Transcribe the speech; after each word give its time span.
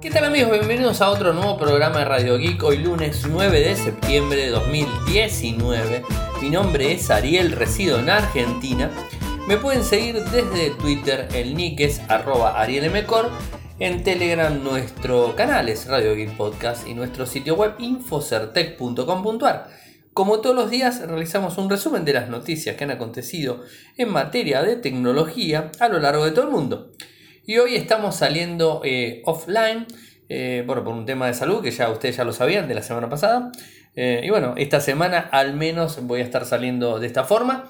¿Qué 0.00 0.10
tal 0.10 0.24
amigos? 0.24 0.52
Bienvenidos 0.52 1.02
a 1.02 1.10
otro 1.10 1.34
nuevo 1.34 1.58
programa 1.58 1.98
de 1.98 2.04
Radio 2.06 2.38
Geek, 2.38 2.62
hoy 2.62 2.78
lunes 2.78 3.26
9 3.28 3.60
de 3.60 3.76
septiembre 3.76 4.44
de 4.44 4.48
2019. 4.48 6.04
Mi 6.40 6.48
nombre 6.48 6.92
es 6.92 7.10
Ariel, 7.10 7.52
resido 7.52 7.98
en 7.98 8.08
Argentina. 8.08 8.90
Me 9.46 9.58
pueden 9.58 9.84
seguir 9.84 10.24
desde 10.24 10.70
Twitter, 10.70 11.28
el 11.34 11.54
nick 11.54 11.80
es 11.80 12.00
arroba 12.08 12.58
arielmcor. 12.58 13.30
En 13.78 14.02
Telegram 14.02 14.64
nuestro 14.64 15.36
canal 15.36 15.68
es 15.68 15.86
Radio 15.86 16.14
Geek 16.14 16.34
Podcast 16.34 16.88
y 16.88 16.94
nuestro 16.94 17.26
sitio 17.26 17.54
web 17.56 17.74
infocertec.com.ar. 17.78 19.68
Como 20.14 20.40
todos 20.40 20.56
los 20.56 20.70
días 20.70 21.06
realizamos 21.06 21.58
un 21.58 21.68
resumen 21.68 22.06
de 22.06 22.14
las 22.14 22.30
noticias 22.30 22.74
que 22.74 22.84
han 22.84 22.90
acontecido 22.90 23.64
en 23.98 24.10
materia 24.10 24.62
de 24.62 24.76
tecnología 24.76 25.70
a 25.78 25.88
lo 25.88 25.98
largo 25.98 26.24
de 26.24 26.30
todo 26.30 26.46
el 26.46 26.50
mundo. 26.50 26.90
Y 27.46 27.58
hoy 27.58 27.74
estamos 27.74 28.16
saliendo 28.16 28.82
eh, 28.84 29.22
offline, 29.24 29.86
eh, 30.28 30.62
bueno, 30.66 30.84
por 30.84 30.94
un 30.94 31.06
tema 31.06 31.26
de 31.26 31.34
salud 31.34 31.62
que 31.62 31.70
ya 31.70 31.88
ustedes 31.88 32.16
ya 32.16 32.24
lo 32.24 32.32
sabían 32.32 32.68
de 32.68 32.74
la 32.74 32.82
semana 32.82 33.08
pasada. 33.08 33.50
Eh, 33.96 34.20
y 34.22 34.30
bueno, 34.30 34.54
esta 34.56 34.80
semana 34.80 35.18
al 35.32 35.54
menos 35.54 36.06
voy 36.06 36.20
a 36.20 36.24
estar 36.24 36.44
saliendo 36.44 37.00
de 37.00 37.06
esta 37.06 37.24
forma, 37.24 37.68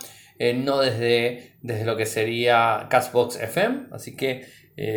no 0.55 0.80
desde, 0.80 1.52
desde 1.61 1.84
lo 1.84 1.97
que 1.97 2.06
sería 2.06 2.87
Castbox 2.91 3.37
FM, 3.37 3.88
así 3.92 4.16
que 4.16 4.47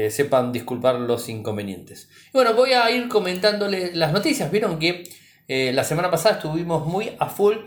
sepan 0.10 0.54
disculpar 0.54 0.96
los 0.96 1.28
inconvenientes. 1.28 2.10
Y 2.30 2.32
bueno, 2.32 2.54
voy 2.54 2.72
a 2.72 2.90
ir 2.92 3.10
comentándoles 3.10 3.94
las 3.94 4.14
noticias. 4.14 4.50
Vieron 4.50 4.80
que 4.80 5.04
la 5.74 5.84
semana 5.84 6.10
pasada 6.10 6.36
estuvimos 6.36 6.88
muy 6.88 7.12
a 7.20 7.28
full 7.28 7.58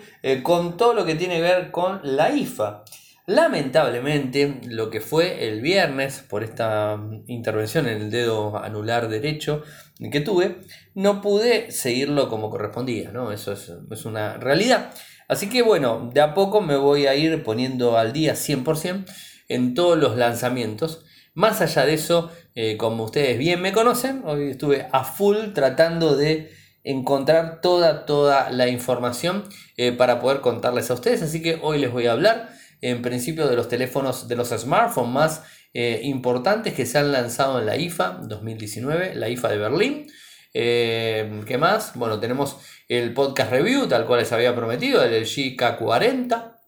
con 0.43 0.79
todo 0.79 0.95
lo 0.95 1.05
que 1.05 1.17
tiene 1.17 1.37
que 1.37 1.43
ver 1.43 1.71
con 1.71 2.01
la 2.03 2.31
IFA. 2.31 2.85
Lamentablemente, 3.27 4.61
lo 4.69 4.89
que 4.89 5.01
fue 5.01 5.49
el 5.49 5.61
viernes, 5.61 6.25
por 6.29 6.45
esta 6.45 6.97
intervención 7.27 7.89
en 7.89 8.03
el 8.03 8.11
dedo 8.13 8.57
anular 8.57 9.09
derecho 9.09 9.65
que 10.13 10.21
tuve, 10.21 10.59
no 10.95 11.21
pude 11.23 11.73
seguirlo 11.73 12.29
como 12.29 12.51
correspondía, 12.51 13.11
¿no? 13.11 13.33
Eso 13.33 13.53
es, 13.53 14.05
una 14.05 14.37
realidad. 14.37 14.93
Así 15.27 15.49
que 15.49 15.63
bueno, 15.63 16.09
de 16.15 16.21
a 16.21 16.35
poco 16.35 16.61
me 16.61 16.77
voy 16.77 17.07
a 17.07 17.17
ir 17.17 17.43
poniendo 17.43 17.99
al 17.99 18.13
día 18.13 18.35
100% 18.35 19.05
en 19.49 19.75
todos 19.75 19.99
los 19.99 20.17
lanzamientos. 20.17 21.05
Más 21.35 21.61
allá 21.61 21.85
de 21.85 21.95
eso, 21.95 22.31
eh, 22.55 22.77
como 22.77 23.05
ustedes 23.05 23.39
bien 23.39 23.61
me 23.61 23.73
conocen, 23.73 24.23
hoy 24.25 24.51
estuve 24.51 24.87
a 24.93 25.03
full 25.03 25.53
tratando 25.53 26.15
de 26.15 26.53
encontrar 26.85 27.61
toda, 27.61 28.07
toda 28.07 28.51
la 28.51 28.69
información 28.69 29.43
eh, 29.77 29.91
para 29.91 30.21
poder 30.21 30.41
contarles 30.41 30.93
a 30.93 30.95
ustedes. 30.95 31.23
Así 31.23 31.43
que 31.43 31.59
hoy 31.61 31.79
les 31.79 31.91
voy 31.91 32.07
a 32.07 32.13
hablar 32.13 32.51
en 32.91 33.03
principio 33.03 33.49
de 33.49 33.57
los 33.57 33.69
teléfonos, 33.69 34.29
de 34.29 34.37
los 34.37 34.51
smartphones 34.51 35.13
más 35.13 35.43
eh, 35.75 36.01
importantes 36.05 36.73
que 36.73 36.87
se 36.87 36.99
han 36.99 37.11
lanzado 37.11 37.59
en 37.59 37.67
la 37.67 37.77
IFA 37.77 38.21
2019, 38.23 39.17
la 39.17 39.29
IFA 39.29 39.49
de 39.49 39.59
Berlín. 39.59 40.07
Eh, 40.55 41.43
¿Qué 41.47 41.59
más? 41.59 41.97
Bueno, 41.97 42.21
tenemos 42.21 42.59
el 42.89 43.13
podcast 43.13 43.51
review, 43.51 43.89
tal 43.89 44.07
cual 44.07 44.21
les 44.21 44.31
había 44.31 44.55
prometido, 44.55 45.03
el 45.03 45.21
LG 45.21 45.57
K40. 45.57 46.59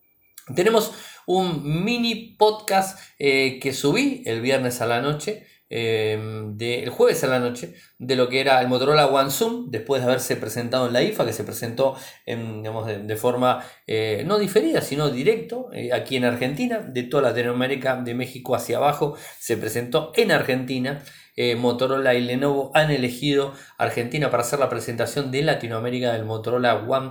Tenemos 0.57 0.93
un 1.27 1.85
mini 1.85 2.35
podcast 2.37 2.99
eh, 3.21 3.61
que 3.61 3.73
subí 3.73 4.23
el 4.27 4.41
viernes 4.41 4.81
a 4.81 4.87
la 4.87 5.01
noche 5.01 5.47
Em, 5.71 6.57
del 6.57 6.89
jueves 6.89 7.23
a 7.25 7.27
la 7.27 7.41
noche 7.41 7.75
de 7.99 8.17
lo 8.17 8.31
que 8.31 8.41
era 8.41 8.59
el 8.63 8.69
Motorola 8.69 9.07
One 9.07 9.31
Zoom 9.31 9.71
después 9.71 10.01
de 10.01 10.09
haberse 10.09 10.35
presentado 10.37 10.87
en 10.87 10.95
la 10.95 11.03
IFA 11.03 11.27
que 11.27 11.35
se 11.35 11.45
presentó 11.45 11.95
en, 12.25 12.63
de, 12.63 13.17
forma 13.17 13.63
eh, 13.87 14.23
no 14.25 14.39
diferida 14.39 14.81
sino 14.81 15.11
directo 15.11 15.69
eh, 15.75 15.93
aquí 15.93 16.17
en 16.17 16.25
Argentina 16.25 16.79
de 16.79 17.03
toda 17.03 17.25
Latinoamérica 17.25 17.97
de 17.97 18.15
México 18.15 18.55
hacia 18.55 18.79
abajo 18.79 19.17
se 19.39 19.59
presentó 19.59 20.11
en 20.17 20.33
Argentina 20.33 21.03
eh, 21.37 21.55
Motorola 21.55 22.15
y 22.15 22.23
Lenovo 22.23 22.71
han 22.73 22.91
elegido 22.91 23.53
Argentina 23.77 24.31
para 24.31 24.45
hacer 24.45 24.61
la 24.61 24.71
presentación 24.71 25.31
de 25.31 25.43
Latinoamérica 25.43 26.15
del 26.15 26.25
Motorola 26.25 26.77
One 26.77 27.11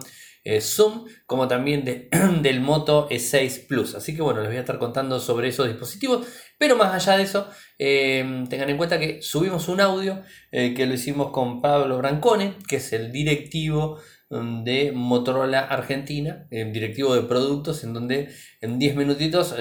eh, 0.49 0.61
Zoom, 0.61 1.05
como 1.25 1.49
también 1.49 1.83
de, 1.83 2.07
del 2.41 2.61
Moto 2.61 3.09
E6 3.09 3.67
Plus. 3.67 3.95
Así 3.95 4.15
que 4.15 4.21
bueno, 4.21 4.39
les 4.39 4.49
voy 4.49 4.55
a 4.55 4.61
estar 4.61 4.79
contando 4.79 5.19
sobre 5.19 5.49
esos 5.49 5.67
dispositivos. 5.67 6.25
Pero 6.57 6.75
más 6.75 6.93
allá 6.93 7.17
de 7.17 7.23
eso, 7.23 7.47
eh, 7.77 8.45
tengan 8.49 8.69
en 8.69 8.77
cuenta 8.77 8.99
que 8.99 9.21
subimos 9.21 9.67
un 9.67 9.79
audio 9.79 10.23
eh, 10.51 10.73
que 10.73 10.85
lo 10.85 10.93
hicimos 10.93 11.31
con 11.31 11.61
Pablo 11.61 11.97
Brancone, 11.97 12.55
que 12.67 12.77
es 12.77 12.93
el 12.93 13.11
directivo 13.11 13.99
mm, 14.29 14.63
de 14.63 14.91
Motorola 14.91 15.59
Argentina, 15.59 16.47
el 16.49 16.73
directivo 16.73 17.13
de 17.15 17.23
productos, 17.23 17.83
en 17.83 17.93
donde 17.93 18.29
en 18.61 18.79
10 18.79 18.95
minutitos 18.95 19.55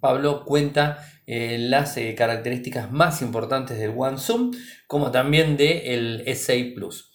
Pablo 0.00 0.44
cuenta 0.44 1.06
las 1.26 1.98
características 2.16 2.90
más 2.90 3.22
importantes 3.22 3.78
del 3.78 3.94
One 3.96 4.18
Zoom, 4.18 4.50
como 4.86 5.10
también 5.10 5.56
del 5.56 6.24
E6 6.26 6.74
Plus. 6.74 7.11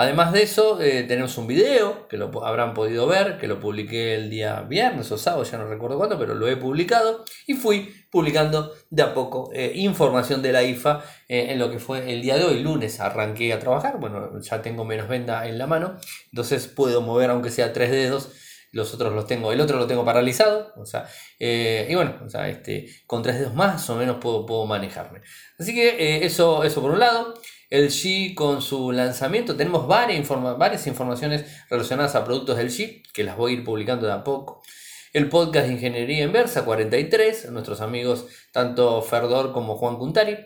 Además 0.00 0.32
de 0.32 0.42
eso, 0.42 0.80
eh, 0.80 1.02
tenemos 1.02 1.36
un 1.36 1.46
video 1.46 2.08
que 2.08 2.16
lo 2.16 2.30
habrán 2.42 2.72
podido 2.72 3.06
ver, 3.06 3.36
que 3.36 3.46
lo 3.46 3.60
publiqué 3.60 4.14
el 4.14 4.30
día 4.30 4.62
viernes 4.62 5.12
o 5.12 5.18
sábado, 5.18 5.44
ya 5.44 5.58
no 5.58 5.66
recuerdo 5.66 5.98
cuándo, 5.98 6.18
pero 6.18 6.34
lo 6.34 6.48
he 6.48 6.56
publicado 6.56 7.22
y 7.46 7.52
fui 7.52 7.94
publicando 8.10 8.72
de 8.88 9.02
a 9.02 9.12
poco 9.12 9.50
eh, 9.52 9.72
información 9.74 10.40
de 10.40 10.52
la 10.52 10.62
IFA 10.62 11.04
eh, 11.28 11.48
en 11.50 11.58
lo 11.58 11.70
que 11.70 11.78
fue 11.78 12.10
el 12.10 12.22
día 12.22 12.38
de 12.38 12.44
hoy, 12.44 12.62
lunes, 12.62 12.98
arranqué 12.98 13.52
a 13.52 13.58
trabajar, 13.58 14.00
bueno, 14.00 14.40
ya 14.40 14.62
tengo 14.62 14.86
menos 14.86 15.06
venda 15.06 15.46
en 15.46 15.58
la 15.58 15.66
mano, 15.66 15.98
entonces 16.32 16.66
puedo 16.66 17.02
mover 17.02 17.28
aunque 17.28 17.50
sea 17.50 17.74
tres 17.74 17.90
dedos 17.90 18.30
los 18.72 18.94
otros 18.94 19.12
los 19.12 19.26
tengo, 19.26 19.52
el 19.52 19.60
otro 19.60 19.76
lo 19.76 19.86
tengo 19.86 20.06
paralizado, 20.06 20.72
o 20.76 20.86
sea, 20.86 21.08
y 21.38 21.94
bueno, 21.94 22.14
o 22.24 22.30
sea, 22.30 22.48
este, 22.48 22.86
con 23.06 23.22
tres 23.22 23.38
dedos 23.38 23.52
más 23.52 23.90
o 23.90 23.96
menos 23.96 24.16
puedo, 24.18 24.46
puedo 24.46 24.64
manejarme. 24.64 25.20
Así 25.58 25.74
que 25.74 26.24
eso, 26.24 26.64
eso 26.64 26.80
por 26.80 26.92
un 26.92 27.00
lado 27.00 27.34
el 27.70 27.88
G 27.88 28.34
con 28.34 28.60
su 28.60 28.92
lanzamiento. 28.92 29.56
Tenemos 29.56 29.86
varias, 29.86 30.86
informaciones 30.86 31.44
relacionadas 31.70 32.16
a 32.16 32.24
productos 32.24 32.58
del 32.58 32.68
G, 32.68 33.02
que 33.14 33.24
las 33.24 33.36
voy 33.36 33.52
a 33.52 33.54
ir 33.56 33.64
publicando 33.64 34.06
de 34.06 34.12
a 34.12 34.24
poco. 34.24 34.60
El 35.12 35.28
podcast 35.28 35.66
de 35.66 35.74
Ingeniería 35.74 36.24
Inversa 36.24 36.64
43, 36.64 37.50
nuestros 37.50 37.80
amigos 37.80 38.26
tanto 38.52 39.02
Ferdor 39.02 39.52
como 39.52 39.76
Juan 39.76 39.96
Cuntari. 39.96 40.36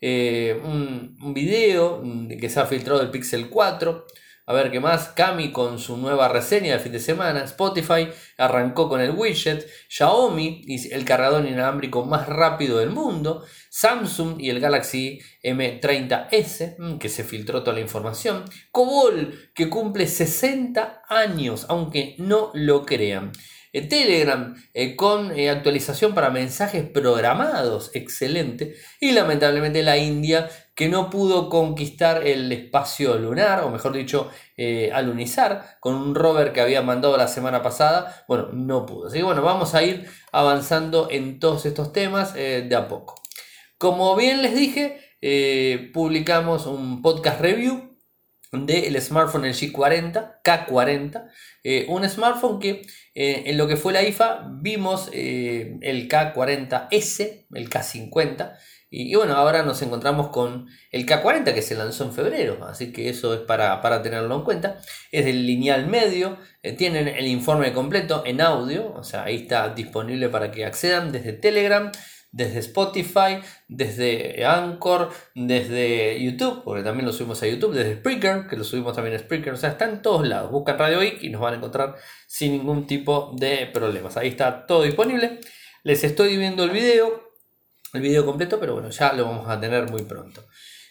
Eh, 0.00 0.60
un, 0.64 1.16
un, 1.22 1.32
video 1.32 2.02
que 2.40 2.48
se 2.48 2.58
ha 2.58 2.66
filtrado 2.66 2.98
del 3.00 3.10
Pixel 3.10 3.48
4. 3.48 4.04
A 4.44 4.52
ver 4.52 4.72
qué 4.72 4.80
más. 4.80 5.08
Cami 5.08 5.52
con 5.52 5.78
su 5.78 5.96
nueva 5.96 6.28
reseña 6.28 6.72
del 6.72 6.80
fin 6.80 6.92
de 6.92 6.98
semana. 6.98 7.44
Spotify 7.44 8.08
arrancó 8.36 8.88
con 8.88 9.00
el 9.00 9.12
widget. 9.12 9.68
Xiaomi 9.88 10.62
y 10.66 10.92
el 10.92 11.04
cargador 11.04 11.46
inalámbrico 11.46 12.04
más 12.04 12.26
rápido 12.26 12.78
del 12.78 12.90
mundo. 12.90 13.44
Samsung 13.70 14.40
y 14.40 14.50
el 14.50 14.58
Galaxy 14.58 15.20
M30S, 15.44 16.76
mm, 16.76 16.98
que 16.98 17.08
se 17.08 17.22
filtró 17.22 17.62
toda 17.62 17.74
la 17.74 17.82
información. 17.82 18.44
Cobol, 18.72 19.50
que 19.54 19.70
cumple 19.70 20.08
60 20.08 21.02
años, 21.08 21.66
aunque 21.68 22.16
no 22.18 22.50
lo 22.54 22.84
crean. 22.84 23.30
Eh, 23.74 23.88
Telegram 23.88 24.54
eh, 24.74 24.96
con 24.96 25.32
eh, 25.32 25.48
actualización 25.48 26.14
para 26.14 26.28
mensajes 26.28 26.84
programados, 26.84 27.90
excelente. 27.94 28.74
Y 29.00 29.12
lamentablemente 29.12 29.82
la 29.82 29.96
India 29.96 30.50
que 30.74 30.88
no 30.88 31.10
pudo 31.10 31.48
conquistar 31.50 32.26
el 32.26 32.50
espacio 32.50 33.18
lunar, 33.18 33.62
o 33.64 33.70
mejor 33.70 33.92
dicho, 33.92 34.30
alunizar, 34.94 35.76
con 35.80 35.94
un 35.94 36.14
rover 36.14 36.52
que 36.52 36.60
había 36.60 36.82
mandado 36.82 37.16
la 37.16 37.28
semana 37.28 37.62
pasada. 37.62 38.24
Bueno, 38.26 38.48
no 38.52 38.86
pudo. 38.86 39.08
Así 39.08 39.18
que 39.18 39.24
bueno, 39.24 39.42
vamos 39.42 39.74
a 39.74 39.82
ir 39.82 40.08
avanzando 40.32 41.08
en 41.10 41.38
todos 41.38 41.66
estos 41.66 41.92
temas 41.92 42.34
de 42.34 42.74
a 42.74 42.88
poco. 42.88 43.20
Como 43.76 44.16
bien 44.16 44.40
les 44.40 44.54
dije, 44.54 44.98
publicamos 45.92 46.66
un 46.66 47.02
podcast 47.02 47.40
review 47.40 47.92
del 48.52 49.00
smartphone 49.00 49.46
el 49.46 49.54
G40, 49.54 50.42
K40, 50.44 51.30
eh, 51.64 51.86
un 51.88 52.06
smartphone 52.08 52.60
que 52.60 52.82
eh, 53.14 53.44
en 53.46 53.56
lo 53.56 53.66
que 53.66 53.76
fue 53.76 53.94
la 53.94 54.02
IFA 54.02 54.46
vimos 54.60 55.08
eh, 55.12 55.78
el 55.80 56.06
K40S, 56.08 57.46
el 57.54 57.70
K50, 57.70 58.54
y, 58.94 59.14
bueno, 59.14 59.34
ahora 59.34 59.62
nos 59.62 59.80
encontramos 59.82 60.28
con 60.28 60.68
el 60.90 61.06
K40 61.06 61.54
que 61.54 61.62
se 61.62 61.74
lanzó 61.74 62.04
en 62.04 62.12
febrero, 62.12 62.64
así 62.66 62.92
que 62.92 63.08
eso 63.08 63.32
es 63.34 63.40
para, 63.40 63.80
para 63.80 64.02
tenerlo 64.02 64.34
en 64.36 64.42
cuenta. 64.42 64.78
Es 65.10 65.24
del 65.24 65.46
lineal 65.46 65.86
medio, 65.86 66.36
tienen 66.76 67.08
el 67.08 67.26
informe 67.26 67.72
completo 67.72 68.22
en 68.26 68.40
audio, 68.40 68.92
o 68.94 69.02
sea, 69.02 69.24
ahí 69.24 69.36
está 69.36 69.70
disponible 69.70 70.28
para 70.28 70.50
que 70.50 70.64
accedan 70.64 71.10
desde 71.10 71.32
Telegram 71.32 71.90
desde 72.32 72.60
Spotify, 72.60 73.40
desde 73.68 74.44
Anchor, 74.46 75.10
desde 75.34 76.18
YouTube, 76.20 76.64
porque 76.64 76.82
también 76.82 77.04
lo 77.06 77.12
subimos 77.12 77.42
a 77.42 77.46
YouTube, 77.46 77.74
desde 77.74 77.96
Spreaker, 77.96 78.46
que 78.48 78.56
lo 78.56 78.64
subimos 78.64 78.94
también 78.94 79.14
a 79.14 79.18
Spreaker, 79.18 79.52
o 79.52 79.56
sea, 79.56 79.70
está 79.70 79.84
en 79.84 80.00
todos 80.00 80.26
lados. 80.26 80.50
Buscan 80.50 80.78
Radio 80.78 81.00
Geek 81.00 81.22
y 81.22 81.28
nos 81.28 81.42
van 81.42 81.54
a 81.54 81.56
encontrar 81.58 81.94
sin 82.26 82.52
ningún 82.52 82.86
tipo 82.86 83.34
de 83.36 83.66
problemas. 83.66 84.16
Ahí 84.16 84.28
está 84.28 84.66
todo 84.66 84.82
disponible. 84.82 85.40
Les 85.82 86.02
estoy 86.04 86.38
viendo 86.38 86.64
el 86.64 86.70
video, 86.70 87.31
el 87.92 88.00
video 88.00 88.24
completo, 88.24 88.58
pero 88.58 88.74
bueno, 88.74 88.90
ya 88.90 89.12
lo 89.12 89.24
vamos 89.24 89.48
a 89.48 89.60
tener 89.60 89.90
muy 89.90 90.02
pronto. 90.02 90.46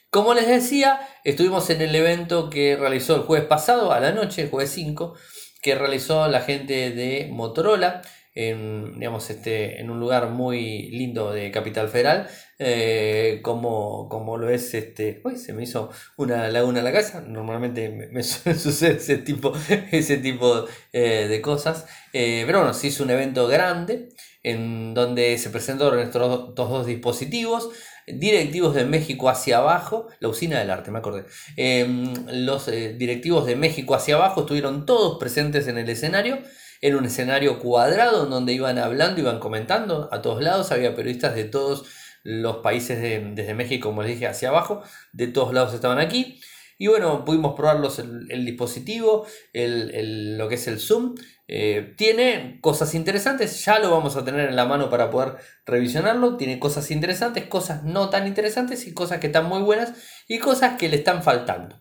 Como 0.10 0.34
les 0.34 0.48
decía, 0.48 1.00
estuvimos 1.24 1.70
en 1.70 1.82
el 1.82 1.96
evento 1.96 2.50
que 2.50 2.76
realizó 2.76 3.16
el 3.16 3.22
jueves 3.22 3.48
pasado 3.48 3.92
a 3.94 4.00
la 4.00 4.12
noche, 4.12 4.44
el 4.44 4.50
jueves 4.50 4.72
5, 4.72 5.16
que 5.62 5.76
realizó 5.76 6.28
la 6.28 6.42
gente 6.42 6.92
de 6.92 7.30
Motorola 7.32 8.02
en, 8.34 8.94
digamos, 9.00 9.30
este, 9.30 9.82
en 9.82 9.90
un 9.90 10.00
lugar 10.00 10.30
muy 10.30 10.90
lindo 10.92 11.32
de 11.32 11.52
Capital 11.52 11.90
Federal, 11.90 12.28
eh, 12.60 13.40
como, 13.42 14.08
como 14.10 14.38
lo 14.38 14.50
es, 14.50 14.74
este, 14.74 15.22
uy, 15.26 15.38
se 15.38 15.54
me 15.54 15.64
hizo 15.64 15.92
una 16.18 16.48
laguna 16.50 16.80
en 16.80 16.86
la 16.86 16.94
casa, 16.94 17.22
normalmente 17.22 17.90
me, 17.90 18.24
sucede 18.24 18.98
ese 18.98 19.18
tipo, 19.18 19.54
ese 19.92 20.18
tipo 20.18 20.66
eh, 20.94 21.28
de 21.30 21.42
cosas, 21.42 21.86
eh, 22.14 22.44
pero 22.46 22.60
bueno, 22.60 22.74
se 22.74 22.88
hizo 22.88 23.04
un 23.04 23.10
evento 23.10 23.48
grande 23.48 24.10
en 24.44 24.94
donde 24.94 25.38
se 25.38 25.50
presentaron 25.50 26.00
estos 26.00 26.56
dos 26.56 26.86
dispositivos, 26.86 27.70
directivos 28.08 28.74
de 28.74 28.86
México 28.86 29.30
hacia 29.30 29.58
abajo, 29.58 30.08
la 30.20 30.30
usina 30.30 30.60
del 30.60 30.70
arte, 30.70 30.92
me 30.92 31.00
acordé. 31.00 31.26
Em, 31.56 32.14
los 32.32 32.66
directivos 32.66 33.46
de 33.46 33.56
México 33.56 33.96
hacia 33.96 34.16
abajo 34.16 34.42
estuvieron 34.42 34.86
todos 34.86 35.20
presentes 35.20 35.68
en 35.68 35.78
el 35.78 35.90
escenario 35.90 36.40
era 36.82 36.98
un 36.98 37.06
escenario 37.06 37.60
cuadrado 37.60 38.24
en 38.24 38.32
donde 38.32 38.54
iban 38.54 38.80
hablando, 38.80 39.22
iban 39.22 39.40
comentando 39.40 40.10
a 40.12 40.22
todos 40.24 40.42
lados, 40.42 40.72
había 40.72 40.96
periodistas 40.96 41.36
de 41.36 41.44
todos 41.44 41.86
los 42.24 42.58
países 42.58 43.00
desde 43.00 43.54
México, 43.54 43.90
como 43.90 44.02
les 44.02 44.14
dije, 44.14 44.28
hacia 44.28 44.50
abajo, 44.50 44.82
de 45.14 45.28
todos 45.28 45.54
lados 45.54 45.74
estaban 45.76 46.00
aquí. 46.00 46.42
Y 46.80 46.88
bueno, 46.88 47.24
pudimos 47.24 47.54
probarlos 47.54 48.00
el, 48.00 48.46
dispositivo, 48.46 49.28
lo 49.54 50.50
que 50.50 50.56
es 50.56 50.68
el 50.68 50.80
Zoom. 50.80 51.14
Eh, 51.48 51.96
tiene 51.98 52.60
cosas 52.62 52.96
interesantes, 52.96 53.66
ya 53.66 53.78
lo 53.80 53.92
vamos 53.92 54.16
a 54.16 54.24
tener 54.24 54.48
en 54.48 54.56
la 54.56 54.66
mano 54.66 54.90
para 54.90 55.10
poder 55.10 55.36
revisionarlo. 55.66 56.38
Tiene 56.38 56.60
cosas 56.60 56.92
interesantes, 56.92 57.46
cosas 57.46 57.84
no 57.84 58.10
tan 58.10 58.26
interesantes 58.28 58.88
y 58.88 58.94
cosas 58.94 59.20
que 59.20 59.28
están 59.28 59.48
muy 59.48 59.62
buenas 59.62 59.94
y 60.28 60.40
cosas 60.40 60.78
que 60.78 60.88
le 60.88 60.98
están 60.98 61.24
faltando. 61.24 61.80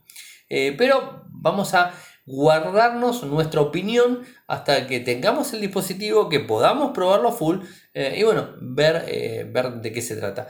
Eh, 0.49 0.75
pero 0.77 1.25
vamos 1.29 1.75
a 1.75 1.93
guardarnos 2.27 3.23
nuestra 3.25 3.61
opinión 3.61 4.23
hasta 4.49 4.87
que 4.87 5.01
tengamos 5.01 5.53
el 5.53 5.61
dispositivo, 5.61 6.29
que 6.29 6.41
podamos 6.41 6.91
probarlo 6.93 7.33
full 7.33 7.59
eh, 7.95 8.17
y 8.19 8.23
bueno, 8.25 8.51
ver, 8.61 9.47
ver 9.53 9.75
de 9.75 9.93
qué 9.93 10.03
se 10.03 10.17
trata. 10.17 10.49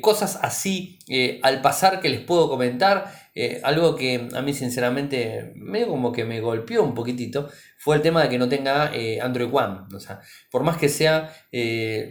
Cosas 0.00 0.38
así 0.42 0.98
al 1.42 1.62
pasar 1.62 2.00
que 2.00 2.08
les 2.08 2.20
puedo 2.20 2.48
comentar. 2.48 3.25
Algo 3.62 3.96
que 3.96 4.28
a 4.34 4.42
mí 4.42 4.54
sinceramente 4.54 5.52
medio 5.56 5.88
como 5.88 6.12
que 6.12 6.24
me 6.24 6.40
golpeó 6.40 6.82
un 6.82 6.94
poquitito 6.94 7.48
fue 7.78 7.96
el 7.96 8.02
tema 8.02 8.22
de 8.22 8.28
que 8.28 8.38
no 8.38 8.48
tenga 8.48 8.92
Android 9.22 9.50
One. 9.52 9.80
O 9.94 10.00
sea, 10.00 10.20
por 10.50 10.62
más 10.62 10.78
que 10.78 10.88
sea 10.88 11.32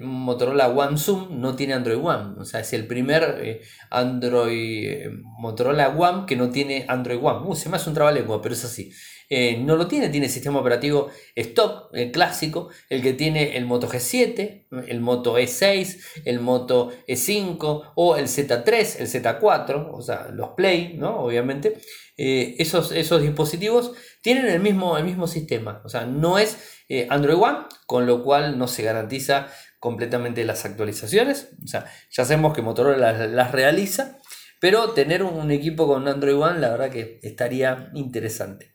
Motorola 0.02 0.70
One 0.70 0.98
Zoom, 0.98 1.42
no 1.42 1.56
tiene 1.56 1.74
Android 1.74 1.98
One. 1.98 2.40
O 2.40 2.46
sea, 2.46 2.60
es 2.60 2.74
el 2.74 2.86
primer 2.88 3.62
Android 3.90 5.08
Motorola 5.40 5.90
One 5.90 6.26
que 6.28 6.36
no 6.36 6.50
tiene 6.50 6.86
Android 6.88 7.20
One. 7.22 7.48
Uh, 7.48 7.56
se 7.56 7.70
me 7.70 7.78
hace 7.78 7.90
un 7.90 7.96
trabalengua, 7.96 8.42
pero 8.42 8.54
es 8.54 8.64
así. 8.64 8.92
Eh, 9.30 9.58
no 9.58 9.76
lo 9.76 9.88
tiene, 9.88 10.10
tiene 10.10 10.30
sistema 10.30 10.60
operativo 10.60 11.10
stock, 11.36 11.90
el 11.94 12.12
clásico, 12.12 12.70
el 12.90 13.02
que 13.02 13.14
tiene 13.14 13.58
el 13.58 13.66
Moto 13.66 13.90
G7, 13.90 14.68
el 14.88 15.00
Moto 15.02 15.38
E6, 15.38 16.24
el 16.26 16.40
Moto 16.40 16.92
E5 17.08 17.92
o 17.96 18.16
el 18.16 18.26
Z3, 18.26 19.00
el 19.00 19.08
Z4, 19.08 19.90
o 19.92 20.02
sea, 20.02 20.30
los 20.32 20.50
Play, 20.50 20.96
¿no? 20.98 21.20
Obviamente. 21.20 21.78
Eh, 22.18 22.56
esos, 22.60 22.94
esos 22.94 23.22
dispositivos 23.22 23.92
tienen 24.22 24.46
el 24.46 24.62
mismo, 24.62 24.98
el 24.98 25.04
mismo 25.04 25.28
sistema, 25.28 25.82
o 25.84 25.90
sea, 25.90 26.06
no 26.06 26.40
es 26.40 26.58
eh, 26.88 27.08
Android 27.10 27.38
One, 27.38 27.58
con 27.88 28.06
lo 28.06 28.24
cual 28.24 28.58
no 28.58 28.70
se 28.70 28.84
garantiza 28.84 29.48
completamente 29.80 30.46
las 30.46 30.64
actualizaciones, 30.64 31.50
o 31.62 31.68
sea, 31.68 31.92
ya 32.10 32.24
sabemos 32.24 32.54
que 32.54 32.62
Motorola 32.62 33.28
las 33.28 33.52
realiza, 33.52 34.18
pero 34.62 34.92
tener 34.92 35.24
un 35.24 35.52
equipo 35.52 35.88
con 35.88 36.08
Android 36.08 36.38
One, 36.38 36.60
la 36.60 36.70
verdad 36.70 36.90
que 36.90 37.20
estaría 37.22 37.92
interesante. 37.94 38.75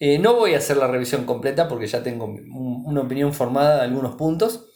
Eh, 0.00 0.18
no 0.18 0.34
voy 0.34 0.54
a 0.54 0.58
hacer 0.58 0.76
la 0.76 0.86
revisión 0.86 1.24
completa 1.24 1.66
porque 1.66 1.86
ya 1.86 2.02
tengo 2.02 2.26
una 2.26 3.00
opinión 3.00 3.32
formada 3.32 3.76
de 3.76 3.82
algunos 3.82 4.14
puntos. 4.14 4.66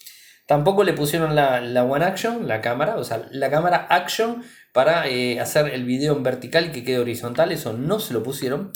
Tampoco 0.46 0.82
le 0.82 0.92
pusieron 0.92 1.36
la, 1.36 1.84
One 1.84 2.04
Action, 2.04 2.48
la 2.48 2.60
cámara, 2.60 2.96
o 2.96 3.04
sea, 3.04 3.28
la 3.30 3.50
cámara 3.50 3.86
Action 3.88 4.42
para 4.72 5.08
eh, 5.08 5.38
hacer 5.38 5.68
el 5.68 5.84
video 5.84 6.16
en 6.16 6.22
vertical 6.24 6.66
y 6.66 6.72
que 6.72 6.84
quede 6.84 6.98
horizontal, 6.98 7.52
eso 7.52 7.72
no 7.72 8.00
se 8.00 8.12
lo 8.12 8.22
pusieron. 8.22 8.72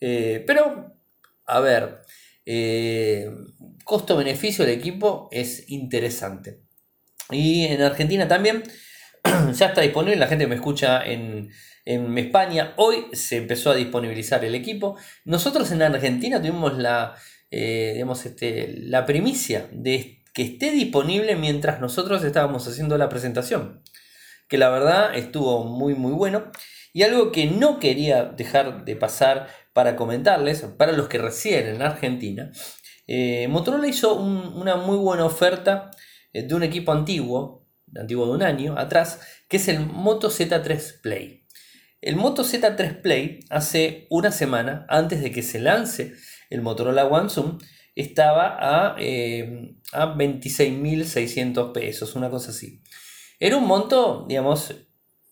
Eh, 0.00 0.44
pero, 0.46 0.94
a 1.46 1.60
ver, 1.60 2.02
costo-beneficio 3.84 4.64
del 4.64 4.74
equipo 4.74 5.28
es 5.32 5.70
interesante. 5.70 6.60
Y 7.30 7.64
en 7.64 7.82
Argentina 7.82 8.28
también 8.28 8.62
ya 9.54 9.66
está 9.66 9.80
disponible, 9.80 10.16
la 10.16 10.28
gente 10.28 10.46
me 10.46 10.54
escucha 10.54 11.04
en, 11.04 11.50
en 11.88 12.18
España. 12.18 12.74
Hoy 12.76 13.06
se 13.14 13.38
empezó 13.38 13.70
a 13.70 13.74
disponibilizar 13.74 14.44
el 14.44 14.54
equipo. 14.54 14.96
Nosotros 15.24 15.72
en 15.72 15.80
Argentina 15.80 16.38
tuvimos 16.38 16.76
la, 16.76 17.14
eh, 17.50 18.04
este, 18.24 18.74
la 18.82 19.06
primicia 19.06 19.70
de 19.72 20.22
que 20.34 20.42
esté 20.42 20.70
disponible 20.70 21.34
mientras 21.34 21.80
nosotros 21.80 22.22
estábamos 22.24 22.68
haciendo 22.68 22.98
la 22.98 23.08
presentación. 23.08 23.82
Que 24.48 24.58
la 24.58 24.68
verdad 24.68 25.16
estuvo 25.16 25.64
muy 25.64 25.94
muy 25.94 26.12
bueno. 26.12 26.50
Y 26.92 27.04
algo 27.04 27.32
que 27.32 27.46
no 27.46 27.78
quería 27.78 28.24
dejar 28.24 28.84
de 28.84 28.94
pasar 28.94 29.48
para 29.72 29.96
comentarles, 29.96 30.62
para 30.76 30.92
los 30.92 31.08
que 31.08 31.16
residen 31.16 31.76
en 31.76 31.82
Argentina, 31.82 32.50
eh, 33.06 33.48
Motorola 33.48 33.88
hizo 33.88 34.14
una 34.14 34.76
muy 34.76 34.98
buena 34.98 35.24
oferta 35.24 35.90
eh, 36.34 36.42
de 36.42 36.54
un 36.54 36.64
equipo 36.64 36.92
antiguo, 36.92 37.66
antiguo 37.96 38.26
de 38.26 38.32
un 38.32 38.42
año 38.42 38.78
atrás, 38.78 39.20
que 39.48 39.56
es 39.56 39.68
el 39.68 39.80
Moto 39.80 40.28
Z3 40.28 41.00
Play. 41.00 41.37
El 42.00 42.16
Moto 42.16 42.44
Z3 42.44 43.00
Play 43.02 43.40
hace 43.50 44.06
una 44.10 44.30
semana, 44.30 44.86
antes 44.88 45.20
de 45.20 45.32
que 45.32 45.42
se 45.42 45.58
lance 45.58 46.14
el 46.48 46.62
Motorola 46.62 47.06
One 47.06 47.28
Zoom, 47.28 47.58
estaba 47.96 48.56
a, 48.60 48.96
eh, 48.98 49.74
a 49.92 50.14
26.600 50.14 51.72
pesos, 51.72 52.14
una 52.14 52.30
cosa 52.30 52.50
así. 52.50 52.82
Era 53.40 53.56
un 53.56 53.66
monto, 53.66 54.26
digamos, 54.28 54.74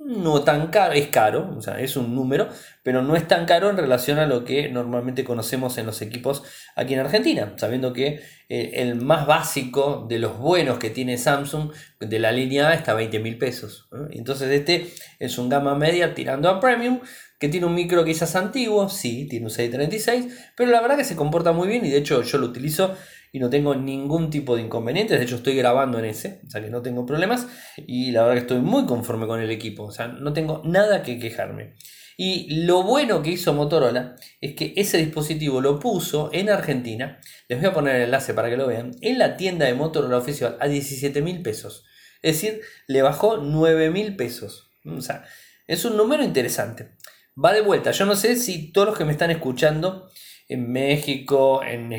no 0.06 0.42
tan 0.42 0.68
caro, 0.68 0.92
es 0.92 1.08
caro, 1.08 1.52
o 1.56 1.60
sea, 1.60 1.80
es 1.80 1.96
un 1.96 2.14
número, 2.14 2.48
pero 2.84 3.02
no 3.02 3.16
es 3.16 3.26
tan 3.26 3.44
caro 3.44 3.70
en 3.70 3.76
relación 3.76 4.18
a 4.20 4.26
lo 4.26 4.44
que 4.44 4.68
normalmente 4.68 5.24
conocemos 5.24 5.78
en 5.78 5.86
los 5.86 6.00
equipos 6.00 6.44
aquí 6.76 6.94
en 6.94 7.00
Argentina, 7.00 7.54
sabiendo 7.56 7.92
que 7.92 8.20
eh, 8.48 8.70
el 8.74 8.94
más 8.94 9.26
básico 9.26 10.06
de 10.08 10.20
los 10.20 10.38
buenos 10.38 10.78
que 10.78 10.90
tiene 10.90 11.18
Samsung 11.18 11.72
de 11.98 12.18
la 12.20 12.30
línea 12.30 12.68
A 12.68 12.74
está 12.74 12.92
a 12.92 12.94
20 12.94 13.18
mil 13.18 13.36
pesos. 13.36 13.88
Entonces 14.10 14.48
este 14.50 14.92
es 15.18 15.38
un 15.38 15.48
gama 15.48 15.74
media 15.74 16.14
tirando 16.14 16.48
a 16.48 16.60
premium, 16.60 17.00
que 17.38 17.48
tiene 17.48 17.66
un 17.66 17.74
micro 17.74 18.04
quizás 18.04 18.34
antiguo, 18.36 18.88
sí, 18.88 19.26
tiene 19.28 19.46
un 19.46 19.50
636, 19.50 20.52
pero 20.56 20.70
la 20.70 20.80
verdad 20.80 20.96
que 20.96 21.04
se 21.04 21.16
comporta 21.16 21.52
muy 21.52 21.68
bien 21.68 21.84
y 21.84 21.90
de 21.90 21.98
hecho 21.98 22.22
yo 22.22 22.38
lo 22.38 22.46
utilizo 22.46 22.94
y 23.36 23.38
no 23.38 23.50
tengo 23.50 23.74
ningún 23.74 24.30
tipo 24.30 24.56
de 24.56 24.62
inconvenientes. 24.62 25.18
De 25.18 25.26
hecho, 25.26 25.36
estoy 25.36 25.54
grabando 25.56 25.98
en 25.98 26.06
ese, 26.06 26.40
o 26.46 26.50
sea 26.50 26.62
que 26.62 26.70
no 26.70 26.80
tengo 26.80 27.04
problemas. 27.04 27.46
Y 27.86 28.10
la 28.10 28.22
verdad 28.22 28.36
que 28.36 28.40
estoy 28.40 28.60
muy 28.60 28.86
conforme 28.86 29.26
con 29.26 29.42
el 29.42 29.50
equipo, 29.50 29.82
o 29.82 29.90
sea, 29.90 30.08
no 30.08 30.32
tengo 30.32 30.62
nada 30.64 31.02
que 31.02 31.18
quejarme. 31.18 31.74
Y 32.16 32.64
lo 32.64 32.82
bueno 32.82 33.22
que 33.22 33.32
hizo 33.32 33.52
Motorola 33.52 34.16
es 34.40 34.54
que 34.54 34.72
ese 34.76 34.96
dispositivo 34.96 35.60
lo 35.60 35.78
puso 35.78 36.30
en 36.32 36.48
Argentina. 36.48 37.20
Les 37.46 37.60
voy 37.60 37.68
a 37.68 37.74
poner 37.74 37.96
el 37.96 38.02
enlace 38.04 38.32
para 38.32 38.48
que 38.48 38.56
lo 38.56 38.68
vean. 38.68 38.92
En 39.02 39.18
la 39.18 39.36
tienda 39.36 39.66
de 39.66 39.74
Motorola 39.74 40.16
oficial 40.16 40.56
a 40.58 40.66
17 40.66 41.20
mil 41.20 41.42
pesos. 41.42 41.84
Es 42.22 42.40
decir, 42.40 42.62
le 42.86 43.02
bajó 43.02 43.36
9 43.36 43.90
mil 43.90 44.16
pesos. 44.16 44.72
O 44.86 45.02
sea, 45.02 45.26
es 45.66 45.84
un 45.84 45.98
número 45.98 46.24
interesante. 46.24 46.92
Va 47.36 47.52
de 47.52 47.60
vuelta. 47.60 47.90
Yo 47.90 48.06
no 48.06 48.16
sé 48.16 48.36
si 48.36 48.72
todos 48.72 48.88
los 48.88 48.96
que 48.96 49.04
me 49.04 49.12
están 49.12 49.30
escuchando 49.30 50.08
en 50.48 50.70
México, 50.70 51.62
en, 51.62 51.92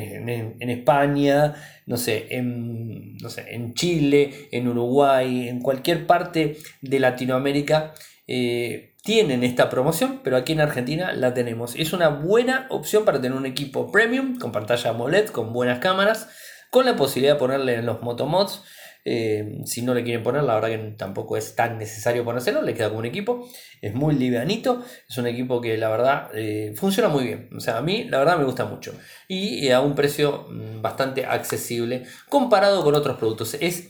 España, 0.70 1.54
no 1.86 1.96
sé, 1.96 2.26
en, 2.30 3.16
no 3.18 3.28
sé, 3.28 3.54
en 3.54 3.74
Chile, 3.74 4.48
en 4.52 4.68
Uruguay, 4.68 5.48
en 5.48 5.60
cualquier 5.60 6.06
parte 6.06 6.56
de 6.80 7.00
Latinoamérica, 7.00 7.92
eh, 8.26 8.94
tienen 9.02 9.44
esta 9.44 9.70
promoción, 9.70 10.20
pero 10.22 10.36
aquí 10.36 10.52
en 10.52 10.60
Argentina 10.60 11.12
la 11.12 11.34
tenemos. 11.34 11.74
Es 11.76 11.92
una 11.92 12.08
buena 12.08 12.66
opción 12.70 13.04
para 13.04 13.20
tener 13.20 13.36
un 13.36 13.46
equipo 13.46 13.90
premium 13.90 14.38
con 14.38 14.52
pantalla 14.52 14.90
AMOLED, 14.90 15.28
con 15.28 15.52
buenas 15.52 15.78
cámaras, 15.78 16.28
con 16.70 16.84
la 16.84 16.96
posibilidad 16.96 17.34
de 17.34 17.38
ponerle 17.38 17.74
en 17.76 17.86
los 17.86 18.02
motomods 18.02 18.62
eh, 19.10 19.62
si 19.64 19.80
no 19.80 19.94
le 19.94 20.04
quieren 20.04 20.22
poner, 20.22 20.42
la 20.42 20.54
verdad 20.54 20.68
que 20.68 20.94
tampoco 20.98 21.38
es 21.38 21.54
tan 21.54 21.78
necesario 21.78 22.26
ponérselo, 22.26 22.60
le 22.60 22.74
queda 22.74 22.88
como 22.88 22.98
un 22.98 23.06
equipo. 23.06 23.48
Es 23.80 23.94
muy 23.94 24.14
livianito, 24.14 24.84
es 25.08 25.16
un 25.16 25.26
equipo 25.26 25.62
que 25.62 25.78
la 25.78 25.88
verdad 25.88 26.28
eh, 26.34 26.74
funciona 26.76 27.08
muy 27.08 27.24
bien. 27.24 27.48
O 27.56 27.60
sea, 27.60 27.78
a 27.78 27.80
mí 27.80 28.04
la 28.04 28.18
verdad 28.18 28.36
me 28.36 28.44
gusta 28.44 28.66
mucho. 28.66 28.92
Y 29.26 29.66
eh, 29.66 29.72
a 29.72 29.80
un 29.80 29.94
precio 29.94 30.46
mm, 30.50 30.82
bastante 30.82 31.24
accesible 31.24 32.04
comparado 32.28 32.84
con 32.84 32.94
otros 32.94 33.16
productos. 33.16 33.54
Es, 33.54 33.88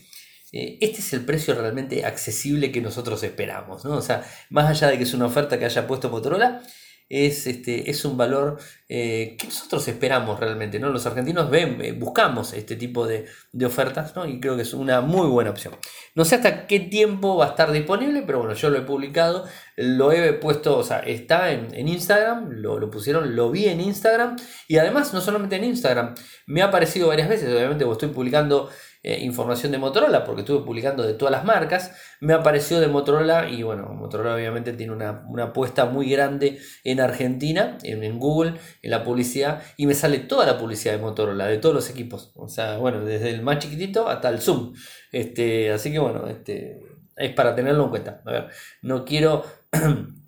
este 0.53 0.99
es 0.99 1.11
el 1.11 1.25
precio 1.25 1.53
realmente 1.53 2.05
accesible 2.05 2.71
que 2.71 2.79
nosotros 2.79 3.21
esperamos. 3.23 3.83
¿no? 3.83 3.95
O 3.95 4.01
sea, 4.01 4.23
más 4.49 4.69
allá 4.69 4.87
de 4.89 4.97
que 4.97 5.03
es 5.03 5.13
una 5.13 5.25
oferta 5.25 5.59
que 5.59 5.65
haya 5.65 5.85
puesto 5.85 6.09
Motorola, 6.09 6.61
es, 7.09 7.47
este, 7.47 7.89
es 7.89 8.05
un 8.05 8.17
valor 8.17 8.59
eh, 8.87 9.35
que 9.37 9.47
nosotros 9.47 9.87
esperamos 9.87 10.39
realmente, 10.39 10.79
¿no? 10.79 10.89
Los 10.89 11.07
argentinos 11.07 11.49
ven, 11.49 11.81
eh, 11.81 11.91
buscamos 11.91 12.53
este 12.53 12.75
tipo 12.75 13.07
de, 13.07 13.25
ofertas, 13.65 14.15
¿no? 14.15 14.27
Y 14.27 14.39
creo 14.39 14.55
que 14.55 14.61
es 14.61 14.73
una 14.75 15.01
muy 15.01 15.27
buena 15.27 15.49
opción. 15.49 15.75
No 16.13 16.23
sé 16.23 16.35
hasta 16.35 16.67
qué 16.67 16.79
tiempo 16.79 17.35
va 17.35 17.47
a 17.47 17.49
estar 17.49 17.71
disponible, 17.71 18.23
pero 18.25 18.39
bueno, 18.39 18.53
yo 18.53 18.69
lo 18.69 18.77
he 18.77 18.81
publicado, 18.81 19.45
lo 19.75 20.11
he 20.11 20.33
puesto, 20.33 20.77
o 20.77 20.83
sea, 20.83 20.99
está 20.99 21.51
en, 21.51 21.87
Instagram, 21.87 22.49
lo, 22.51 22.79
lo, 22.79 22.91
pusieron, 22.91 23.35
lo 23.35 23.49
vi 23.49 23.65
en 23.65 23.81
Instagram, 23.81 24.35
y 24.67 24.77
además 24.77 25.13
no 25.13 25.21
solamente 25.21 25.55
en 25.55 25.63
Instagram, 25.63 26.13
me 26.45 26.61
ha 26.61 26.65
aparecido 26.65 27.07
varias 27.07 27.27
veces, 27.27 27.51
obviamente, 27.53 27.85
estoy 27.89 28.09
publicando 28.09 28.69
eh, 29.01 29.19
información 29.21 29.71
de 29.71 29.77
Motorola, 29.77 30.25
porque 30.25 30.41
estuve 30.41 30.65
publicando 30.65 31.03
de 31.03 31.13
todas 31.13 31.31
las 31.31 31.45
marcas, 31.45 31.91
me 32.19 32.33
apareció 32.33 32.81
de 32.81 32.89
Motorola 32.89 33.49
y 33.49 33.63
bueno, 33.63 33.87
Motorola 33.93 34.35
obviamente 34.35 34.73
tiene 34.73 34.91
una, 34.91 35.23
apuesta 35.41 35.85
muy 35.85 36.09
grande 36.09 36.59
en 36.83 36.99
Argentina, 36.99 37.77
en, 37.83 38.19
Google, 38.19 38.55
en 38.81 38.91
la 38.91 39.05
publicidad, 39.05 39.63
y 39.77 39.87
me 39.87 39.93
sale 39.93 40.19
toda 40.19 40.45
la 40.45 40.57
publicidad 40.57 40.95
de 40.95 40.99
Motorola, 40.99 41.47
de 41.47 41.59
todos 41.59 41.73
los 41.73 41.89
equipos, 41.89 42.33
o 42.35 42.49
sea, 42.49 42.77
bueno, 42.77 43.05
desde 43.05 43.29
el 43.29 43.41
más 43.41 43.59
chiquitito 43.59 44.09
hasta 44.09 44.27
el 44.27 44.41
Zoom. 44.41 44.73
Este, 45.13 45.71
así 45.71 45.93
que 45.93 45.99
bueno, 45.99 46.27
este, 46.27 46.81
es 47.15 47.33
para 47.33 47.55
tenerlo 47.55 47.85
en 47.85 47.89
cuenta. 47.89 48.21
A 48.25 48.31
ver, 48.31 48.47
no 48.81 49.05
quiero... 49.05 49.45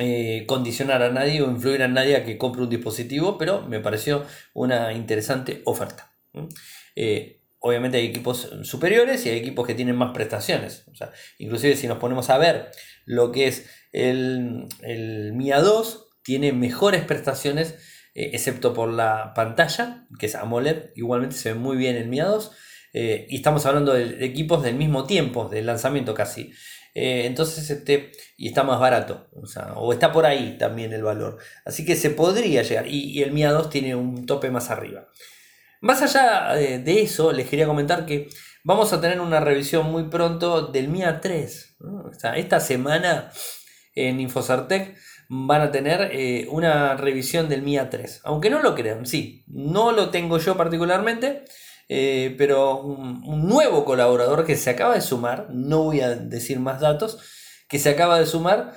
Eh, 0.00 0.44
condicionar 0.46 1.02
a 1.02 1.10
nadie 1.10 1.42
o 1.42 1.50
influir 1.50 1.82
a 1.82 1.88
nadie 1.88 2.14
a 2.14 2.24
que 2.24 2.38
compre 2.38 2.62
un 2.62 2.70
dispositivo, 2.70 3.36
pero 3.36 3.62
me 3.62 3.80
pareció 3.80 4.24
una 4.54 4.92
interesante 4.92 5.60
oferta. 5.64 6.12
Obviamente 7.60 7.98
hay 7.98 8.06
equipos 8.06 8.50
superiores 8.62 9.24
y 9.26 9.30
hay 9.30 9.38
equipos 9.38 9.66
que 9.66 9.74
tienen 9.74 9.96
más 9.96 10.12
prestaciones. 10.12 10.84
O 10.90 10.94
sea, 10.94 11.12
inclusive 11.38 11.76
si 11.76 11.86
nos 11.86 11.98
ponemos 11.98 12.30
a 12.30 12.38
ver 12.38 12.70
lo 13.04 13.32
que 13.32 13.48
es 13.48 13.66
el, 13.92 14.66
el 14.82 15.32
MIA 15.32 15.60
2, 15.60 16.08
tiene 16.22 16.52
mejores 16.52 17.04
prestaciones, 17.04 17.74
eh, 18.14 18.30
excepto 18.32 18.74
por 18.74 18.92
la 18.92 19.32
pantalla, 19.34 20.06
que 20.18 20.26
es 20.26 20.34
AMOLED, 20.34 20.90
igualmente 20.94 21.36
se 21.36 21.52
ve 21.52 21.58
muy 21.58 21.76
bien 21.76 21.96
el 21.96 22.08
MIA 22.08 22.26
2. 22.26 22.52
Eh, 22.94 23.26
y 23.28 23.36
estamos 23.36 23.66
hablando 23.66 23.92
de, 23.92 24.24
equipos 24.24 24.62
del 24.62 24.74
mismo 24.74 25.04
tiempo, 25.06 25.48
del 25.48 25.66
lanzamiento 25.66 26.14
casi. 26.14 26.52
Eh, 26.94 27.26
entonces, 27.26 27.70
este, 27.70 28.12
y 28.36 28.48
está 28.48 28.62
más 28.62 28.80
barato, 28.80 29.28
o, 29.76 29.92
está 29.92 30.10
por 30.10 30.26
ahí 30.26 30.56
también 30.58 30.92
el 30.92 31.02
valor. 31.02 31.38
Así 31.64 31.84
que 31.84 31.96
se 31.96 32.10
podría 32.10 32.62
llegar. 32.62 32.86
Y, 32.86 33.10
y 33.10 33.22
el 33.22 33.32
MIA 33.32 33.52
2 33.52 33.70
tiene 33.70 33.94
un 33.94 34.26
tope 34.26 34.50
más 34.50 34.70
arriba. 34.70 35.08
Más 35.80 36.02
allá 36.02 36.60
eh, 36.60 36.78
de 36.80 37.02
eso, 37.02 37.32
les 37.32 37.48
quería 37.48 37.66
comentar 37.66 38.04
que 38.04 38.28
vamos 38.64 38.92
a 38.92 39.00
tener 39.00 39.20
una 39.20 39.40
revisión 39.40 39.90
muy 39.90 40.04
pronto 40.08 40.66
del 40.66 40.88
MIA 40.88 41.20
3. 41.20 41.76
esta 42.34 42.60
semana 42.60 43.30
en 43.94 44.18
Infosartec 44.20 44.96
van 45.28 45.60
a 45.60 45.70
tener 45.70 46.10
eh, 46.12 46.48
una 46.50 46.96
revisión 46.96 47.48
del 47.48 47.62
MIA 47.62 47.90
3. 47.90 48.22
Aunque 48.24 48.50
no 48.50 48.60
lo 48.60 48.74
crean, 48.74 49.06
sí, 49.06 49.44
no 49.46 49.92
lo 49.92 50.10
tengo 50.10 50.38
yo 50.38 50.56
particularmente, 50.56 51.44
eh, 51.88 52.34
pero 52.36 52.80
un, 52.80 53.46
nuevo 53.46 53.84
colaborador 53.84 54.44
que 54.44 54.56
se 54.56 54.70
acaba 54.70 54.94
de 54.94 55.00
sumar, 55.00 55.46
no 55.50 55.84
voy 55.84 56.00
a 56.00 56.10
decir 56.16 56.58
más 56.58 56.80
datos, 56.80 57.18
que 57.68 57.78
se 57.78 57.90
acaba 57.90 58.18
de 58.18 58.26
sumar, 58.26 58.72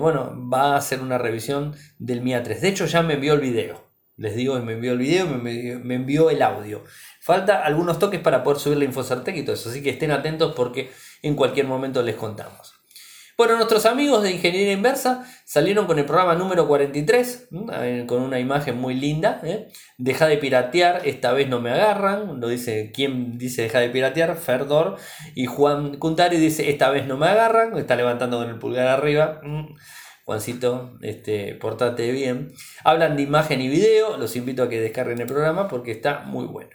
bueno, 0.00 0.34
va 0.50 0.74
a 0.74 0.76
hacer 0.76 1.00
una 1.00 1.18
revisión 1.18 1.76
del 1.98 2.22
MIA 2.22 2.42
3. 2.42 2.60
De 2.62 2.68
hecho, 2.68 2.86
ya 2.86 3.02
me 3.02 3.14
envió 3.14 3.34
el 3.34 3.40
video. 3.40 3.85
Les 4.16 4.34
digo, 4.34 4.58
me 4.60 4.72
envió 4.72 4.92
el 4.92 4.98
video, 4.98 5.26
me, 5.26 5.94
envió 5.94 6.30
el 6.30 6.40
audio. 6.40 6.84
Falta 7.20 7.64
algunos 7.64 7.98
toques 7.98 8.20
para 8.20 8.42
poder 8.42 8.58
subir 8.58 8.78
la 8.78 8.84
Infosartec 8.84 9.36
y 9.36 9.42
todo 9.42 9.54
eso, 9.54 9.68
así 9.68 9.82
que 9.82 9.90
estén 9.90 10.10
atentos 10.10 10.54
porque 10.54 10.90
en 11.22 11.34
cualquier 11.34 11.66
momento 11.66 12.02
les 12.02 12.16
contamos. 12.16 12.76
Bueno, 13.36 13.56
nuestros 13.56 13.84
amigos 13.84 14.22
de 14.22 14.30
Ingeniería 14.30 14.72
Inversa 14.72 15.26
salieron 15.44 15.86
con 15.86 15.98
el 15.98 16.06
programa 16.06 16.34
número 16.36 16.66
43, 16.66 17.48
con 18.06 18.22
una 18.22 18.40
imagen 18.40 18.78
muy 18.78 18.94
linda. 18.94 19.42
¿eh? 19.44 19.68
Deja 19.98 20.26
de 20.26 20.38
piratear, 20.38 21.02
esta 21.04 21.32
vez 21.32 21.46
no 21.46 21.60
me 21.60 21.70
agarran. 21.70 22.40
Lo 22.40 22.48
dice, 22.48 22.92
¿quién 22.94 23.36
dice 23.36 23.60
deja 23.60 23.80
de 23.80 23.90
piratear? 23.90 24.36
Ferdor. 24.38 24.96
Y 25.34 25.44
Juan 25.44 25.98
Cuntari 25.98 26.38
dice, 26.38 26.70
esta 26.70 26.88
vez 26.88 27.06
no 27.06 27.18
me 27.18 27.26
agarran. 27.26 27.76
Está 27.76 27.94
levantando 27.94 28.38
con 28.38 28.48
el 28.48 28.58
pulgar 28.58 28.88
arriba. 28.88 29.42
Mm. 29.42 29.74
Juancito, 30.26 30.98
este, 31.02 31.54
portate 31.54 32.10
bien. 32.10 32.52
Hablan 32.82 33.16
de 33.16 33.22
imagen 33.22 33.60
y 33.60 33.68
video, 33.68 34.16
los 34.16 34.34
invito 34.34 34.64
a 34.64 34.68
que 34.68 34.80
descarguen 34.80 35.20
el 35.20 35.28
programa 35.28 35.68
porque 35.68 35.92
está 35.92 36.22
muy 36.22 36.46
bueno. 36.46 36.70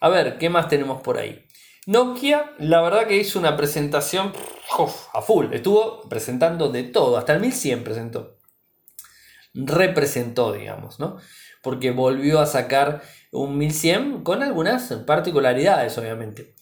A 0.00 0.08
ver, 0.08 0.38
¿qué 0.38 0.50
más 0.50 0.68
tenemos 0.68 1.00
por 1.00 1.16
ahí? 1.16 1.46
Nokia, 1.86 2.50
la 2.58 2.82
verdad 2.82 3.06
que 3.06 3.16
hizo 3.16 3.38
una 3.38 3.56
presentación 3.56 4.32
a 5.12 5.22
full. 5.22 5.52
Estuvo 5.52 6.08
presentando 6.08 6.68
de 6.68 6.82
todo, 6.82 7.16
hasta 7.16 7.34
el 7.34 7.40
1100 7.40 7.84
presentó. 7.84 8.38
Representó, 9.54 10.52
digamos, 10.52 10.98
¿no? 10.98 11.18
Porque 11.62 11.92
volvió 11.92 12.40
a 12.40 12.46
sacar 12.46 13.02
un 13.30 13.56
1100 13.56 14.24
con 14.24 14.42
algunas 14.42 14.92
particularidades, 15.06 15.96
obviamente. 15.96 16.56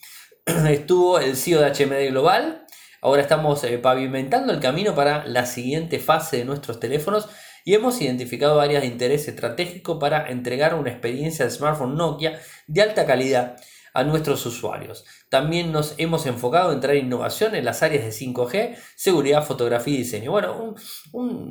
Estuvo 0.44 1.18
el 1.18 1.36
CEO 1.38 1.62
de 1.62 1.70
HMD 1.70 2.10
Global, 2.10 2.61
Ahora 3.02 3.22
estamos 3.22 3.64
eh, 3.64 3.78
pavimentando 3.78 4.52
el 4.52 4.60
camino 4.60 4.94
para 4.94 5.26
la 5.26 5.44
siguiente 5.44 5.98
fase 5.98 6.38
de 6.38 6.44
nuestros 6.44 6.78
teléfonos 6.78 7.28
y 7.64 7.74
hemos 7.74 8.00
identificado 8.00 8.60
áreas 8.60 8.82
de 8.82 8.88
interés 8.88 9.26
estratégico 9.26 9.98
para 9.98 10.30
entregar 10.30 10.76
una 10.76 10.90
experiencia 10.90 11.44
de 11.44 11.50
smartphone 11.50 11.96
Nokia 11.96 12.40
de 12.68 12.80
alta 12.80 13.04
calidad 13.04 13.56
a 13.92 14.04
nuestros 14.04 14.46
usuarios. 14.46 15.04
También 15.28 15.72
nos 15.72 15.94
hemos 15.98 16.26
enfocado 16.26 16.72
en 16.72 16.78
traer 16.78 16.98
innovación 16.98 17.56
en 17.56 17.64
las 17.64 17.82
áreas 17.82 18.04
de 18.04 18.12
5G, 18.12 18.76
seguridad, 18.94 19.44
fotografía 19.44 19.94
y 19.94 19.98
diseño. 19.98 20.30
Bueno, 20.30 20.76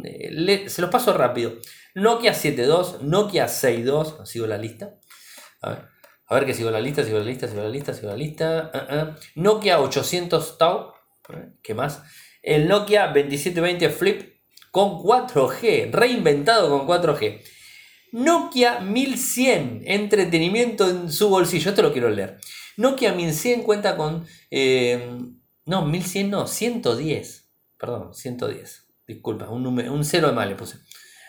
eh, 0.05 0.65
se 0.69 0.81
los 0.81 0.89
paso 0.89 1.13
rápido. 1.13 1.55
Nokia 1.95 2.31
7.2, 2.31 3.01
Nokia 3.01 3.47
6.2, 3.47 4.25
sigo 4.25 4.47
la 4.47 4.57
lista. 4.57 4.95
A 5.61 5.69
ver, 5.69 5.85
a 6.27 6.35
ver 6.35 6.45
que 6.45 6.53
sigo 6.53 6.71
la 6.71 6.79
lista, 6.79 7.03
sigo 7.03 7.19
la 7.19 7.25
lista, 7.25 7.49
sigo 7.49 7.61
la 7.61 7.69
lista, 7.69 7.93
sigo 7.93 8.07
la 8.07 8.17
lista. 8.17 8.71
Ah, 8.73 8.87
ah. 8.89 9.15
Nokia 9.35 9.81
800 9.81 10.57
Tau, 10.57 10.93
¿Qué 11.61 11.73
más? 11.73 12.03
El 12.41 12.67
Nokia 12.67 13.07
2720 13.07 13.89
Flip 13.89 14.31
con 14.71 14.99
4G, 14.99 15.91
reinventado 15.91 16.69
con 16.69 16.87
4G. 16.87 17.41
Nokia 18.13 18.79
1100, 18.79 19.83
entretenimiento 19.85 20.89
en 20.89 21.11
su 21.11 21.29
bolsillo. 21.29 21.69
Esto 21.69 21.81
lo 21.81 21.93
quiero 21.93 22.09
leer. 22.09 22.39
Nokia 22.77 23.13
1100 23.13 23.63
cuenta 23.63 23.95
con... 23.95 24.25
Eh, 24.49 25.17
no, 25.65 25.85
1100 25.85 26.29
no, 26.29 26.47
110. 26.47 27.49
Perdón, 27.77 28.13
110. 28.13 28.87
Disculpa, 29.07 29.49
un, 29.49 29.63
número, 29.63 29.93
un 29.93 30.03
cero 30.03 30.27
de 30.27 30.33
mal 30.33 30.49
le 30.49 30.55
puse. 30.55 30.77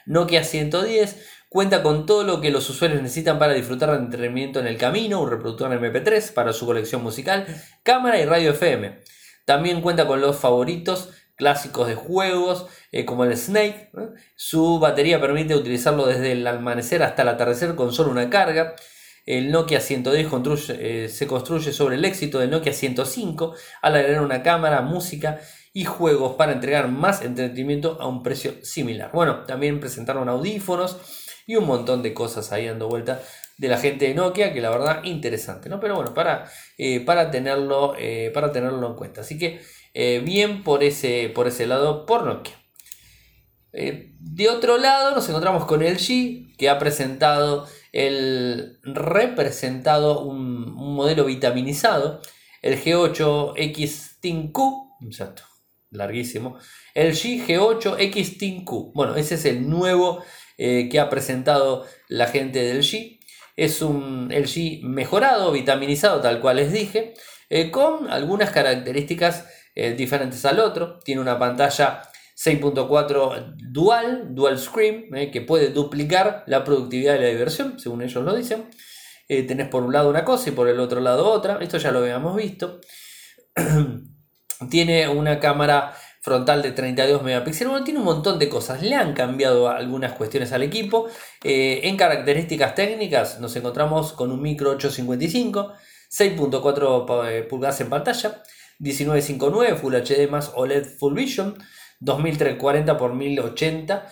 Nokia 0.07 0.45
110 0.45 1.29
cuenta 1.49 1.83
con 1.83 2.07
todo 2.07 2.25
lo 2.25 2.41
que 2.41 2.51
los 2.51 2.69
usuarios 2.71 3.03
necesitan 3.03 3.39
para 3.39 3.53
disfrutar 3.53 3.91
de 3.91 3.99
entretenimiento 3.99 4.59
en 4.59 4.67
el 4.67 4.79
camino, 4.79 5.21
un 5.21 5.31
reproductor 5.31 5.71
MP3 5.71 6.33
para 6.33 6.53
su 6.53 6.65
colección 6.65 7.03
musical, 7.03 7.47
cámara 7.83 8.19
y 8.19 8.25
radio 8.25 8.53
FM. 8.53 9.01
También 9.45 9.81
cuenta 9.81 10.07
con 10.07 10.21
los 10.21 10.37
favoritos 10.37 11.11
clásicos 11.37 11.89
de 11.89 11.95
juegos 11.95 12.67
eh, 12.93 13.05
como 13.05 13.25
el 13.25 13.37
Snake. 13.37 13.91
Su 14.37 14.79
batería 14.79 15.21
permite 15.21 15.55
utilizarlo 15.55 16.07
desde 16.07 16.33
el 16.33 16.47
amanecer 16.47 17.03
hasta 17.03 17.23
el 17.23 17.29
atardecer 17.29 17.75
con 17.75 17.93
solo 17.93 18.11
una 18.11 18.31
carga. 18.31 18.75
El 19.25 19.53
Nokia 19.53 19.81
110 19.81 20.29
eh, 20.71 21.09
se 21.09 21.27
construye 21.27 21.73
sobre 21.73 21.97
el 21.97 22.05
éxito 22.05 22.39
del 22.39 22.51
Nokia 22.51 22.73
105 22.73 23.55
al 23.81 23.95
agregar 23.95 24.23
una 24.23 24.43
cámara, 24.43 24.83
música 24.83 25.41
y 25.73 25.85
juegos 25.85 26.35
para 26.35 26.53
entregar 26.53 26.89
más 26.89 27.23
entretenimiento 27.23 27.99
a 28.01 28.07
un 28.07 28.23
precio 28.23 28.55
similar. 28.63 29.11
Bueno, 29.13 29.45
también 29.45 29.81
presentaron 29.81 30.29
audífonos 30.29 30.99
y 31.47 31.57
un 31.57 31.67
montón 31.67 32.03
de 32.03 32.15
cosas 32.15 32.53
ahí 32.53 32.67
dando 32.67 32.89
vuelta 32.89 33.23
de 33.63 33.69
la 33.69 33.79
gente 33.79 34.09
de 34.09 34.15
Nokia, 34.15 34.53
que 34.53 34.61
la 34.61 34.71
verdad 34.71 35.05
interesante, 35.05 35.69
¿no? 35.69 35.79
Pero 35.79 35.95
bueno, 35.95 36.13
para, 36.15 36.51
eh, 36.79 36.99
para, 36.99 37.31
tenerlo, 37.31 37.95
eh, 37.97 38.33
para 38.35 38.51
tenerlo 38.51 38.85
en 38.89 38.97
cuenta. 38.97 39.21
Así 39.21 39.39
que 39.39 39.61
eh, 39.95 40.21
bien 40.25 40.65
por 40.65 40.83
ese, 40.83 41.31
por 41.33 41.47
ese 41.47 41.69
lado, 41.69 42.05
por 42.05 42.25
Nokia. 42.25 42.57
de 43.73 44.49
otro 44.49 44.79
lado 44.79 45.15
nos 45.15 45.29
encontramos 45.29 45.65
con 45.67 45.81
el 45.81 45.99
G, 45.99 46.57
que 46.57 46.69
ha 46.69 46.81
presentado 46.81 47.69
el 47.93 48.81
representado 48.83 50.25
un, 50.25 50.75
modelo 50.75 51.25
vitaminizado, 51.25 52.21
el 52.63 52.83
G8 52.83 53.53
X 53.55 54.19
Q, 54.51 54.97
exacto, 55.07 55.45
larguísimo, 55.91 56.59
el 56.95 57.13
G 57.13 57.47
G8 57.47 57.95
X 58.01 58.39
Q. 58.65 58.91
Bueno, 58.93 59.15
ese 59.15 59.37
es 59.37 59.45
el 59.45 59.71
nuevo 59.71 60.25
que 60.57 61.01
ha 61.01 61.09
presentado 61.09 61.87
la 62.09 62.27
gente 62.27 62.61
del 62.61 62.83
G. 62.83 63.22
Es 63.57 63.83
un 63.83 64.31
LG 64.31 64.83
mejorado, 64.83 65.53
vitaminizado, 65.53 66.21
tal 66.21 66.41
cual 66.41 66.57
les 66.57 66.73
dije, 66.73 67.15
eh, 67.51 67.71
con 67.71 68.11
algunas 68.11 68.51
características 68.51 69.47
eh, 69.75 69.93
diferentes 69.93 70.45
al 70.45 70.59
otro. 70.59 70.99
Tiene 71.01 71.21
una 71.21 71.39
pantalla 71.39 72.03
6.4 72.35 73.57
dual, 73.71 74.35
dual 74.35 74.59
screen, 74.59 75.15
eh, 75.15 75.31
que 75.31 75.43
puede 75.43 75.69
duplicar 75.69 76.45
la 76.47 76.65
productividad 76.65 77.17
y 77.17 77.21
la 77.21 77.29
diversión, 77.29 77.79
según 77.79 78.03
ellos 78.03 78.25
lo 78.25 78.35
dicen. 78.35 78.71
tenés 79.29 79.69
por 79.69 79.83
un 79.83 79.93
lado 79.93 80.11
una 80.11 80.25
cosa 80.25 80.51
y 80.51 80.53
por 80.53 80.69
el 80.69 80.81
otro 80.81 81.01
lado 81.01 81.31
otra. 81.31 81.59
Esto 81.61 81.79
ya 81.79 81.91
lo 81.91 82.01
habíamos 82.01 82.37
visto. 82.37 82.81
Tiene 84.71 85.09
una 85.09 85.41
cámara 85.41 85.95
frontal 86.23 86.63
de 86.63 86.71
32 86.71 87.23
megapíxeles. 87.23 87.71
Bueno, 87.71 87.85
tiene 87.85 88.01
un 88.01 88.07
montón 88.07 88.39
de 88.39 88.49
cosas. 88.49 88.81
Le 88.81 88.95
han 88.95 89.13
cambiado 89.13 89.69
algunas 89.69 90.13
cuestiones 90.13 90.53
al 90.53 90.63
equipo. 90.63 91.09
Eh, 91.43 91.81
en 91.85 91.97
características 91.97 92.75
técnicas 92.75 93.41
nos 93.41 93.55
encontramos 93.57 94.13
con 94.13 94.31
un 94.31 94.41
micro 94.41 94.71
855, 94.71 95.75
6.4 96.11 97.29
eh, 97.29 97.43
pulgadas 97.43 97.81
en 97.81 97.91
pantalla, 97.91 98.43
1959 98.79 99.77
Full 99.77 99.95
HD 99.95 100.31
más 100.31 100.53
OLED 100.55 100.87
Full 100.99 101.15
Vision, 101.15 101.59
2340 102.01 102.93
x 102.93 103.03
1080 103.13 104.07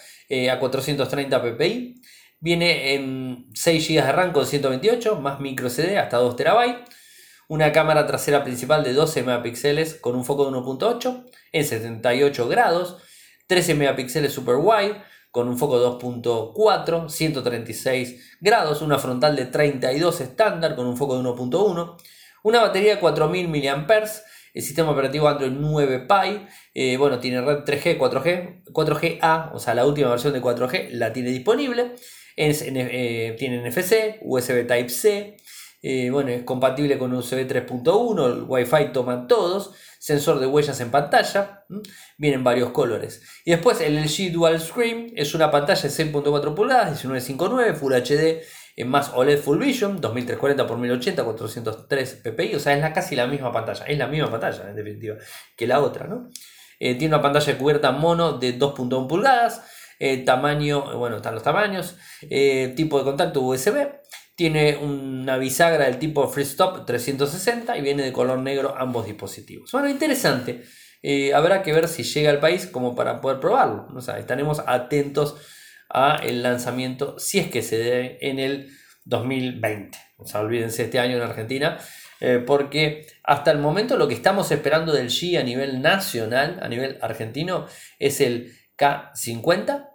a 0.52 0.58
430 0.58 1.42
ppi. 1.42 2.02
Viene 2.40 2.94
en 2.94 3.46
6 3.54 3.88
GB 3.88 4.04
de 4.04 4.12
RAM 4.12 4.32
con 4.32 4.46
128 4.46 5.20
más 5.20 5.40
micro 5.40 5.70
CD 5.70 5.98
hasta 5.98 6.16
2 6.16 6.36
TB. 6.36 6.99
Una 7.50 7.72
cámara 7.72 8.06
trasera 8.06 8.44
principal 8.44 8.84
de 8.84 8.92
12 8.92 9.24
megapíxeles 9.24 9.94
con 9.94 10.14
un 10.14 10.24
foco 10.24 10.44
de 10.44 10.56
1.8 10.56 11.24
en 11.50 11.64
78 11.64 12.46
grados. 12.46 12.98
13 13.48 13.74
megapíxeles 13.74 14.32
super 14.32 14.54
wide 14.54 15.02
con 15.32 15.48
un 15.48 15.58
foco 15.58 15.80
de 15.80 15.86
2.4, 15.98 17.08
136 17.08 18.36
grados. 18.40 18.82
Una 18.82 19.00
frontal 19.00 19.34
de 19.34 19.46
32 19.46 20.20
estándar 20.20 20.76
con 20.76 20.86
un 20.86 20.96
foco 20.96 21.20
de 21.20 21.28
1.1. 21.28 21.96
Una 22.44 22.60
batería 22.60 22.94
de 22.94 23.00
4000 23.00 23.48
mAh. 23.48 24.04
El 24.54 24.62
sistema 24.62 24.92
operativo 24.92 25.26
Android 25.26 25.50
9 25.50 26.06
Pie. 26.06 26.46
Eh, 26.72 26.98
bueno, 26.98 27.18
tiene 27.18 27.40
red 27.40 27.64
3G, 27.64 27.98
4G, 27.98 28.62
4G-A, 28.66 29.50
o 29.52 29.58
sea, 29.58 29.74
la 29.74 29.86
última 29.86 30.08
versión 30.10 30.32
de 30.32 30.40
4G 30.40 30.90
la 30.92 31.12
tiene 31.12 31.30
disponible. 31.30 31.96
Es, 32.36 32.62
eh, 32.62 33.34
tiene 33.36 33.68
NFC, 33.68 34.20
USB 34.22 34.68
Type-C, 34.68 35.36
eh, 35.82 36.10
bueno, 36.10 36.30
es 36.30 36.42
compatible 36.42 36.98
con 36.98 37.14
USB 37.14 37.46
3.1, 37.48 38.26
el 38.26 38.42
Wi-Fi 38.46 38.92
toman 38.92 39.26
todos, 39.26 39.72
sensor 39.98 40.38
de 40.38 40.46
huellas 40.46 40.78
en 40.80 40.90
pantalla, 40.90 41.64
vienen 42.18 42.44
varios 42.44 42.70
colores. 42.70 43.22
Y 43.46 43.52
después 43.52 43.80
el 43.80 43.96
LG 43.96 44.30
Dual 44.30 44.60
Screen 44.60 45.12
es 45.16 45.34
una 45.34 45.50
pantalla 45.50 45.80
de 45.80 45.88
6.4 45.88 46.54
pulgadas, 46.54 47.02
1959, 47.02 47.74
Full 47.74 47.94
HD 47.94 48.42
en 48.76 48.88
más 48.88 49.12
OLED 49.14 49.40
Full 49.40 49.58
Vision, 49.58 50.00
2340 50.00 50.62
x 50.62 50.76
1080, 50.76 51.24
403 51.24 52.14
ppi, 52.24 52.54
o 52.54 52.60
sea, 52.60 52.76
es 52.76 52.94
casi 52.94 53.16
la 53.16 53.26
misma 53.26 53.50
pantalla, 53.50 53.86
es 53.86 53.98
la 53.98 54.06
misma 54.06 54.30
pantalla 54.30 54.68
en 54.68 54.76
definitiva 54.76 55.16
que 55.56 55.66
la 55.66 55.80
otra, 55.80 56.06
¿no? 56.06 56.28
Eh, 56.78 56.94
tiene 56.94 57.14
una 57.14 57.22
pantalla 57.22 57.58
cubierta 57.58 57.90
mono 57.92 58.34
de 58.34 58.58
2.1 58.58 59.06
pulgadas, 59.06 59.62
eh, 59.98 60.18
tamaño, 60.24 60.98
bueno, 60.98 61.16
están 61.16 61.34
los 61.34 61.42
tamaños, 61.42 61.96
tipo 62.76 62.98
de 62.98 63.04
contacto 63.04 63.40
USB, 63.42 63.99
tiene 64.40 64.78
una 64.78 65.36
bisagra 65.36 65.84
del 65.84 65.98
tipo 65.98 66.26
FreeStop 66.26 66.86
360 66.86 67.76
y 67.76 67.82
viene 67.82 68.02
de 68.02 68.10
color 68.10 68.38
negro 68.38 68.74
ambos 68.74 69.04
dispositivos. 69.04 69.70
Bueno, 69.70 69.90
interesante. 69.90 70.62
Eh, 71.02 71.34
habrá 71.34 71.62
que 71.62 71.74
ver 71.74 71.88
si 71.88 72.04
llega 72.04 72.30
al 72.30 72.40
país 72.40 72.66
como 72.66 72.94
para 72.94 73.20
poder 73.20 73.38
probarlo. 73.38 73.86
O 73.94 74.00
sea, 74.00 74.18
estaremos 74.18 74.62
atentos 74.66 75.36
a 75.90 76.20
el 76.22 76.42
lanzamiento 76.42 77.18
si 77.18 77.38
es 77.38 77.50
que 77.50 77.60
se 77.60 77.76
dé 77.76 78.18
en 78.22 78.38
el 78.38 78.70
2020. 79.04 79.98
O 80.16 80.26
sea, 80.26 80.40
olvídense 80.40 80.84
este 80.84 80.98
año 80.98 81.18
en 81.18 81.22
Argentina. 81.22 81.76
Eh, 82.20 82.38
porque 82.38 83.08
hasta 83.22 83.50
el 83.50 83.58
momento 83.58 83.98
lo 83.98 84.08
que 84.08 84.14
estamos 84.14 84.50
esperando 84.50 84.94
del 84.94 85.10
G 85.10 85.38
a 85.38 85.42
nivel 85.42 85.82
nacional, 85.82 86.60
a 86.62 86.68
nivel 86.68 86.96
argentino, 87.02 87.66
es 87.98 88.22
el 88.22 88.56
K50 88.78 89.89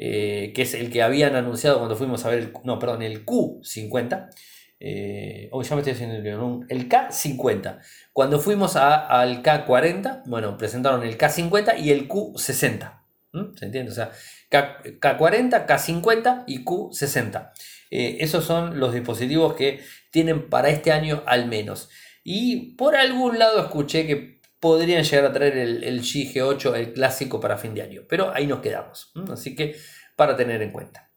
eh, 0.00 0.52
que 0.54 0.62
es 0.62 0.74
el 0.74 0.90
que 0.92 1.02
habían 1.02 1.34
anunciado 1.34 1.78
cuando 1.78 1.96
fuimos 1.96 2.24
a 2.24 2.30
ver, 2.30 2.38
el, 2.38 2.52
no, 2.62 2.78
perdón, 2.78 3.02
el 3.02 3.26
Q50. 3.26 4.28
Eh, 4.80 5.50
ya 5.50 5.74
me 5.74 5.80
estoy 5.80 5.92
haciendo 5.92 6.14
el, 6.14 6.66
el 6.68 6.88
K50. 6.88 7.80
Cuando 8.12 8.38
fuimos 8.38 8.76
al 8.76 9.42
K40, 9.42 10.22
bueno, 10.26 10.56
presentaron 10.56 11.02
el 11.02 11.18
K50 11.18 11.80
y 11.80 11.90
el 11.90 12.08
Q60. 12.08 13.00
¿Se 13.56 13.64
entiende? 13.64 13.90
O 13.90 13.94
sea, 13.94 14.12
K, 14.48 15.16
40 15.18 15.66
K50 15.66 16.44
y 16.46 16.64
Q60. 16.64 17.50
Eh, 17.90 18.18
esos 18.20 18.44
son 18.44 18.78
los 18.78 18.94
dispositivos 18.94 19.54
que 19.54 19.80
tienen 20.10 20.48
para 20.48 20.68
este 20.68 20.92
año 20.92 21.24
al 21.26 21.46
menos. 21.48 21.90
Y 22.22 22.76
por 22.76 22.94
algún 22.94 23.38
lado 23.38 23.60
escuché 23.60 24.06
que 24.06 24.37
podrían 24.60 25.04
llegar 25.04 25.26
a 25.26 25.32
traer 25.32 25.56
el, 25.56 25.84
el 25.84 26.00
GG8, 26.02 26.76
el 26.76 26.92
clásico 26.92 27.40
para 27.40 27.58
fin 27.58 27.74
de 27.74 27.82
año. 27.82 28.02
Pero 28.08 28.32
ahí 28.32 28.46
nos 28.46 28.60
quedamos. 28.60 29.12
Así 29.30 29.54
que 29.54 29.76
para 30.16 30.36
tener 30.36 30.62
en 30.62 30.72
cuenta. 30.72 31.08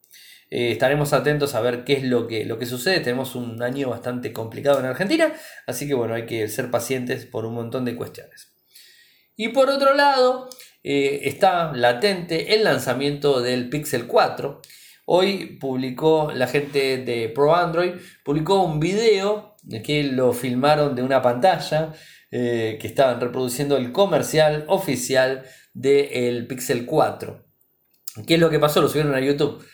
Eh, 0.52 0.74
estaremos 0.74 1.14
atentos 1.14 1.56
a 1.56 1.62
ver 1.62 1.86
qué 1.86 1.94
es 1.94 2.04
lo 2.04 2.28
que, 2.28 2.46
lo 2.46 2.60
que 2.60 2.66
sucede. 2.66 3.00
Tenemos 3.00 3.36
un 3.36 3.64
año 3.64 3.90
bastante 3.90 4.34
complicado 4.34 4.80
en 4.80 4.86
Argentina, 4.86 5.34
así 5.66 5.88
que 5.88 5.94
bueno, 5.94 6.14
hay 6.14 6.26
que 6.26 6.48
ser 6.50 6.70
pacientes 6.70 7.26
por 7.26 7.46
un 7.46 7.56
montón 7.56 7.86
de 7.86 7.96
cuestiones. 7.96 8.54
Y 9.38 9.48
por 9.48 9.70
otro 9.70 9.94
lado, 9.94 10.50
eh, 10.84 11.22
está 11.24 11.72
latente 11.72 12.54
el 12.54 12.66
lanzamiento 12.66 13.42
del 13.42 13.70
Pixel 13.70 14.08
4. 14.08 14.62
Hoy 15.06 15.58
publicó 15.60 16.32
la 16.34 16.48
gente 16.48 16.98
de 16.98 17.30
Pro 17.30 17.56
Android, 17.56 17.94
publicó 18.26 18.62
un 18.62 18.80
video 18.80 19.56
que 19.84 20.04
lo 20.04 20.34
filmaron 20.34 20.96
de 20.96 21.02
una 21.02 21.22
pantalla 21.22 21.94
eh, 22.32 22.78
que 22.80 22.88
estaban 22.88 23.20
reproduciendo 23.20 23.76
el 23.76 23.92
comercial 23.92 24.64
oficial 24.68 25.44
del 25.74 26.48
Pixel 26.48 26.86
4. 26.86 27.46
¿Qué 28.26 28.36
es 28.36 28.40
lo 28.40 28.50
que 28.50 28.60
pasó? 28.60 28.82
Lo 28.82 28.88
subieron 28.88 29.14
a 29.14 29.20
YouTube. 29.20 29.66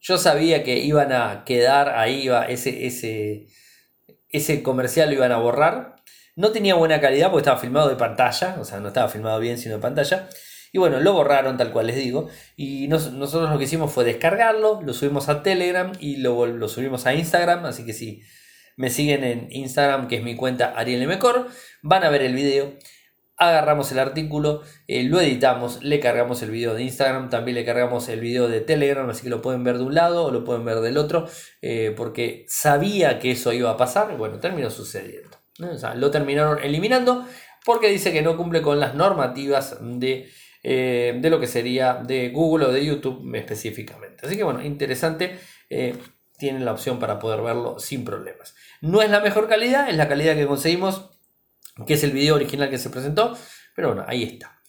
Yo 0.00 0.18
sabía 0.18 0.64
que 0.64 0.78
iban 0.78 1.12
a 1.12 1.44
quedar 1.44 1.90
ahí, 1.90 2.28
ese, 2.48 2.86
ese, 2.86 3.46
ese 4.30 4.62
comercial 4.62 5.10
lo 5.10 5.16
iban 5.16 5.32
a 5.32 5.36
borrar. 5.36 5.96
No 6.34 6.50
tenía 6.50 6.74
buena 6.74 7.00
calidad 7.00 7.30
porque 7.30 7.42
estaba 7.42 7.60
filmado 7.60 7.88
de 7.88 7.96
pantalla, 7.96 8.56
o 8.58 8.64
sea, 8.64 8.80
no 8.80 8.88
estaba 8.88 9.08
filmado 9.08 9.38
bien 9.38 9.58
sino 9.58 9.74
de 9.76 9.82
pantalla. 9.82 10.28
Y 10.72 10.78
bueno, 10.78 10.98
lo 11.00 11.12
borraron 11.12 11.58
tal 11.58 11.72
cual 11.72 11.88
les 11.88 11.96
digo. 11.96 12.28
Y 12.56 12.88
nosotros 12.88 13.50
lo 13.50 13.58
que 13.58 13.64
hicimos 13.64 13.92
fue 13.92 14.04
descargarlo, 14.04 14.80
lo 14.80 14.94
subimos 14.94 15.28
a 15.28 15.42
Telegram 15.42 15.92
y 16.00 16.16
lo, 16.16 16.46
lo 16.46 16.68
subimos 16.68 17.04
a 17.04 17.14
Instagram. 17.14 17.66
Así 17.66 17.84
que 17.84 17.92
si 17.92 18.22
me 18.76 18.90
siguen 18.90 19.24
en 19.24 19.48
Instagram, 19.50 20.08
que 20.08 20.16
es 20.16 20.22
mi 20.22 20.36
cuenta 20.36 20.72
Ariel 20.76 21.06
Mecor, 21.06 21.48
van 21.82 22.04
a 22.04 22.10
ver 22.10 22.22
el 22.22 22.34
video. 22.34 22.72
Agarramos 23.36 23.90
el 23.90 23.98
artículo, 23.98 24.62
eh, 24.86 25.02
lo 25.02 25.20
editamos, 25.20 25.82
le 25.82 25.98
cargamos 25.98 26.42
el 26.42 26.50
video 26.50 26.74
de 26.74 26.84
Instagram, 26.84 27.28
también 27.28 27.56
le 27.56 27.64
cargamos 27.64 28.08
el 28.08 28.20
video 28.20 28.46
de 28.46 28.60
Telegram, 28.60 29.08
así 29.10 29.24
que 29.24 29.30
lo 29.30 29.42
pueden 29.42 29.64
ver 29.64 29.78
de 29.78 29.84
un 29.84 29.94
lado 29.94 30.26
o 30.26 30.30
lo 30.30 30.44
pueden 30.44 30.64
ver 30.64 30.80
del 30.80 30.96
otro, 30.96 31.26
eh, 31.60 31.92
porque 31.96 32.44
sabía 32.48 33.18
que 33.18 33.32
eso 33.32 33.52
iba 33.52 33.70
a 33.70 33.76
pasar, 33.76 34.16
bueno, 34.16 34.38
terminó 34.38 34.70
sucediendo. 34.70 35.38
O 35.60 35.76
sea, 35.76 35.94
lo 35.94 36.10
terminaron 36.10 36.58
eliminando 36.62 37.26
porque 37.64 37.88
dice 37.88 38.12
que 38.12 38.22
no 38.22 38.36
cumple 38.36 38.62
con 38.62 38.78
las 38.78 38.94
normativas 38.94 39.78
de, 39.80 40.28
eh, 40.62 41.18
de 41.20 41.30
lo 41.30 41.40
que 41.40 41.46
sería 41.46 41.94
de 41.94 42.30
Google 42.30 42.66
o 42.66 42.72
de 42.72 42.84
YouTube 42.84 43.34
específicamente. 43.34 44.26
Así 44.26 44.36
que 44.36 44.44
bueno, 44.44 44.62
interesante 44.62 45.38
tienen 46.42 46.64
la 46.64 46.72
opción 46.72 46.98
para 46.98 47.20
poder 47.20 47.40
verlo 47.40 47.78
sin 47.78 48.04
problemas. 48.04 48.56
No 48.80 49.00
es 49.00 49.08
la 49.08 49.20
mejor 49.20 49.48
calidad, 49.48 49.88
es 49.88 49.96
la 49.96 50.08
calidad 50.08 50.34
que 50.34 50.48
conseguimos, 50.48 51.10
que 51.86 51.94
es 51.94 52.02
el 52.02 52.10
video 52.10 52.34
original 52.34 52.68
que 52.68 52.78
se 52.78 52.90
presentó, 52.90 53.38
pero 53.76 53.90
bueno, 53.90 54.04
ahí 54.08 54.24
está. 54.24 54.60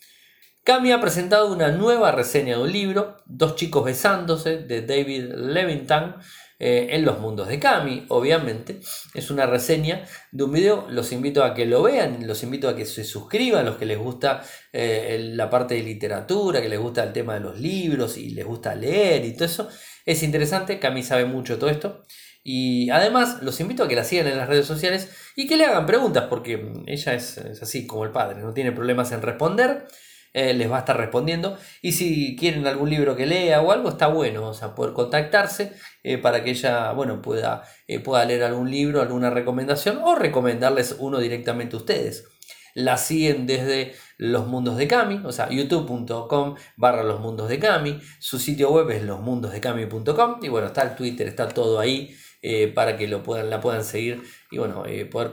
Cami 0.64 0.92
ha 0.92 1.02
presentado 1.02 1.52
una 1.52 1.70
nueva 1.70 2.12
reseña 2.12 2.58
de 2.58 2.62
un 2.62 2.72
libro, 2.72 3.18
Dos 3.26 3.56
chicos 3.56 3.84
besándose, 3.86 4.60
de 4.60 4.84
David 4.84 5.34
Levington, 5.34 6.18
eh, 6.60 6.90
en 6.92 7.04
los 7.04 7.18
mundos 7.20 7.48
de 7.48 7.60
Cami, 7.60 8.06
obviamente. 8.10 8.80
Es 9.16 9.32
una 9.32 9.48
reseña 9.48 10.06
de 10.32 10.44
un 10.44 10.52
video, 10.52 10.86
los 10.92 11.12
invito 11.12 11.44
a 11.44 11.56
que 11.56 11.66
lo 11.66 11.82
vean, 11.82 12.28
los 12.28 12.44
invito 12.44 12.70
a 12.70 12.76
que 12.76 12.86
se 12.86 13.04
suscriban, 13.04 13.66
los 13.66 13.78
que 13.78 13.88
les 13.88 13.98
gusta 13.98 14.44
eh, 14.72 15.32
la 15.34 15.50
parte 15.50 15.74
de 15.74 15.82
literatura, 15.82 16.62
que 16.62 16.70
les 16.70 16.80
gusta 16.80 17.04
el 17.04 17.14
tema 17.14 17.34
de 17.34 17.40
los 17.40 17.60
libros 17.60 18.16
y 18.16 18.30
les 18.30 18.46
gusta 18.46 18.76
leer 18.76 19.26
y 19.26 19.34
todo 19.34 19.46
eso. 19.46 19.70
Es 20.06 20.24
interesante, 20.24 20.80
Cami 20.80 21.04
sabe 21.04 21.26
mucho 21.26 21.58
todo 21.58 21.70
esto. 21.70 22.06
Y 22.44 22.90
además 22.90 23.42
los 23.42 23.60
invito 23.62 23.84
a 23.84 23.88
que 23.88 23.96
la 23.96 24.04
sigan 24.04 24.28
en 24.28 24.38
las 24.38 24.50
redes 24.50 24.66
sociales 24.66 25.10
y 25.36 25.48
que 25.48 25.56
le 25.56 25.66
hagan 25.66 25.86
preguntas, 25.86 26.26
porque 26.30 26.74
ella 26.88 27.14
es, 27.14 27.38
así 27.38 27.88
como 27.88 28.04
el 28.04 28.12
padre, 28.12 28.42
no 28.42 28.54
tiene 28.54 28.74
problemas 28.74 29.14
en 29.14 29.22
responder, 29.22 29.86
eh, 30.34 30.54
les 30.54 30.70
va 30.70 30.78
a 30.78 30.80
estar 30.80 30.98
respondiendo. 30.98 31.58
Y 31.82 31.94
si 31.94 32.36
quieren 32.36 32.68
algún 32.68 32.90
libro 32.90 33.16
que 33.16 33.26
lea 33.26 33.62
o 33.62 33.72
algo, 33.72 33.90
está 33.90 34.08
bueno, 34.08 34.50
o 34.50 34.54
sea, 34.54 34.76
poder 34.76 34.94
contactarse 34.94 35.72
eh, 36.04 36.18
para 36.18 36.44
que 36.44 36.50
ella, 36.52 36.92
bueno, 36.92 37.22
pueda, 37.22 37.64
eh, 37.88 38.00
pueda 38.00 38.26
leer 38.26 38.44
algún 38.44 38.70
libro, 38.70 39.02
alguna 39.02 39.30
recomendación 39.30 40.00
o 40.04 40.16
recomendarles 40.16 40.98
uno 41.00 41.20
directamente 41.20 41.78
a 41.78 41.80
ustedes 41.80 42.26
la 42.74 42.98
siguen 42.98 43.46
desde 43.48 43.94
los 44.18 44.48
mundos 44.48 44.78
de 44.78 44.88
Cami, 44.88 45.22
o 45.26 45.32
sea, 45.32 45.50
youtube.com 45.50 46.56
barra 46.76 47.04
los 47.04 47.20
mundos 47.20 47.50
de 47.50 47.60
Cami, 47.60 48.00
su 48.20 48.40
sitio 48.40 48.72
web 48.72 48.90
es 48.92 49.04
losmundosdecami.com 49.04 50.40
y 50.42 50.50
bueno, 50.50 50.68
está 50.68 50.84
el 50.84 50.96
Twitter, 50.96 51.28
está 51.28 51.48
todo 51.50 51.80
ahí 51.80 52.16
eh, 52.46 52.68
para 52.68 52.98
que 52.98 53.08
lo 53.08 53.24
puedan, 53.24 53.50
la 53.50 53.62
puedan 53.62 53.86
seguir 53.86 54.22
y 54.52 54.58
bueno, 54.58 54.86
eh, 54.86 55.06
poder 55.06 55.32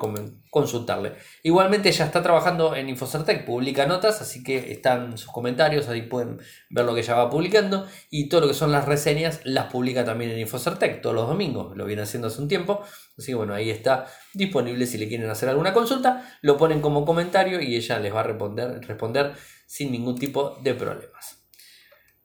consultarle. 0.48 1.14
Igualmente 1.42 1.90
ya 1.90 2.04
está 2.04 2.22
trabajando 2.22 2.76
en 2.76 2.88
Infocertec, 2.88 3.44
publica 3.44 3.84
notas, 3.84 4.20
así 4.20 4.44
que 4.44 4.70
están 4.70 5.18
sus 5.18 5.28
comentarios, 5.28 5.88
ahí 5.88 6.02
pueden 6.02 6.38
ver 6.70 6.84
lo 6.84 6.94
que 6.94 7.00
ella 7.00 7.16
va 7.16 7.28
publicando 7.28 7.84
y 8.10 8.28
todo 8.28 8.42
lo 8.42 8.46
que 8.46 8.54
son 8.54 8.70
las 8.70 8.84
reseñas 8.84 9.40
las 9.42 9.72
publica 9.72 10.04
también 10.04 10.30
en 10.30 10.38
Infocertec 10.38 11.02
todos 11.02 11.16
los 11.16 11.26
domingos, 11.26 11.76
lo 11.76 11.84
viene 11.84 12.02
haciendo 12.02 12.28
hace 12.28 12.40
un 12.40 12.46
tiempo, 12.46 12.80
así 13.18 13.32
que 13.32 13.34
bueno, 13.34 13.54
ahí 13.54 13.70
está 13.70 14.06
disponible 14.32 14.86
si 14.86 14.96
le 14.96 15.08
quieren 15.08 15.28
hacer 15.30 15.48
alguna 15.48 15.72
consulta, 15.72 16.38
lo 16.42 16.56
ponen 16.56 16.80
como 16.80 17.04
comentario 17.04 17.60
y 17.60 17.74
ella 17.74 17.98
les 17.98 18.14
va 18.14 18.20
a 18.20 18.22
responder, 18.22 18.86
responder 18.86 19.34
sin 19.66 19.90
ningún 19.90 20.16
tipo 20.16 20.60
de 20.62 20.74
problemas. 20.74 21.40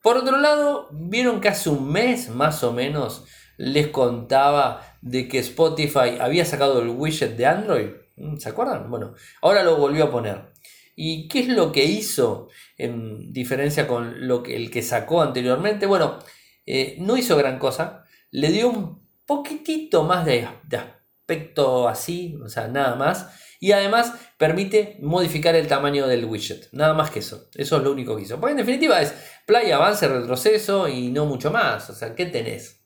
Por 0.06 0.18
otro 0.18 0.38
lado, 0.38 0.90
vieron 0.92 1.42
que 1.42 1.48
hace 1.48 1.72
un 1.72 1.92
mes 1.92 2.30
más 2.30 2.64
o 2.64 2.72
menos 2.72 3.26
les 3.58 3.88
contaba 3.88 4.82
de 5.02 5.28
que 5.28 5.40
Spotify 5.40 6.18
había 6.20 6.46
sacado 6.46 6.82
el 6.82 6.90
widget 6.90 7.36
de 7.38 7.46
Android. 7.46 7.90
¿Mm? 8.18 8.38
¿Se 8.38 8.50
acuerdan? 8.50 8.90
Bueno, 8.90 9.14
ahora 9.42 9.64
lo 9.64 9.78
volvió 9.78 10.06
a 10.06 10.12
poner. 10.12 10.54
¿Y 10.96 11.28
qué 11.28 11.40
es 11.40 11.48
lo 11.50 11.72
que 11.72 11.84
hizo 11.86 12.48
en 12.78 13.34
diferencia 13.34 13.88
con 13.88 14.28
lo 14.28 14.42
que 14.44 14.56
el 14.56 14.72
que 14.72 14.82
sacó 14.82 15.22
anteriormente? 15.22 15.86
Bueno, 15.86 16.20
eh, 16.66 16.96
no 17.00 17.18
hizo 17.18 17.36
gran 17.38 17.60
cosa. 17.60 18.06
Le 18.32 18.52
dio 18.52 18.70
un 18.70 19.06
poquitito 19.26 20.04
más 20.04 20.26
de, 20.26 20.48
de 20.64 20.78
aspecto 20.78 21.88
así, 21.88 22.38
o 22.44 22.48
sea, 22.48 22.68
nada 22.68 22.96
más 22.96 23.28
y 23.66 23.72
además 23.72 24.14
permite 24.38 25.00
modificar 25.02 25.56
el 25.56 25.66
tamaño 25.66 26.06
del 26.06 26.26
widget. 26.26 26.70
Nada 26.72 26.94
más 26.94 27.10
que 27.10 27.18
eso. 27.18 27.50
Eso 27.56 27.78
es 27.78 27.84
lo 27.84 27.94
único 27.94 28.16
que 28.16 28.22
hizo. 28.22 28.40
Porque 28.40 28.52
en 28.52 28.58
definitiva 28.58 29.02
es 29.02 29.16
play, 29.48 29.72
avance, 29.72 30.08
retroceso 30.08 30.88
y 30.88 31.08
no 31.10 31.26
mucho 31.26 31.50
más. 31.50 31.90
O 31.90 31.96
sea, 31.96 32.14
¿qué 32.14 32.28
tenés? 32.28 32.84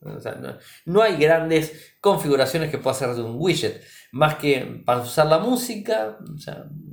no, 0.86 1.02
hay 1.02 1.18
grandes 1.18 1.98
configuraciones 2.00 2.72
que 2.72 2.78
pueda 2.78 2.96
hacer 2.96 3.14
de 3.14 3.24
un 3.24 3.36
widget. 3.38 3.84
Más 4.14 4.36
que 4.36 4.82
para 4.86 5.02
usar 5.02 5.28
la 5.28 5.40
música, 5.40 6.18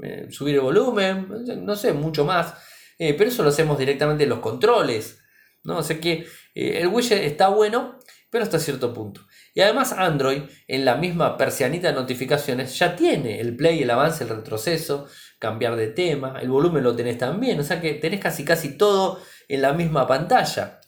eh, 0.03 0.27
subir 0.31 0.57
el 0.57 0.63
volumen, 0.63 1.29
no 1.61 1.77
sé, 1.77 1.93
mucho 1.93 2.25
más. 2.25 2.55
Eh, 2.99 3.15
pero 3.15 3.31
eso 3.31 3.45
lo 3.45 3.51
hacemos 3.51 3.79
directamente 3.79 4.25
en 4.25 4.31
los 4.31 4.41
controles. 4.41 5.23
¿no? 5.63 5.79
O 5.79 5.83
sea 5.85 6.01
que 6.01 6.27
eh, 6.57 6.81
el 6.81 6.89
widget 6.89 7.23
está 7.23 7.51
bueno, 7.51 8.01
pero 8.31 8.43
hasta 8.43 8.59
cierto 8.59 8.93
punto. 8.93 9.21
Y 9.57 9.63
además 9.63 9.95
Android, 9.95 10.43
en 10.69 10.85
la 10.85 10.97
misma 10.97 11.39
persianita 11.39 11.89
de 11.89 11.95
notificaciones, 11.95 12.79
ya 12.79 12.95
tiene 12.95 13.41
el 13.41 13.57
play, 13.57 13.83
el 13.83 13.91
avance, 13.91 14.23
el 14.23 14.29
retroceso, 14.29 15.07
cambiar 15.39 15.77
de 15.77 15.87
tema, 15.87 16.39
el 16.43 16.51
volumen 16.51 16.85
lo 16.85 16.95
tenés 16.95 17.17
también, 17.17 17.59
o 17.59 17.63
sea 17.63 17.81
que 17.81 17.95
tenés 17.95 18.21
casi 18.21 18.45
casi 18.45 18.77
todo 18.77 19.19
en 19.49 19.63
la 19.63 19.73
misma 19.73 20.07
pantalla. 20.07 20.79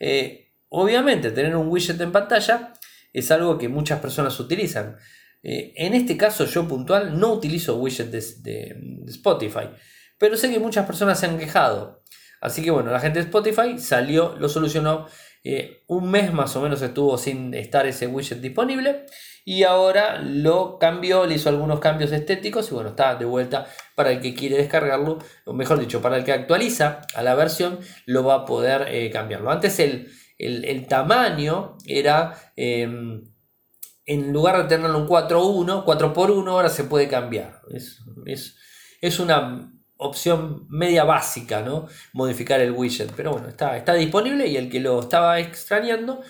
Eh, 0.00 0.54
obviamente, 0.70 1.32
tener 1.32 1.54
un 1.54 1.68
widget 1.68 2.00
en 2.00 2.12
pantalla 2.12 2.72
es 3.12 3.30
algo 3.30 3.58
que 3.58 3.68
muchas 3.68 4.00
personas 4.00 4.40
utilizan. 4.40 4.96
Eh, 5.42 5.74
en 5.76 5.92
este 5.92 6.16
caso 6.16 6.46
yo 6.46 6.66
puntual 6.66 7.20
no 7.20 7.30
utilizo 7.30 7.76
widget 7.76 8.10
de 8.10 9.04
Spotify, 9.06 9.68
pero 10.16 10.38
sé 10.38 10.50
que 10.50 10.58
muchas 10.58 10.86
personas 10.86 11.20
se 11.20 11.26
han 11.26 11.36
quejado. 11.36 12.02
Así 12.40 12.62
que 12.62 12.70
bueno, 12.70 12.90
la 12.90 13.00
gente 13.00 13.18
de 13.18 13.26
Spotify 13.26 13.78
salió, 13.78 14.34
lo 14.38 14.48
solucionó 14.48 15.08
eh, 15.46 15.84
un 15.88 16.10
mes 16.10 16.32
más 16.32 16.56
o 16.56 16.62
menos 16.62 16.80
estuvo 16.80 17.18
sin 17.18 17.52
estar 17.52 17.86
ese 17.86 18.06
widget 18.06 18.40
disponible 18.40 19.04
y 19.44 19.64
ahora 19.64 20.18
lo 20.22 20.78
cambió, 20.78 21.26
le 21.26 21.34
hizo 21.34 21.50
algunos 21.50 21.80
cambios 21.80 22.12
estéticos 22.12 22.70
y 22.70 22.74
bueno, 22.74 22.90
está 22.90 23.14
de 23.16 23.26
vuelta 23.26 23.66
para 23.94 24.10
el 24.10 24.22
que 24.22 24.34
quiere 24.34 24.56
descargarlo, 24.56 25.18
o 25.44 25.52
mejor 25.52 25.78
dicho, 25.78 26.00
para 26.00 26.16
el 26.16 26.24
que 26.24 26.32
actualiza 26.32 27.02
a 27.14 27.22
la 27.22 27.34
versión, 27.34 27.78
lo 28.06 28.24
va 28.24 28.36
a 28.36 28.44
poder 28.46 28.86
eh, 28.88 29.10
cambiarlo. 29.10 29.50
Antes 29.50 29.78
el, 29.80 30.86
tamaño 30.88 31.76
era, 31.86 32.52
em, 32.56 33.22
en 34.06 34.32
lugar 34.32 34.62
de 34.62 34.76
tenerlo 34.76 34.98
en 35.00 35.06
4.1, 35.06 35.84
4x1, 35.84 36.48
ahora 36.48 36.70
se 36.70 36.84
puede 36.84 37.06
cambiar. 37.06 37.60
Es, 37.70 38.00
es, 38.24 38.56
es 39.02 39.20
una 39.20 39.73
opción 40.04 40.66
media 40.68 41.04
básica, 41.04 41.62
¿no? 41.62 41.88
Modificar 42.12 42.60
el 42.60 42.72
widget. 42.72 43.12
Pero 43.16 43.32
bueno, 43.32 43.48
está, 43.48 43.76
está 43.76 43.94
disponible 43.94 44.46
y 44.46 44.56
el 44.56 44.70
que 44.70 44.80
lo 44.80 45.00
estaba 45.00 45.40
extrañando 45.40 46.22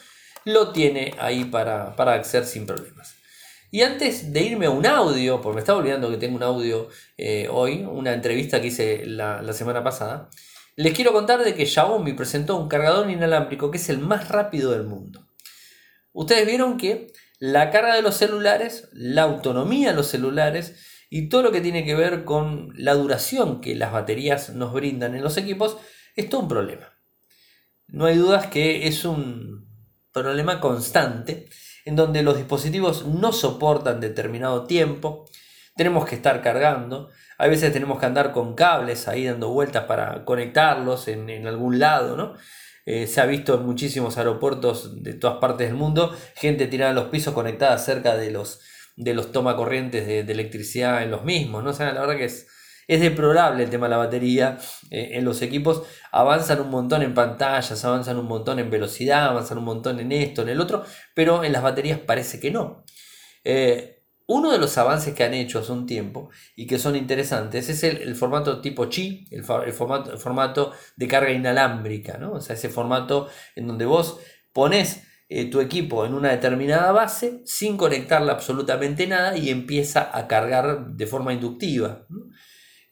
lo 0.45 0.73
tiene 0.73 1.15
ahí 1.19 1.45
para, 1.45 1.97
para 1.97 2.15
acceder 2.15 2.47
sin 2.47 2.67
problemas. 2.67 3.15
Y 3.71 3.83
antes 3.83 4.33
de 4.33 4.41
irme 4.43 4.67
a 4.67 4.71
un 4.71 4.87
audio, 4.87 5.41
porque 5.41 5.57
me 5.57 5.61
estaba 5.61 5.79
olvidando 5.79 6.11
que 6.11 6.17
tengo 6.17 6.37
un 6.37 6.43
audio 6.45 6.89
eh, 7.17 7.49
hoy, 7.51 7.83
una 7.83 8.13
entrevista 8.13 8.61
que 8.61 8.69
hice 8.69 9.05
la, 9.05 9.43
la, 9.43 9.53
semana 9.53 9.83
pasada, 9.83 10.31
les 10.77 10.95
quiero 10.95 11.13
contar 11.13 11.43
de 11.43 11.55
que 11.55 11.67
Xiaomi 11.67 12.13
presentó 12.13 12.57
un 12.57 12.69
cargador 12.69 13.11
inalámbrico 13.11 13.71
que 13.71 13.79
es 13.79 13.89
el 13.89 13.99
más 13.99 14.29
rápido 14.29 14.71
del 14.71 14.85
mundo. 14.85 15.27
Ustedes 16.13 16.47
vieron 16.47 16.77
que 16.77 17.13
la 17.41 17.71
carga 17.71 17.97
de 17.97 18.03
los 18.03 18.17
celulares, 18.17 18.89
la 18.93 19.23
autonomía 19.23 19.91
de 19.91 19.97
los 19.97 20.07
celulares, 20.07 20.77
y 21.17 21.29
todo 21.29 21.45
lo 21.45 21.53
que 21.53 21.61
tiene 21.61 21.85
que 21.85 21.95
ver 21.95 22.25
con 22.25 22.73
la 22.75 22.95
duración 22.95 23.61
que 23.61 23.77
las 23.77 23.93
baterías 23.93 24.51
nos 24.51 24.73
brindan 24.73 25.15
en 25.15 25.23
los 25.23 25.37
equipos 25.37 25.77
es 26.17 26.29
todo 26.29 26.41
un 26.41 26.49
problema. 26.49 26.93
No 27.87 28.07
hay 28.07 28.17
dudas 28.17 28.49
que 28.49 28.89
es 28.89 29.05
un 29.05 29.65
problema 30.11 30.59
constante 30.59 31.49
en 31.85 31.95
donde 31.95 32.25
los 32.25 32.37
dispositivos 32.37 33.07
no 33.07 33.31
soportan 33.31 34.01
determinado 34.01 34.65
tiempo, 34.65 35.25
tenemos 35.77 36.05
que 36.05 36.17
estar 36.17 36.43
cargando, 36.43 37.11
a 37.39 37.47
veces 37.47 37.73
tenemos 37.73 38.01
que 38.01 38.07
andar 38.07 38.33
con 38.33 38.57
cables 38.57 39.07
ahí 39.07 39.27
dando 39.27 39.51
vueltas 39.51 39.85
para 39.85 40.25
conectarlos 40.25 41.07
en, 41.07 41.47
algún 41.47 41.79
lado, 41.79 42.17
¿no? 42.17 42.35
Eh, 42.87 43.07
se 43.07 43.21
ha 43.21 43.27
visto 43.27 43.55
en 43.55 43.65
muchísimos 43.65 44.19
aeropuertos 44.19 45.01
de 45.05 45.15
todas 45.15 45.39
partes 45.39 45.69
del 45.69 45.77
mundo, 45.77 46.13
gente 46.35 46.67
tirada 46.67 46.91
en 46.91 46.97
los 46.97 47.09
pisos 47.11 47.35
conectada 47.35 47.79
cerca 47.79 48.17
de 48.17 48.33
los 48.33 48.63
de 48.97 49.15
los 49.15 49.33
toma 49.33 49.57
corrientes 49.57 50.07
de, 50.07 50.21
electricidad 50.21 51.03
en 51.03 51.11
los 51.11 51.25
mismos, 51.25 51.65
¿no? 51.65 51.71
O 51.71 51.79
la 51.79 52.01
verdad 52.01 52.17
que 52.17 52.27
es, 52.27 52.47
es 52.87 53.01
deplorable 53.01 53.65
el 53.65 53.71
tema 53.71 53.87
de 53.87 53.91
la 53.91 53.97
batería 53.97 54.59
eh, 54.91 55.11
en 55.13 55.25
los 55.25 55.43
equipos. 55.43 55.83
Avanzan 56.13 56.61
un 56.61 56.71
montón 56.71 57.03
en 57.03 57.15
pantallas, 57.15 57.85
avanzan 57.85 58.19
un 58.19 58.27
montón 58.27 58.59
en 58.59 58.71
velocidad, 58.71 59.27
avanzan 59.27 59.59
un 59.59 59.65
montón 59.65 60.01
en 60.01 60.13
esto, 60.13 60.43
en 60.43 60.51
el 60.51 60.61
otro, 60.61 60.85
pero 61.15 61.45
en 61.45 61.53
las 61.53 61.63
baterías 61.63 61.99
parece 61.99 62.41
que 62.41 62.51
no. 62.51 62.85
Eh, 63.43 63.95
uno 64.27 64.51
de 64.51 64.59
los 64.59 64.79
avances 64.79 65.15
que 65.15 65.25
han 65.25 65.35
hecho 65.35 65.59
hace 65.59 65.73
un 65.73 65.87
tiempo 65.87 66.31
y 66.57 66.67
que 66.67 66.79
son 66.79 66.97
interesantes 66.97 67.69
es 67.69 67.85
el, 67.85 68.15
formato 68.15 68.61
tipo 68.63 68.89
Qi, 68.89 69.27
el, 69.31 69.45
formato, 69.45 70.13
el, 70.13 70.19
formato, 70.19 70.73
de 70.97 71.09
carga 71.09 71.31
inalámbrica, 71.31 72.17
¿no? 72.17 72.33
O 72.33 72.41
sea, 72.41 72.57
ese 72.57 72.71
formato 72.71 73.29
en 73.55 73.67
donde 73.67 73.85
vos 73.85 74.19
pones 74.55 75.03
eh, 75.29 75.51
tu 75.51 75.61
equipo 75.61 76.05
en 76.05 76.13
una 76.13 76.31
determinada 76.31 76.93
base 76.93 77.41
sin 77.47 77.79
conectarle 77.79 78.31
absolutamente 78.31 79.07
nada 79.07 79.37
y 79.37 79.49
empieza 79.49 80.11
a 80.13 80.29
cargar 80.29 80.89
de 80.89 81.07
forma 81.07 81.33
inductiva. 81.33 82.07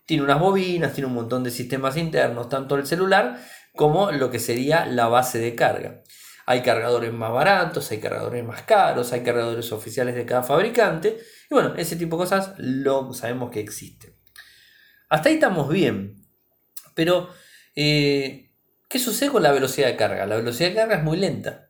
Tiene 0.07 0.25
unas 0.25 0.41
bobinas, 0.41 0.95
tiene 0.95 1.09
un 1.09 1.15
montón 1.15 1.45
de 1.45 1.51
sistemas 1.51 1.97
internos, 1.97 2.49
tanto 2.49 2.77
el 2.77 2.87
celular 2.87 3.39
como 3.75 4.11
lo 4.13 4.31
que 4.31 4.39
sería 4.39 4.87
la 4.87 5.09
base 5.09 5.39
de 5.39 5.55
carga. 5.55 6.03
Hay 6.47 6.63
cargadores 6.63 7.13
más 7.13 7.33
baratos, 7.33 7.91
hay 7.91 8.01
cargadores 8.01 8.45
más 8.45 8.63
caros, 8.63 9.13
hay 9.13 9.23
cargadores 9.23 9.71
oficiales 9.71 10.15
de 10.15 10.27
cada 10.27 10.43
fabricante. 10.43 11.19
Y 11.51 11.55
bueno, 11.55 11.75
ese 11.77 11.97
tipo 11.97 12.17
de 12.17 12.23
cosas 12.23 12.55
lo 12.59 13.13
sabemos 13.13 13.51
que 13.51 13.61
existen. 13.61 14.17
Hasta 15.09 15.29
ahí 15.29 15.37
estamos 15.37 15.69
bien. 15.69 16.17
Pero, 16.95 17.29
eh, 17.77 18.51
¿qué 18.89 18.99
sucede 18.99 19.31
con 19.31 19.43
la 19.43 19.53
velocidad 19.53 19.87
de 19.87 19.97
carga? 19.97 20.27
La 20.27 20.37
velocidad 20.37 20.71
de 20.71 20.75
carga 20.75 20.97
es 20.97 21.05
muy 21.05 21.19
lenta 21.19 21.69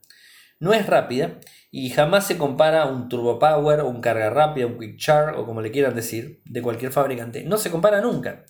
no 0.62 0.72
es 0.72 0.87
rápida 0.87 1.40
y 1.72 1.90
jamás 1.90 2.25
se 2.25 2.38
compara 2.38 2.87
un 2.87 3.09
Turbo 3.09 3.40
Power 3.40 3.81
o 3.81 3.88
un 3.88 4.01
carga 4.01 4.31
rápida, 4.31 4.66
un 4.66 4.79
Quick 4.79 4.96
Charge 4.96 5.37
o 5.37 5.44
como 5.44 5.61
le 5.61 5.72
quieran 5.72 5.96
decir, 5.96 6.40
de 6.44 6.62
cualquier 6.62 6.92
fabricante. 6.92 7.42
No 7.42 7.57
se 7.57 7.72
compara 7.72 8.01
nunca. 8.01 8.44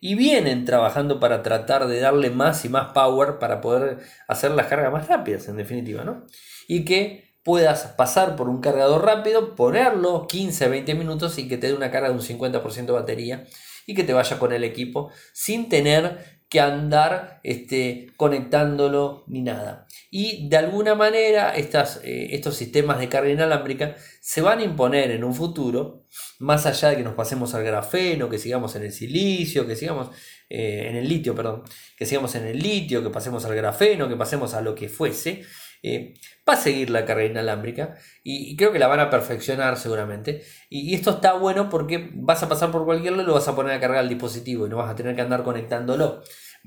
Y 0.00 0.16
vienen 0.16 0.66
trabajando 0.66 1.20
para 1.20 1.42
tratar 1.42 1.86
de 1.86 1.98
darle 1.98 2.28
más 2.28 2.66
y 2.66 2.68
más 2.68 2.92
power 2.92 3.38
para 3.38 3.62
poder 3.62 4.00
hacer 4.28 4.50
las 4.50 4.66
cargas 4.66 4.92
más 4.92 5.08
rápidas, 5.08 5.48
en 5.48 5.56
definitiva, 5.56 6.04
¿no? 6.04 6.26
Y 6.68 6.84
que 6.84 7.32
puedas 7.42 7.86
pasar 7.96 8.36
por 8.36 8.50
un 8.50 8.60
cargador 8.60 9.06
rápido, 9.06 9.54
ponerlo 9.54 10.26
15, 10.26 10.68
20 10.68 10.94
minutos 10.94 11.38
y 11.38 11.48
que 11.48 11.56
te 11.56 11.68
dé 11.68 11.72
una 11.72 11.90
carga 11.90 12.08
de 12.08 12.16
un 12.16 12.20
50% 12.20 12.84
de 12.84 12.92
batería 12.92 13.46
y 13.86 13.94
que 13.94 14.04
te 14.04 14.12
vaya 14.12 14.38
con 14.38 14.52
el 14.52 14.62
equipo 14.62 15.10
sin 15.32 15.70
tener 15.70 16.18
que 16.50 16.60
andar 16.60 17.40
este, 17.44 18.08
conectándolo 18.18 19.24
ni 19.26 19.40
nada. 19.40 19.86
Y 20.16 20.48
de 20.48 20.56
alguna 20.58 20.94
manera 20.94 21.56
estas, 21.56 22.00
eh, 22.04 22.28
estos 22.36 22.54
sistemas 22.54 23.00
de 23.00 23.08
carga 23.08 23.30
inalámbrica 23.30 23.96
se 24.20 24.42
van 24.42 24.60
a 24.60 24.62
imponer 24.62 25.10
en 25.10 25.24
un 25.24 25.34
futuro, 25.34 26.06
más 26.38 26.66
allá 26.66 26.90
de 26.90 26.98
que 26.98 27.02
nos 27.02 27.14
pasemos 27.14 27.52
al 27.52 27.64
grafeno, 27.64 28.30
que 28.30 28.38
sigamos 28.38 28.76
en 28.76 28.84
el 28.84 28.92
silicio, 28.92 29.66
que 29.66 29.74
sigamos 29.74 30.10
eh, 30.48 30.86
en 30.88 30.94
el 30.94 31.08
litio, 31.08 31.34
perdón, 31.34 31.64
que 31.98 32.06
sigamos 32.06 32.32
en 32.36 32.46
el 32.46 32.60
litio, 32.60 33.02
que 33.02 33.10
pasemos 33.10 33.44
al 33.44 33.56
grafeno, 33.56 34.08
que 34.08 34.14
pasemos 34.14 34.54
a 34.54 34.60
lo 34.60 34.76
que 34.76 34.88
fuese. 34.88 35.42
Eh, 35.82 36.14
va 36.48 36.52
a 36.52 36.58
seguir 36.58 36.90
la 36.90 37.04
carga 37.04 37.24
inalámbrica 37.24 37.96
y, 38.22 38.54
creo 38.54 38.70
que 38.70 38.78
la 38.78 38.86
van 38.86 39.00
a 39.00 39.10
perfeccionar 39.10 39.76
seguramente. 39.76 40.44
Y, 40.70 40.94
esto 40.94 41.10
está 41.10 41.32
bueno 41.32 41.68
porque 41.68 42.10
vas 42.14 42.40
a 42.44 42.48
pasar 42.48 42.70
por 42.70 42.84
cualquier 42.84 43.14
lado 43.14 43.24
y 43.24 43.26
lo 43.26 43.34
vas 43.34 43.48
a 43.48 43.56
poner 43.56 43.72
a 43.72 43.80
cargar 43.80 44.04
el 44.04 44.10
dispositivo 44.10 44.64
y 44.64 44.70
no 44.70 44.76
vas 44.76 44.92
a 44.92 44.94
tener 44.94 45.16
que 45.16 45.22
andar 45.22 45.42
conectándolo 45.42 46.22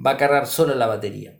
va 0.06 0.12
a 0.12 0.18
cargar 0.18 0.48
solo 0.48 0.76
la 0.76 0.88
batería. 0.88 1.40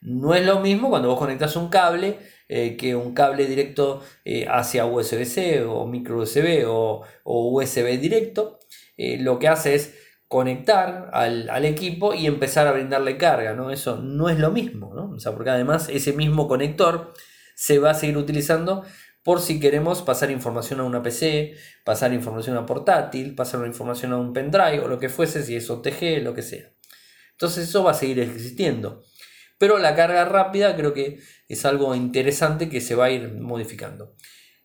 No 0.00 0.34
es 0.34 0.46
lo 0.46 0.60
mismo 0.60 0.90
cuando 0.90 1.08
vos 1.08 1.18
conectas 1.18 1.56
un 1.56 1.68
cable 1.68 2.18
eh, 2.48 2.76
que 2.76 2.96
un 2.96 3.12
cable 3.12 3.46
directo 3.46 4.02
eh, 4.24 4.46
hacia 4.48 4.86
USB-C 4.86 5.64
o 5.64 5.86
micro 5.86 6.18
USB 6.18 6.64
o, 6.66 7.04
USB 7.24 7.98
directo. 8.00 8.58
Eh, 8.96 9.18
lo 9.20 9.38
que 9.38 9.48
hace 9.48 9.74
es 9.74 9.94
conectar 10.28 11.10
al, 11.12 11.64
equipo 11.64 12.14
y 12.14 12.26
empezar 12.26 12.66
a 12.66 12.72
brindarle 12.72 13.16
carga, 13.16 13.54
¿no? 13.54 13.70
Eso 13.70 13.96
no 13.96 14.28
es 14.28 14.38
lo 14.38 14.50
mismo, 14.50 14.94
¿no? 14.94 15.10
O 15.10 15.18
sea, 15.18 15.32
porque 15.32 15.50
además 15.50 15.88
ese 15.90 16.12
mismo 16.12 16.48
conector 16.48 17.12
se 17.54 17.78
va 17.78 17.90
a 17.90 17.94
seguir 17.94 18.16
utilizando 18.18 18.84
por 19.22 19.40
si 19.40 19.60
queremos 19.60 20.02
pasar 20.02 20.30
información 20.30 20.80
a 20.80 20.84
una 20.84 21.02
PC, 21.02 21.54
pasar 21.84 22.12
información 22.12 22.56
a 22.56 22.66
portátil, 22.66 23.34
pasar 23.34 23.66
información 23.66 24.12
a 24.12 24.16
un 24.16 24.32
pendrive 24.32 24.80
o 24.80 24.88
lo 24.88 24.98
que 24.98 25.08
fuese, 25.08 25.42
si 25.42 25.56
es 25.56 25.68
OTG, 25.68 26.22
lo 26.22 26.34
que 26.34 26.42
sea. 26.42 26.70
Entonces 27.32 27.68
eso 27.68 27.84
va 27.84 27.90
a 27.92 27.94
seguir 27.94 28.20
existiendo. 28.20 29.02
Pero 29.58 29.78
la 29.78 29.94
carga 29.94 30.24
rápida 30.24 30.76
creo 30.76 30.94
que 30.94 31.20
es 31.48 31.64
algo 31.64 31.94
interesante 31.94 32.68
que 32.68 32.80
se 32.80 32.94
va 32.94 33.06
a 33.06 33.10
ir 33.10 33.32
modificando. 33.34 34.14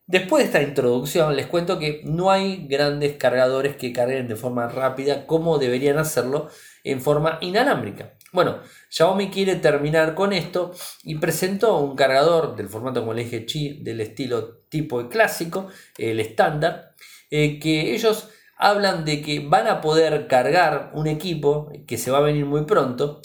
Después 0.06 0.44
de 0.44 0.48
esta 0.48 0.62
introducción 0.62 1.36
les 1.36 1.48
cuento 1.48 1.80
que 1.80 2.02
no 2.04 2.30
hay 2.30 2.68
grandes 2.68 3.16
cargadores 3.16 3.78
que 3.78 3.94
carguen 3.94 4.28
de 4.28 4.36
forma 4.36 4.68
rápida 4.68 5.26
como 5.26 5.58
deberían 5.58 5.98
hacerlo 5.98 6.50
en 6.84 7.02
forma 7.02 7.38
inalámbrica. 7.42 8.14
Bueno, 8.34 8.60
Xiaomi 8.90 9.30
quiere 9.30 9.56
terminar 9.56 10.14
con 10.14 10.34
esto 10.34 10.74
y 11.04 11.16
presentó 11.16 11.80
un 11.80 11.96
cargador 11.96 12.56
del 12.58 12.68
formato 12.68 13.00
como 13.00 13.14
le 13.14 13.24
dije 13.24 13.46
Chi 13.46 13.82
del 13.82 14.02
estilo 14.02 14.58
tipo 14.68 15.08
clásico, 15.08 15.68
el 15.98 16.20
estándar, 16.20 16.96
eh, 17.30 17.60
que 17.60 17.94
ellos 17.94 18.30
hablan 18.58 19.06
de 19.06 19.22
que 19.22 19.40
van 19.40 19.68
a 19.68 19.80
poder 19.80 20.28
cargar 20.28 20.92
un 20.96 21.08
equipo 21.08 21.72
que 21.88 21.98
se 21.98 22.12
va 22.12 22.18
a 22.18 22.22
venir 22.22 22.46
muy 22.46 22.66
pronto 22.66 23.22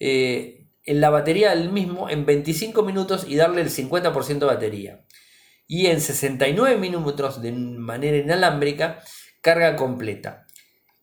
eh, 0.00 0.61
en 0.84 1.00
la 1.00 1.10
batería 1.10 1.54
del 1.54 1.70
mismo 1.70 2.10
en 2.10 2.26
25 2.26 2.82
minutos 2.82 3.24
y 3.28 3.36
darle 3.36 3.62
el 3.62 3.70
50% 3.70 4.38
de 4.38 4.46
batería. 4.46 5.04
Y 5.66 5.86
en 5.86 6.00
69 6.00 6.76
minutos 6.76 7.40
de 7.40 7.52
manera 7.52 8.16
inalámbrica, 8.16 9.02
carga 9.40 9.76
completa. 9.76 10.46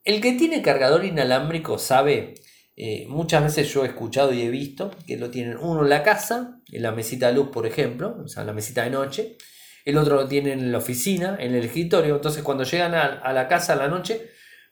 El 0.03 0.21
que 0.21 0.33
tiene 0.33 0.61
cargador 0.61 1.05
inalámbrico 1.05 1.77
sabe, 1.77 2.35
eh, 2.75 3.05
muchas 3.09 3.43
veces 3.43 3.73
yo 3.73 3.83
he 3.83 3.87
escuchado 3.87 4.33
y 4.33 4.41
he 4.41 4.49
visto 4.49 4.91
que 5.05 5.17
lo 5.17 5.29
tienen 5.29 5.57
uno 5.57 5.83
en 5.83 5.89
la 5.89 6.03
casa, 6.03 6.61
en 6.71 6.81
la 6.81 6.91
mesita 6.91 7.27
de 7.27 7.33
luz 7.33 7.49
por 7.49 7.65
ejemplo, 7.65 8.17
o 8.23 8.27
sea, 8.27 8.41
en 8.41 8.47
la 8.47 8.53
mesita 8.53 8.83
de 8.83 8.91
noche, 8.91 9.37
el 9.85 9.97
otro 9.97 10.15
lo 10.15 10.27
tienen 10.27 10.59
en 10.59 10.71
la 10.71 10.77
oficina, 10.77 11.37
en 11.39 11.55
el 11.55 11.65
escritorio, 11.65 12.15
entonces 12.15 12.43
cuando 12.43 12.63
llegan 12.63 12.95
a, 12.95 13.33
la 13.33 13.47
casa 13.47 13.73
a 13.73 13.75
la 13.75 13.87
noche, 13.87 14.29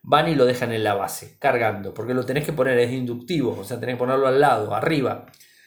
van 0.08 0.30
y 0.30 0.36
lo 0.36 0.46
dejan 0.46 0.72
en 0.72 0.86
la 0.86 0.94
base, 0.94 1.38
cargando, 1.38 1.94
porque 1.94 2.14
lo 2.14 2.26
tenés 2.26 2.46
que 2.46 2.54
poner, 2.54 2.80
es 2.80 2.94
inductivo, 2.94 3.58
o 3.60 3.64
sea, 3.66 3.78
tenés 3.78 3.96
que 3.96 4.00
ponerlo 4.00 4.26
al 4.26 4.40
lado, 4.40 4.74
arriba, 4.74 5.26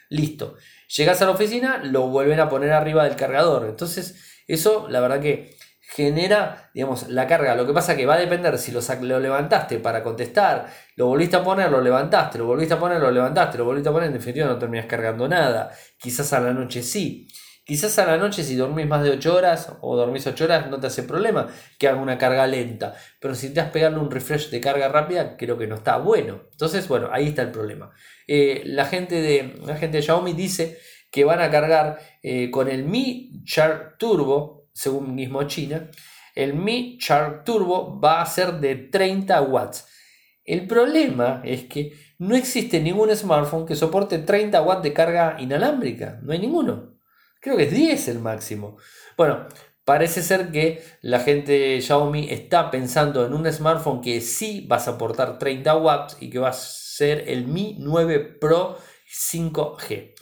listo. 0.08 0.56
Llegas 0.96 1.20
a 1.20 1.26
la 1.26 1.32
oficina, 1.32 1.82
lo 1.84 2.08
vuelven 2.08 2.40
a 2.40 2.48
poner 2.48 2.72
arriba 2.72 3.04
del 3.04 3.16
cargador, 3.16 3.66
entonces 3.68 4.42
eso 4.48 4.88
la 4.88 5.00
verdad 5.00 5.20
que 5.20 5.54
genera, 5.82 6.70
digamos, 6.72 7.10
la 7.10 7.26
carga. 7.26 7.54
Lo 7.54 7.66
que 7.66 7.74
pasa 7.74 7.94
que 7.94 8.06
va 8.06 8.14
a 8.14 8.18
depender 8.18 8.56
si 8.56 8.72
lo, 8.72 8.80
lo, 9.02 9.20
levantaste 9.20 9.78
para 9.78 10.02
contestar, 10.02 10.68
lo 10.96 11.06
volviste 11.08 11.36
a 11.36 11.44
poner, 11.44 11.70
lo 11.70 11.82
levantaste, 11.82 12.38
lo 12.38 12.46
volviste 12.46 12.72
a 12.72 12.78
poner, 12.78 12.98
lo 12.98 13.10
levantaste, 13.10 13.58
lo 13.58 13.66
volviste 13.66 13.90
a 13.90 13.92
poner, 13.92 14.06
en 14.06 14.14
definitiva 14.14 14.46
no 14.46 14.58
terminas 14.58 14.86
cargando 14.86 15.28
nada. 15.28 15.70
Quizás 15.98 16.32
a 16.32 16.40
la 16.40 16.54
noche 16.54 16.82
sí. 16.82 17.28
Quizás 17.70 18.00
a 18.00 18.04
la 18.04 18.16
noche 18.16 18.42
si 18.42 18.56
dormís 18.56 18.88
más 18.88 19.04
de 19.04 19.10
8 19.10 19.32
horas 19.32 19.72
o 19.80 19.94
dormís 19.94 20.26
8 20.26 20.42
horas 20.42 20.68
no 20.68 20.80
te 20.80 20.88
hace 20.88 21.04
problema 21.04 21.46
que 21.78 21.86
haga 21.86 22.00
una 22.00 22.18
carga 22.18 22.44
lenta. 22.48 22.96
Pero 23.20 23.36
si 23.36 23.54
te 23.54 23.60
has 23.60 23.70
pegado 23.70 24.00
un 24.00 24.10
refresh 24.10 24.50
de 24.50 24.60
carga 24.60 24.88
rápida, 24.88 25.36
creo 25.36 25.56
que 25.56 25.68
no 25.68 25.76
está 25.76 25.96
bueno. 25.98 26.40
Entonces, 26.50 26.88
bueno, 26.88 27.10
ahí 27.12 27.28
está 27.28 27.42
el 27.42 27.52
problema. 27.52 27.92
Eh, 28.26 28.62
la, 28.64 28.86
gente 28.86 29.22
de, 29.22 29.54
la 29.64 29.76
gente 29.76 30.02
Xiaomi 30.02 30.32
dice 30.32 30.78
que 31.12 31.22
van 31.22 31.40
a 31.40 31.48
cargar 31.48 32.00
eh, 32.24 32.50
con 32.50 32.68
el 32.68 32.82
Mi 32.82 33.44
Char 33.44 33.94
Turbo, 33.96 34.66
según 34.72 35.14
mismo 35.14 35.44
China. 35.44 35.88
El 36.34 36.54
Mi 36.54 36.98
Char 36.98 37.44
Turbo 37.44 38.00
va 38.00 38.20
a 38.20 38.26
ser 38.26 38.54
de 38.54 38.74
30 38.74 39.42
watts. 39.42 39.86
El 40.44 40.66
problema 40.66 41.40
es 41.44 41.66
que 41.66 41.92
no 42.18 42.34
existe 42.34 42.80
ningún 42.80 43.14
smartphone 43.14 43.64
que 43.64 43.76
soporte 43.76 44.18
30 44.18 44.60
watts 44.60 44.82
de 44.82 44.92
carga 44.92 45.36
inalámbrica. 45.38 46.18
No 46.24 46.32
hay 46.32 46.40
ninguno. 46.40 46.98
Creo 47.40 47.56
que 47.56 47.64
es 47.64 47.72
10 47.72 48.08
el 48.08 48.18
máximo. 48.18 48.76
Bueno, 49.16 49.46
parece 49.84 50.22
ser 50.22 50.50
que 50.50 50.84
la 51.00 51.20
gente 51.20 51.52
de 51.52 51.80
Xiaomi 51.80 52.28
está 52.30 52.70
pensando 52.70 53.24
en 53.24 53.32
un 53.32 53.50
smartphone 53.50 54.02
que 54.02 54.20
sí 54.20 54.66
va 54.70 54.76
a 54.76 54.80
soportar 54.80 55.38
30 55.38 55.76
watts 55.76 56.16
y 56.20 56.28
que 56.28 56.38
va 56.38 56.50
a 56.50 56.52
ser 56.52 57.24
el 57.28 57.46
Mi 57.46 57.76
9 57.78 58.18
Pro 58.40 58.76
5G. 59.08 60.14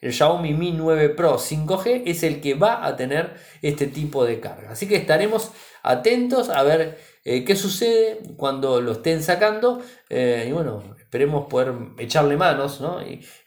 El 0.00 0.12
Xiaomi 0.12 0.52
Mi 0.52 0.72
9 0.72 1.10
Pro 1.10 1.38
5G 1.38 2.02
es 2.06 2.24
el 2.24 2.40
que 2.40 2.54
va 2.54 2.84
a 2.84 2.96
tener 2.96 3.34
este 3.62 3.86
tipo 3.86 4.24
de 4.24 4.40
carga. 4.40 4.72
Así 4.72 4.88
que 4.88 4.96
estaremos 4.96 5.52
atentos 5.84 6.50
a 6.50 6.64
ver 6.64 6.98
eh, 7.24 7.44
qué 7.44 7.54
sucede 7.54 8.18
cuando 8.36 8.80
lo 8.80 8.92
estén 8.92 9.22
sacando. 9.22 9.80
Eh, 10.10 10.46
y 10.48 10.52
bueno, 10.52 10.93
esperemos 11.14 11.46
poder 11.46 11.72
echarle 11.98 12.36
manos 12.36 12.82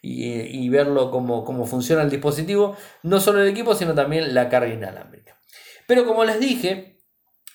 y, 0.02 0.70
verlo 0.70 1.12
cómo, 1.12 1.44
cómo 1.44 1.66
funciona 1.66 2.02
el 2.02 2.10
dispositivo, 2.10 2.78
no 3.04 3.20
solo 3.20 3.42
el 3.42 3.50
equipo, 3.50 3.76
sino 3.76 3.94
también 3.94 4.34
la 4.34 4.48
carga 4.48 4.74
inalámbrica. 4.74 5.38
Pero 5.86 6.06
como 6.06 6.24
les 6.24 6.40
dije, 6.40 7.02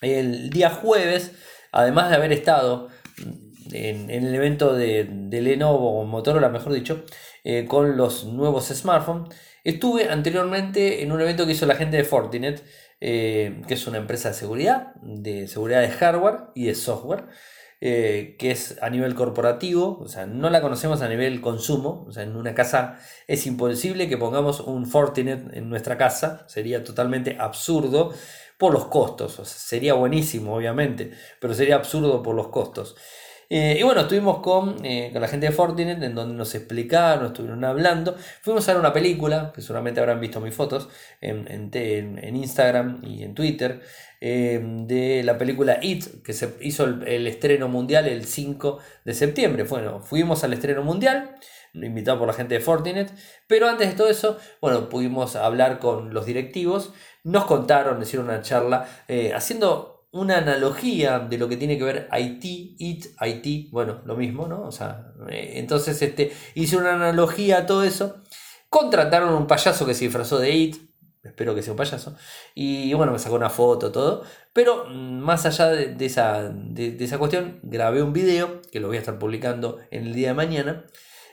el 0.03 0.51
día 0.51 0.69
jueves, 0.69 1.33
además 1.73 2.11
de 2.11 2.17
haber 2.17 2.31
estado 2.31 2.91
en, 3.73 4.11
el 4.11 4.35
evento 4.35 4.75
de, 4.75 5.09
Lenovo, 5.31 5.99
o 5.99 6.05
Motorola 6.05 6.51
mejor 6.51 6.75
dicho, 6.75 7.07
eh, 7.43 7.65
con 7.67 7.97
los 7.97 8.27
nuevos 8.27 8.67
smartphones, 8.69 9.35
estuve 9.65 10.11
anteriormente 10.11 11.03
en 11.03 11.11
un 11.11 11.23
evento 11.23 11.47
que 11.47 11.53
hizo 11.53 11.65
la 11.65 11.77
gente 11.77 11.97
de 11.97 12.05
Fortinet, 12.05 12.63
eh, 13.01 13.63
que 13.67 13.73
es 13.73 13.87
una 13.87 13.97
empresa 13.97 14.29
de 14.29 14.35
seguridad, 14.35 14.93
de 15.01 15.49
seguridad 15.49 15.81
de 15.81 15.89
hardware 15.89 16.51
y 16.55 16.67
de 16.67 16.75
software. 16.75 17.25
Eh, 17.85 18.37
que 18.39 18.53
es 18.53 18.79
a 18.81 18.91
nivel 18.91 19.17
corporativo, 19.17 19.99
o 20.01 20.07
sea, 20.07 20.25
no 20.25 20.51
la 20.51 20.61
conocemos 20.61 21.03
a 21.03 21.09
nivel 21.09 21.41
consumo, 21.41 22.05
o 22.07 22.13
sea, 22.13 22.23
en 22.23 22.37
una 22.37 22.55
casa 22.55 23.01
es 23.27 23.45
imposible 23.45 24.09
que 24.09 24.17
pongamos 24.17 24.61
un 24.61 24.87
Fortinet 24.87 25.53
en 25.53 25.69
nuestra 25.69 25.99
casa, 25.99 26.45
sería 26.47 26.85
totalmente 26.85 27.37
absurdo 27.41 28.13
por 28.57 28.73
los 28.73 28.87
costos, 28.87 29.33
sería 29.49 29.95
buenísimo 29.95 30.55
obviamente, 30.55 31.11
pero 31.41 31.55
sería 31.55 31.75
absurdo 31.75 32.23
por 32.23 32.37
los 32.37 32.51
costos. 32.51 32.95
Eh, 33.55 33.77
y 33.81 33.83
bueno, 33.83 34.01
estuvimos 34.03 34.37
eh, 34.83 35.11
con, 35.13 35.21
la 35.21 35.29
gente 35.29 35.47
de 35.47 35.53
Fortinet, 35.53 36.03
en 36.03 36.15
donde 36.15 36.35
nos 36.35 36.55
explicaron, 36.55 37.27
estuvieron 37.27 37.63
hablando. 37.65 38.17
Fuimos 38.41 38.67
a 38.67 38.73
ver 38.73 38.81
una 38.81 38.95
película, 38.95 39.53
que 39.55 39.61
seguramente 39.61 40.01
habrán 40.01 40.21
visto 40.21 40.41
mis 40.41 40.55
fotos 40.55 40.89
en, 41.21 41.47
en, 41.51 42.37
Instagram 42.37 43.03
y 43.05 43.25
en 43.25 43.35
Twitter, 43.35 43.83
eh, 44.25 44.61
de 44.63 45.23
la 45.25 45.37
película 45.37 45.79
It, 45.83 46.23
que 46.23 46.33
se 46.33 46.55
hizo 46.61 46.85
el, 46.85 47.27
estreno 47.27 47.67
mundial 47.69 48.07
el 48.07 48.25
5 48.25 48.79
de 49.05 49.15
septiembre. 49.15 49.65
Bueno, 49.65 50.01
fuimos 50.01 50.45
al 50.45 50.53
estreno 50.53 50.85
mundial 50.85 51.35
invitado 51.75 52.19
por 52.19 52.29
la 52.29 52.35
gente 52.35 52.55
de 52.55 52.61
Fortinet. 52.61 53.13
Pero 53.49 53.69
antes 53.69 53.89
de 53.89 53.97
todo 53.97 54.09
eso, 54.09 54.39
bueno, 54.61 54.89
pudimos 54.89 55.37
hablar 55.37 55.79
con 55.79 56.15
los 56.15 56.27
directivos. 56.27 56.93
Nos 57.25 57.47
contaron, 57.47 58.01
hicieron 58.01 58.29
una 58.29 58.43
charla 58.43 58.87
haciendo 59.35 59.93
una 60.13 60.39
analogía 60.39 61.19
de 61.21 61.39
lo 61.39 61.49
que 61.49 61.57
tiene 61.57 61.79
que 61.79 61.85
ver 61.85 62.09
IT, 62.13 62.45
IT, 62.45 63.07
IT, 63.21 63.71
bueno, 63.73 64.03
lo 64.05 64.15
mismo, 64.15 64.47
¿no? 64.47 64.63
O 64.63 64.73
sea, 64.73 65.13
eh, 65.31 65.55
entonces 65.57 66.01
este, 66.03 66.33
hice 66.55 66.77
una 66.77 66.95
analogía 66.95 67.59
a 67.59 67.67
todo 67.67 67.83
eso. 67.83 68.17
Contrataron 68.69 69.35
un 69.35 69.47
payaso 69.47 69.87
que 69.87 69.95
se 69.95 70.05
disfrazó 70.05 70.39
de 70.39 70.51
IT, 70.51 70.92
espero 71.25 71.55
que 71.55 71.63
sea 71.63 71.73
un 71.73 71.77
payaso, 71.77 72.17
y 72.55 72.93
bueno, 72.95 73.13
me 73.13 73.19
sacó 73.19 73.37
una 73.37 73.51
foto, 73.51 73.93
todo. 73.93 74.25
Pero 74.53 74.87
mm, 74.89 75.21
más 75.21 75.47
allá 75.47 75.69
de, 75.69 76.05
esa, 76.05 76.51
de, 76.51 76.97
esa 77.01 77.19
cuestión, 77.19 77.61
grabé 77.63 78.03
un 78.03 78.13
video 78.13 78.61
que 78.71 78.81
lo 78.81 78.89
voy 78.89 78.97
a 78.97 79.01
estar 79.01 79.19
publicando 79.19 79.79
en 79.91 80.05
el 80.07 80.15
día 80.15 80.29
de 80.29 80.35
mañana, 80.35 80.85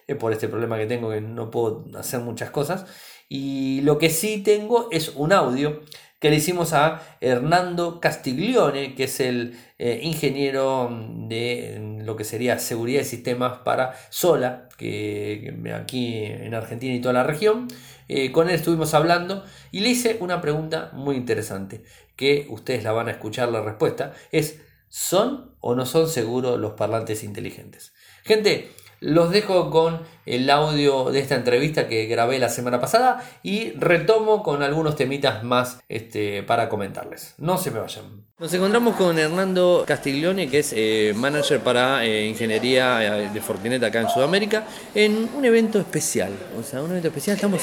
eh, 0.08 0.16
por 0.16 0.32
este 0.34 0.48
problema 0.48 0.78
que 0.78 0.88
tengo 0.88 1.12
que 1.12 1.22
no 1.22 1.52
puedo 1.52 1.86
hacer 1.98 2.20
muchas 2.22 2.52
cosas. 2.52 2.86
Y 3.30 3.82
lo 3.82 4.00
que 4.00 4.10
sí 4.10 4.42
tengo 4.44 4.88
es 4.92 5.10
un 5.16 5.34
audio 5.34 5.82
que 6.20 6.30
le 6.30 6.36
hicimos 6.36 6.74
a 6.74 7.02
Hernando 7.22 8.02
Castiglione, 8.02 8.94
que 8.94 9.06
es 9.06 9.20
el 9.22 9.58
eh, 9.78 10.02
ingeniero 10.04 10.90
de 11.28 12.02
lo 12.04 12.18
que 12.18 12.26
sería 12.26 12.60
seguridad 12.60 13.00
de 13.00 13.06
sistemas 13.06 13.60
para 13.60 13.94
Sola, 14.10 14.68
que, 14.78 15.54
aquí 15.74 16.26
en 16.26 16.54
Argentina 16.54 16.94
y 16.94 17.00
toda 17.00 17.14
la 17.14 17.24
región. 17.24 17.68
Eh, 18.10 18.32
con 18.32 18.50
él 18.50 18.56
estuvimos 18.56 18.96
hablando 18.96 19.46
y 19.72 19.82
le 19.82 19.90
hice 19.90 20.18
una 20.20 20.42
pregunta 20.42 20.90
muy 20.94 21.16
interesante, 21.16 21.84
que 22.16 22.48
ustedes 22.50 22.84
la 22.84 22.92
van 22.92 23.08
a 23.08 23.12
escuchar 23.12 23.50
la 23.50 23.62
respuesta, 23.62 24.14
es 24.32 24.60
¿son 24.90 25.56
o 25.62 25.76
no 25.76 25.86
son 25.86 26.10
seguros 26.10 26.60
los 26.60 26.74
parlantes 26.74 27.24
inteligentes? 27.24 27.94
Gente, 28.24 28.72
los 29.00 29.32
dejo 29.32 29.70
con 29.70 30.02
el 30.26 30.50
audio 30.50 31.12
de 31.12 31.20
esta 31.20 31.36
entrevista 31.36 31.88
que 31.88 32.06
grabé 32.06 32.40
la 32.40 32.50
semana 32.50 32.80
pasada 32.80 33.24
y 33.44 33.72
retomo 33.72 34.44
con 34.44 34.62
algunos 34.62 34.96
temitas 34.96 35.44
más 35.44 35.80
este, 35.90 36.44
para 36.44 36.70
comentarles. 36.70 37.34
No 37.38 37.58
se 37.58 37.72
me 37.72 37.80
vayan. 37.80 38.30
Nos 38.40 38.54
encontramos 38.54 38.96
con 38.96 39.20
Hernando 39.20 39.84
Castiglione, 39.86 40.50
que 40.50 40.60
es 40.60 40.72
eh, 40.74 41.14
manager 41.14 41.60
para 41.60 42.06
eh, 42.06 42.26
ingeniería 42.26 43.18
eh, 43.18 43.30
de 43.34 43.42
Fortinet 43.42 43.84
acá 43.84 44.00
en 44.00 44.08
Sudamérica, 44.08 44.64
en 44.96 45.30
un 45.36 45.44
evento 45.44 45.78
especial. 45.78 46.32
O 46.58 46.64
sea, 46.64 46.82
un 46.82 46.92
evento 46.92 47.10
especial. 47.10 47.36
Estamos 47.36 47.62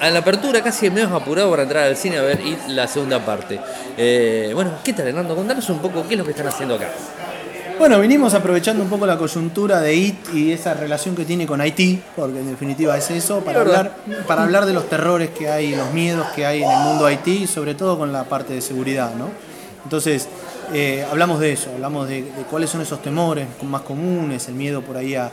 a, 0.00 0.10
la 0.10 0.20
apertura, 0.20 0.62
casi 0.62 0.88
menos 0.90 1.10
apurado 1.10 1.50
para 1.50 1.64
entrar 1.64 1.84
al 1.84 1.96
cine 1.96 2.18
a 2.18 2.22
ver 2.22 2.38
la 2.68 2.86
segunda 2.86 3.18
parte. 3.26 3.58
bueno, 4.54 4.74
¿qué 4.84 4.92
tal, 4.92 5.08
Hernando? 5.08 5.34
Contanos 5.34 5.68
un 5.70 5.80
poco 5.80 6.06
qué 6.06 6.14
es 6.14 6.18
lo 6.18 6.24
que 6.24 6.30
están 6.30 6.46
haciendo 6.46 6.76
acá. 6.76 6.92
Bueno, 7.78 8.00
vinimos 8.00 8.34
aprovechando 8.34 8.82
un 8.82 8.90
poco 8.90 9.06
la 9.06 9.18
coyuntura 9.18 9.80
de 9.80 9.94
IT 9.94 10.34
y 10.34 10.52
esa 10.52 10.74
relación 10.74 11.16
que 11.16 11.24
tiene 11.24 11.46
con 11.46 11.60
Haití, 11.60 12.00
porque 12.16 12.38
en 12.38 12.48
definitiva 12.48 12.96
es 12.96 13.10
eso, 13.10 13.40
para 13.40 13.60
hablar, 13.60 13.96
para 14.26 14.42
hablar 14.44 14.66
de 14.66 14.72
los 14.72 14.88
terrores 14.88 15.30
que 15.30 15.48
hay, 15.48 15.74
los 15.74 15.92
miedos 15.92 16.26
que 16.34 16.46
hay 16.46 16.62
en 16.62 16.70
el 16.70 16.78
mundo 16.78 17.06
Haití 17.06 17.44
y 17.44 17.46
sobre 17.46 17.74
todo 17.74 17.98
con 17.98 18.12
la 18.12 18.24
parte 18.24 18.54
de 18.54 18.60
seguridad, 18.60 19.14
¿no? 19.14 19.30
Entonces, 19.84 20.28
eh, 20.72 21.04
hablamos 21.10 21.40
de 21.40 21.52
eso, 21.52 21.70
hablamos 21.74 22.08
de, 22.08 22.24
cuáles 22.48 22.70
son 22.70 22.80
esos 22.82 23.02
temores 23.02 23.46
más 23.62 23.82
comunes, 23.82 24.46
el 24.48 24.54
miedo 24.54 24.82
por 24.82 24.96
ahí 24.96 25.14
a, 25.14 25.30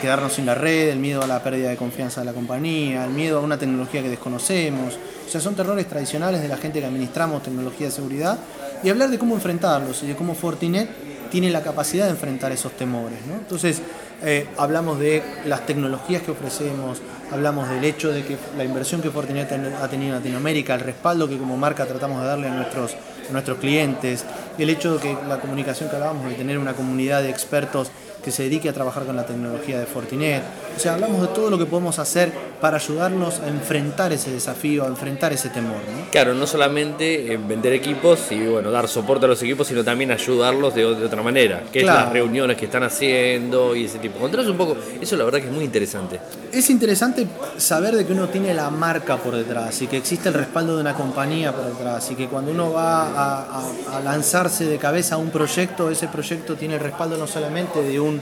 quedarnos 0.00 0.32
sin 0.32 0.46
la 0.46 0.54
red, 0.54 0.88
el 0.88 0.98
miedo 0.98 1.22
a 1.22 1.26
la 1.26 1.42
pérdida 1.42 1.68
de 1.68 1.76
confianza 1.76 2.20
de 2.20 2.26
la 2.26 2.32
compañía, 2.32 3.04
el 3.04 3.10
miedo 3.10 3.38
a 3.38 3.42
una 3.42 3.58
tecnología 3.58 4.02
que 4.02 4.08
desconocemos. 4.08 4.94
O 5.26 5.30
sea, 5.30 5.40
son 5.40 5.54
terrores 5.54 5.86
tradicionales 5.86 6.40
de 6.40 6.48
la 6.48 6.56
gente 6.56 6.80
que 6.80 6.86
administramos 6.86 7.42
tecnología 7.42 7.88
de 7.88 7.92
seguridad 7.92 8.38
y 8.82 8.88
hablar 8.88 9.10
de 9.10 9.18
cómo 9.18 9.34
enfrentarlos 9.34 10.02
y 10.02 10.06
de 10.06 10.16
cómo 10.16 10.34
Fortinet 10.34 11.11
tiene 11.32 11.50
la 11.50 11.62
capacidad 11.62 12.04
de 12.04 12.10
enfrentar 12.10 12.52
esos 12.52 12.72
temores. 12.72 13.18
Entonces, 13.26 13.80
eh, 14.22 14.46
hablamos 14.58 15.00
de 15.00 15.22
las 15.46 15.64
tecnologías 15.64 16.22
que 16.22 16.30
ofrecemos, 16.30 17.00
hablamos 17.32 17.70
del 17.70 17.82
hecho 17.84 18.12
de 18.12 18.22
que 18.22 18.36
la 18.58 18.64
inversión 18.64 19.00
que 19.00 19.10
Fortinet 19.10 19.50
ha 19.50 19.88
tenido 19.88 20.14
en 20.14 20.18
Latinoamérica, 20.18 20.74
el 20.74 20.80
respaldo 20.80 21.26
que 21.26 21.38
como 21.38 21.56
marca 21.56 21.86
tratamos 21.86 22.20
de 22.20 22.28
darle 22.28 22.48
a 22.48 22.54
nuestros, 22.54 22.92
a 23.28 23.32
nuestros 23.32 23.56
clientes, 23.56 24.26
el 24.58 24.68
hecho 24.68 24.98
de 24.98 25.00
que 25.00 25.16
la 25.26 25.40
comunicación 25.40 25.88
que 25.88 25.96
hablábamos 25.96 26.28
de 26.28 26.34
tener 26.34 26.58
una 26.58 26.74
comunidad 26.74 27.22
de 27.22 27.30
expertos 27.30 27.90
que 28.22 28.30
se 28.30 28.42
dedique 28.44 28.68
a 28.68 28.74
trabajar 28.74 29.04
con 29.04 29.16
la 29.16 29.24
tecnología 29.24 29.80
de 29.80 29.86
Fortinet. 29.86 30.42
O 30.76 30.80
sea, 30.80 30.94
hablamos 30.94 31.20
de 31.20 31.28
todo 31.28 31.50
lo 31.50 31.58
que 31.58 31.66
podemos 31.66 31.98
hacer 31.98 32.32
para 32.60 32.76
ayudarnos 32.76 33.40
a 33.40 33.48
enfrentar 33.48 34.12
ese 34.12 34.30
desafío, 34.30 34.84
a 34.84 34.86
enfrentar 34.86 35.32
ese 35.32 35.48
temor. 35.48 35.78
Claro, 36.10 36.34
no 36.34 36.46
solamente 36.46 37.36
vender 37.36 37.72
equipos 37.72 38.30
y 38.30 38.46
bueno, 38.46 38.70
dar 38.70 38.88
soporte 38.88 39.26
a 39.26 39.28
los 39.28 39.42
equipos, 39.42 39.66
sino 39.66 39.82
también 39.82 40.10
ayudarlos 40.10 40.74
de, 40.74 40.84
otra 40.84 41.22
manera, 41.22 41.64
que 41.72 41.80
es 41.80 41.86
las 41.86 42.12
reuniones 42.12 42.56
que 42.56 42.66
están 42.66 42.84
haciendo 42.84 43.74
y 43.74 43.86
ese 43.86 43.98
tipo. 43.98 44.18
Contanos 44.18 44.46
un 44.46 44.56
poco, 44.56 44.76
eso 45.00 45.16
la 45.16 45.24
verdad 45.24 45.40
que 45.40 45.46
es 45.46 45.52
muy 45.52 45.64
interesante. 45.64 46.20
Es 46.52 46.70
interesante 46.70 47.26
saber 47.56 47.96
de 47.96 48.06
que 48.06 48.12
uno 48.12 48.28
tiene 48.28 48.54
la 48.54 48.70
marca 48.70 49.16
por 49.16 49.34
detrás 49.34 49.80
y 49.82 49.86
que 49.86 49.96
existe 49.96 50.28
el 50.28 50.34
respaldo 50.34 50.76
de 50.76 50.82
una 50.82 50.94
compañía 50.94 51.52
por 51.52 51.66
detrás 51.66 52.10
y 52.10 52.14
que 52.14 52.28
cuando 52.28 52.52
uno 52.52 52.72
va 52.72 53.08
a, 53.08 53.62
a 53.96 54.00
lanzarse 54.00 54.66
de 54.66 54.78
cabeza 54.78 55.16
a 55.16 55.18
un 55.18 55.30
proyecto, 55.30 55.90
ese 55.90 56.08
proyecto 56.08 56.54
tiene 56.54 56.74
el 56.74 56.80
respaldo 56.80 57.16
no 57.16 57.26
solamente 57.26 57.82
de 57.82 58.00
un 58.00 58.20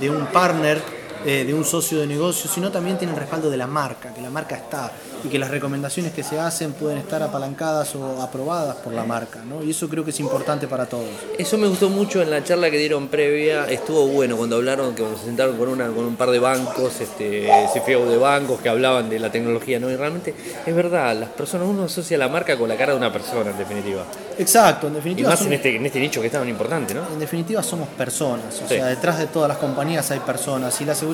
de 0.00 0.10
un 0.10 0.26
partner, 0.26 0.80
eh, 1.24 1.44
de 1.44 1.54
un 1.54 1.64
socio 1.64 2.00
de 2.00 2.06
negocio, 2.06 2.50
sino 2.50 2.70
también 2.70 2.98
tiene 2.98 3.12
el 3.12 3.18
respaldo 3.18 3.50
de 3.50 3.56
la 3.56 3.66
marca, 3.66 4.12
que 4.12 4.20
la 4.20 4.30
marca 4.30 4.56
está 4.56 4.90
y 5.24 5.28
que 5.28 5.38
las 5.38 5.50
recomendaciones 5.50 6.12
que 6.12 6.22
se 6.22 6.38
hacen 6.38 6.72
pueden 6.72 6.98
estar 6.98 7.22
apalancadas 7.22 7.94
o 7.94 8.20
aprobadas 8.22 8.76
por 8.76 8.92
la 8.92 9.04
marca, 9.04 9.40
¿no? 9.44 9.62
Y 9.62 9.70
eso 9.70 9.88
creo 9.88 10.04
que 10.04 10.10
es 10.10 10.20
importante 10.20 10.66
para 10.66 10.86
todos. 10.86 11.08
Eso 11.38 11.58
me 11.58 11.68
gustó 11.68 11.88
mucho 11.88 12.22
en 12.22 12.30
la 12.30 12.42
charla 12.42 12.70
que 12.70 12.78
dieron 12.78 13.08
previa, 13.08 13.66
estuvo 13.66 14.06
bueno 14.08 14.36
cuando 14.36 14.56
hablaron, 14.56 14.94
que 14.94 15.04
se 15.16 15.26
sentaron 15.26 15.56
con, 15.56 15.68
una, 15.68 15.86
con 15.88 16.04
un 16.04 16.16
par 16.16 16.30
de 16.30 16.38
bancos, 16.38 17.00
este, 17.00 17.48
CFO 17.72 18.06
de 18.06 18.16
bancos 18.16 18.60
que 18.60 18.68
hablaban 18.68 19.08
de 19.08 19.18
la 19.18 19.30
tecnología, 19.30 19.78
¿no? 19.78 19.90
Y 19.90 19.96
realmente 19.96 20.34
es 20.66 20.74
verdad, 20.74 21.16
las 21.16 21.28
personas, 21.30 21.68
uno 21.68 21.84
asocia 21.84 22.18
la 22.18 22.28
marca 22.28 22.56
con 22.58 22.68
la 22.68 22.76
cara 22.76 22.92
de 22.92 22.98
una 22.98 23.12
persona, 23.12 23.50
en 23.50 23.58
definitiva. 23.58 24.04
Exacto, 24.38 24.88
en 24.88 24.94
definitiva. 24.94 25.28
Y 25.28 25.30
más 25.30 25.42
en, 25.42 25.52
este, 25.52 25.76
en 25.76 25.86
este 25.86 26.00
nicho 26.00 26.20
que 26.20 26.26
es 26.26 26.32
tan 26.32 26.48
importante, 26.48 26.94
¿no? 26.94 27.02
En 27.12 27.20
definitiva 27.20 27.62
somos 27.62 27.88
personas, 27.88 28.60
o 28.64 28.68
sea, 28.68 28.86
detrás 28.86 29.18
de 29.18 29.26
todas 29.26 29.48
las 29.48 29.58
compañías 29.58 30.10
hay 30.10 30.20
personas 30.20 30.80
y 30.80 30.84
la 30.84 30.94
seguridad 30.94 31.11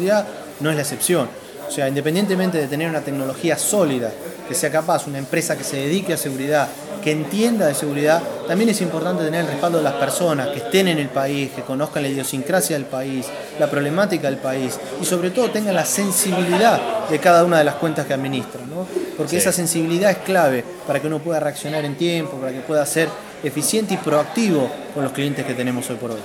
no 0.61 0.71
es 0.71 0.77
la 0.77 0.83
excepción. 0.83 1.29
O 1.67 1.71
sea, 1.71 1.87
independientemente 1.87 2.59
de 2.59 2.67
tener 2.67 2.89
una 2.89 3.03
tecnología 3.03 3.59
sólida, 3.59 4.11
que 4.49 4.55
sea 4.55 4.71
capaz, 4.71 5.07
una 5.07 5.19
empresa 5.19 5.57
que 5.57 5.65
se 5.65 5.77
dedique 5.77 6.15
a 6.15 6.17
seguridad, 6.17 6.69
que 7.03 7.13
entienda 7.13 7.67
de 7.67 7.75
seguridad, 7.75 8.23
también 8.47 8.71
es 8.71 8.81
importante 8.81 9.23
tener 9.23 9.43
el 9.43 9.49
respaldo 9.49 9.79
de 9.79 9.85
las 9.85 9.95
personas 9.95 10.49
que 10.49 10.59
estén 10.59 10.89
en 10.89 10.99
el 10.99 11.09
país, 11.09 11.51
que 11.55 11.63
conozcan 11.63 12.03
la 12.03 12.09
idiosincrasia 12.09 12.77
del 12.77 12.87
país, 12.87 13.27
la 13.59 13.71
problemática 13.71 14.29
del 14.29 14.39
país 14.39 14.79
y 15.01 15.05
sobre 15.05 15.31
todo 15.31 15.51
tengan 15.51 15.75
la 15.75 15.85
sensibilidad 15.85 17.07
de 17.09 17.19
cada 17.19 17.45
una 17.45 17.59
de 17.59 17.65
las 17.65 17.75
cuentas 17.75 18.07
que 18.07 18.15
administran, 18.15 18.69
¿no? 18.71 18.87
porque 19.17 19.37
esa 19.37 19.53
sensibilidad 19.53 20.11
es 20.11 20.19
clave 20.19 20.65
para 20.87 21.01
que 21.01 21.07
uno 21.07 21.19
pueda 21.19 21.41
reaccionar 21.41 21.85
en 21.85 21.97
tiempo, 21.97 22.39
para 22.39 22.53
que 22.53 22.61
pueda 22.61 22.85
ser 22.87 23.09
eficiente 23.43 23.95
y 23.95 23.97
proactivo 23.99 24.71
con 24.95 25.05
los 25.05 25.13
clientes 25.13 25.45
que 25.45 25.55
tenemos 25.55 25.89
hoy 25.91 25.97
por 25.97 26.13
hoy. 26.13 26.21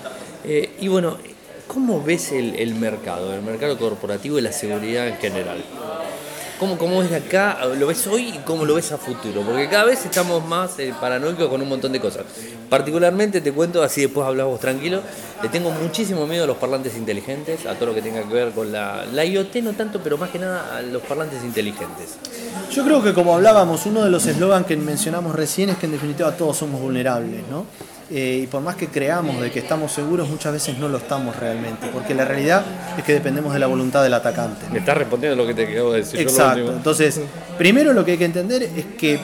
Eh, 0.45 0.75
y 0.79 0.87
bueno, 0.87 1.17
¿Cómo 1.73 2.03
ves 2.03 2.31
el, 2.31 2.75
mercado, 2.75 3.33
el 3.33 3.41
mercado 3.41 3.79
corporativo 3.79 4.37
y 4.37 4.43
la 4.43 4.51
seguridad 4.51 5.07
en 5.07 5.17
general? 5.17 5.57
¿Cómo, 6.59 6.77
¿Cómo 6.77 6.99
ves 6.99 7.11
acá? 7.11 7.65
¿Lo 7.65 7.87
ves 7.87 8.05
hoy 8.05 8.27
y 8.27 8.37
cómo 8.45 8.63
lo 8.63 8.75
ves 8.75 8.91
a 8.91 8.99
futuro? 8.99 9.41
Porque 9.41 9.67
cada 9.67 9.85
vez 9.85 10.05
estamos 10.05 10.45
más 10.45 10.77
eh, 10.77 10.93
paranoicos 11.01 11.49
con 11.49 11.63
un 11.63 11.67
montón 11.67 11.91
de 11.91 11.99
cosas. 11.99 12.25
Particularmente 12.69 13.41
te 13.41 13.51
cuento, 13.51 13.81
así 13.81 14.01
después 14.01 14.27
hablamos 14.27 14.59
tranquilo, 14.59 15.01
le 15.41 15.49
tengo 15.49 15.71
muchísimo 15.71 16.27
miedo 16.27 16.43
a 16.43 16.47
los 16.47 16.57
parlantes 16.57 16.95
inteligentes, 16.95 17.65
a 17.65 17.73
todo 17.73 17.87
lo 17.87 17.95
que 17.95 18.03
tenga 18.03 18.21
que 18.21 18.33
ver 18.33 18.51
con 18.51 18.71
la, 18.71 19.03
la 19.11 19.25
IoT, 19.25 19.55
no 19.63 19.73
tanto, 19.73 19.99
pero 20.03 20.19
más 20.19 20.29
que 20.29 20.37
nada 20.37 20.77
a 20.77 20.81
los 20.83 21.01
parlantes 21.01 21.43
inteligentes. 21.43 22.17
Yo 22.71 22.83
creo 22.83 23.01
que 23.01 23.15
como 23.15 23.33
hablábamos, 23.33 23.87
uno 23.87 24.03
de 24.03 24.11
los 24.11 24.27
eslogans 24.27 24.67
que 24.67 24.77
mencionamos 24.77 25.33
recién 25.33 25.69
es 25.69 25.77
que 25.77 25.87
en 25.87 25.93
definitiva 25.93 26.37
todos 26.37 26.55
somos 26.55 26.79
vulnerables, 26.79 27.41
¿no? 27.49 27.65
Eh, 28.15 28.41
y 28.43 28.47
por 28.47 28.61
más 28.61 28.75
que 28.75 28.89
creamos 28.89 29.41
de 29.41 29.49
que 29.49 29.57
estamos 29.57 29.91
seguros, 29.91 30.29
muchas 30.29 30.53
veces 30.53 30.77
no 30.77 30.87
lo 30.87 30.99
estamos 30.99 31.35
realmente, 31.35 31.87
porque 31.91 32.13
la 32.13 32.23
realidad 32.25 32.63
es 32.95 33.03
que 33.03 33.11
dependemos 33.11 33.51
de 33.53 33.59
la 33.59 33.65
voluntad 33.65 34.03
del 34.03 34.13
atacante. 34.13 34.67
Me 34.71 34.77
estás 34.77 34.95
respondiendo 34.95 35.35
lo 35.35 35.47
que 35.47 35.55
te 35.55 35.65
quedó 35.65 35.93
decir. 35.93 36.19
Exacto. 36.19 36.73
Entonces, 36.73 37.19
primero 37.57 37.91
lo 37.91 38.05
que 38.05 38.11
hay 38.11 38.17
que 38.19 38.25
entender 38.25 38.61
es 38.61 38.85
que 38.99 39.19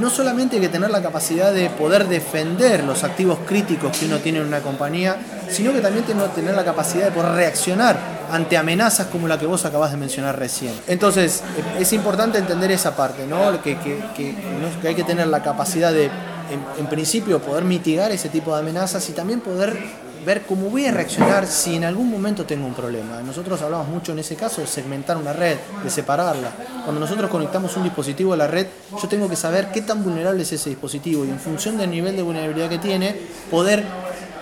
no 0.00 0.08
solamente 0.08 0.56
hay 0.56 0.62
que 0.62 0.70
tener 0.70 0.90
la 0.90 1.02
capacidad 1.02 1.52
de 1.52 1.68
poder 1.68 2.08
defender 2.08 2.84
los 2.84 3.04
activos 3.04 3.40
críticos 3.46 3.98
que 3.98 4.06
uno 4.06 4.16
tiene 4.16 4.38
en 4.38 4.46
una 4.46 4.60
compañía, 4.60 5.18
sino 5.50 5.70
que 5.74 5.82
también 5.82 6.06
tiene 6.06 6.22
que 6.22 6.28
tener 6.30 6.54
la 6.54 6.64
capacidad 6.64 7.04
de 7.04 7.10
poder 7.10 7.32
reaccionar 7.32 7.98
ante 8.30 8.56
amenazas 8.56 9.08
como 9.08 9.28
la 9.28 9.38
que 9.38 9.44
vos 9.44 9.66
acabas 9.66 9.90
de 9.90 9.98
mencionar 9.98 10.38
recién. 10.38 10.72
Entonces, 10.86 11.42
es 11.78 11.92
importante 11.92 12.38
entender 12.38 12.70
esa 12.70 12.96
parte, 12.96 13.26
¿no? 13.26 13.62
que, 13.62 13.76
que 13.76 14.88
hay 14.88 14.94
que 14.94 15.04
tener 15.04 15.26
la 15.26 15.42
capacidad 15.42 15.92
de 15.92 16.10
en, 16.50 16.86
principio 16.86 17.40
poder 17.40 17.64
mitigar 17.64 18.10
ese 18.12 18.28
tipo 18.28 18.54
de 18.54 18.60
amenazas 18.60 19.08
y 19.08 19.12
también 19.12 19.40
poder 19.40 19.76
ver 20.24 20.42
cómo 20.42 20.70
voy 20.70 20.86
a 20.86 20.92
reaccionar 20.92 21.46
si 21.46 21.74
en 21.74 21.84
algún 21.84 22.10
momento 22.10 22.44
tengo 22.44 22.66
un 22.66 22.74
problema. 22.74 23.20
Nosotros 23.22 23.60
hablamos 23.62 23.88
mucho 23.88 24.12
en 24.12 24.20
ese 24.20 24.36
caso 24.36 24.60
de 24.60 24.66
segmentar 24.66 25.16
una 25.16 25.32
red, 25.32 25.56
de 25.82 25.90
separarla. 25.90 26.52
Cuando 26.84 27.00
nosotros 27.00 27.30
conectamos 27.30 27.76
un 27.76 27.84
dispositivo 27.84 28.32
a 28.32 28.36
la 28.36 28.46
red, 28.46 28.66
yo 29.00 29.08
tengo 29.08 29.28
que 29.28 29.36
saber 29.36 29.72
qué 29.72 29.82
tan 29.82 30.04
vulnerable 30.04 30.42
es 30.42 30.52
ese 30.52 30.70
dispositivo 30.70 31.24
y 31.24 31.30
en 31.30 31.40
función 31.40 31.76
del 31.76 31.90
nivel 31.90 32.16
de 32.16 32.22
vulnerabilidad 32.22 32.68
que 32.68 32.78
tiene, 32.78 33.16
poder 33.50 33.84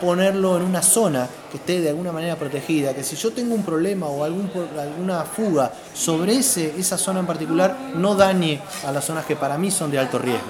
ponerlo 0.00 0.56
en 0.56 0.62
una 0.62 0.82
zona 0.82 1.28
que 1.50 1.58
esté 1.58 1.80
de 1.80 1.90
alguna 1.90 2.10
manera 2.10 2.36
protegida, 2.36 2.94
que 2.94 3.04
si 3.04 3.16
yo 3.16 3.32
tengo 3.32 3.54
un 3.54 3.62
problema 3.62 4.06
o 4.06 4.24
alguna 4.24 5.24
fuga 5.24 5.72
sobre 5.94 6.36
ese, 6.36 6.74
esa 6.78 6.96
zona 6.96 7.20
en 7.20 7.26
particular, 7.26 7.76
no 7.94 8.14
dañe 8.14 8.60
a 8.86 8.92
las 8.92 9.04
zonas 9.04 9.26
que 9.26 9.36
para 9.36 9.58
mí 9.58 9.70
son 9.70 9.90
de 9.90 9.98
alto 9.98 10.18
riesgo. 10.18 10.46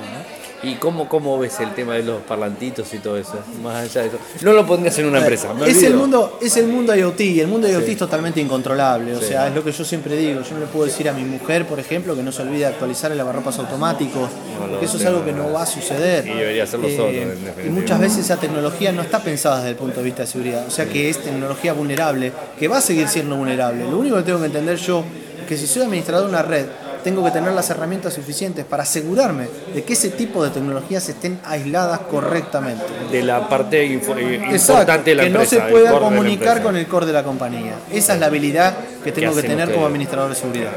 ¿Y 0.62 0.74
cómo, 0.74 1.08
cómo 1.08 1.38
ves 1.38 1.58
el 1.60 1.74
tema 1.74 1.94
de 1.94 2.02
los 2.02 2.20
parlantitos 2.22 2.92
y 2.92 2.98
todo 2.98 3.16
eso? 3.16 3.38
Más 3.62 3.76
allá 3.76 4.02
de 4.02 4.08
eso. 4.08 4.18
No 4.42 4.52
lo 4.52 4.66
pondrías 4.66 4.98
en 4.98 5.06
una 5.06 5.20
empresa. 5.20 5.54
es, 5.66 5.82
el 5.82 5.94
mundo, 5.94 6.38
es 6.40 6.56
el 6.58 6.66
mundo 6.66 6.94
IoT 6.94 7.20
y 7.20 7.40
el 7.40 7.48
mundo 7.48 7.66
IoT 7.66 7.88
es 7.88 7.96
totalmente 7.96 8.40
incontrolable. 8.40 9.14
O 9.16 9.20
sea, 9.20 9.48
es 9.48 9.54
lo 9.54 9.64
que 9.64 9.72
yo 9.72 9.84
siempre 9.84 10.16
digo. 10.16 10.42
Yo 10.42 10.54
no 10.54 10.60
le 10.60 10.66
puedo 10.66 10.84
decir 10.84 11.08
a 11.08 11.12
mi 11.12 11.24
mujer, 11.24 11.66
por 11.66 11.80
ejemplo, 11.80 12.14
que 12.14 12.22
no 12.22 12.30
se 12.30 12.42
olvide 12.42 12.66
actualizar 12.66 13.10
el 13.10 13.18
lavarropas 13.18 13.58
automático. 13.58 14.28
porque 14.58 14.84
eso 14.84 14.98
es 14.98 15.06
algo 15.06 15.24
que 15.24 15.32
no 15.32 15.50
va 15.50 15.62
a 15.62 15.66
suceder. 15.66 16.26
Y 16.26 16.34
debería 16.34 16.64
hacerlo 16.64 16.88
solo. 16.90 17.08
Eh, 17.08 17.64
y 17.66 17.68
muchas 17.70 17.98
veces 17.98 18.18
esa 18.18 18.36
tecnología 18.36 18.92
no 18.92 19.00
está 19.00 19.22
pensada 19.22 19.58
desde 19.58 19.70
el 19.70 19.76
punto 19.76 19.98
de 19.98 20.04
vista 20.04 20.22
de 20.22 20.28
seguridad. 20.28 20.66
O 20.66 20.70
sea 20.70 20.86
que 20.86 21.08
es 21.08 21.22
tecnología 21.22 21.72
vulnerable, 21.72 22.32
que 22.58 22.68
va 22.68 22.78
a 22.78 22.82
seguir 22.82 23.08
siendo 23.08 23.36
vulnerable. 23.36 23.84
Lo 23.84 23.98
único 23.98 24.16
que 24.16 24.24
tengo 24.24 24.40
que 24.40 24.46
entender 24.46 24.76
yo 24.76 25.04
es 25.40 25.46
que 25.46 25.56
si 25.56 25.66
soy 25.66 25.82
administrador 25.82 26.24
de 26.24 26.30
una 26.30 26.42
red, 26.42 26.66
tengo 27.02 27.24
que 27.24 27.30
tener 27.30 27.52
las 27.52 27.70
herramientas 27.70 28.14
suficientes 28.14 28.64
para 28.64 28.82
asegurarme 28.82 29.48
de 29.74 29.82
que 29.82 29.92
ese 29.94 30.10
tipo 30.10 30.42
de 30.44 30.50
tecnologías 30.50 31.08
estén 31.08 31.40
aisladas 31.44 32.00
correctamente. 32.10 32.84
De 33.10 33.22
la 33.22 33.48
parte 33.48 33.82
eh, 33.84 33.92
importante 33.92 35.10
de 35.10 35.14
la 35.16 35.24
que 35.24 35.30
no 35.30 35.44
se 35.44 35.60
pueda 35.60 35.98
comunicar 35.98 36.62
con 36.62 36.76
el 36.76 36.86
core 36.86 37.06
de 37.06 37.12
la 37.12 37.22
compañía. 37.22 37.74
Esa 37.92 38.14
es 38.14 38.20
la 38.20 38.26
habilidad 38.26 38.74
que 39.02 39.12
tengo 39.12 39.34
que 39.34 39.42
tener 39.42 39.72
como 39.72 39.86
administrador 39.86 40.30
de 40.30 40.36
seguridad. 40.36 40.72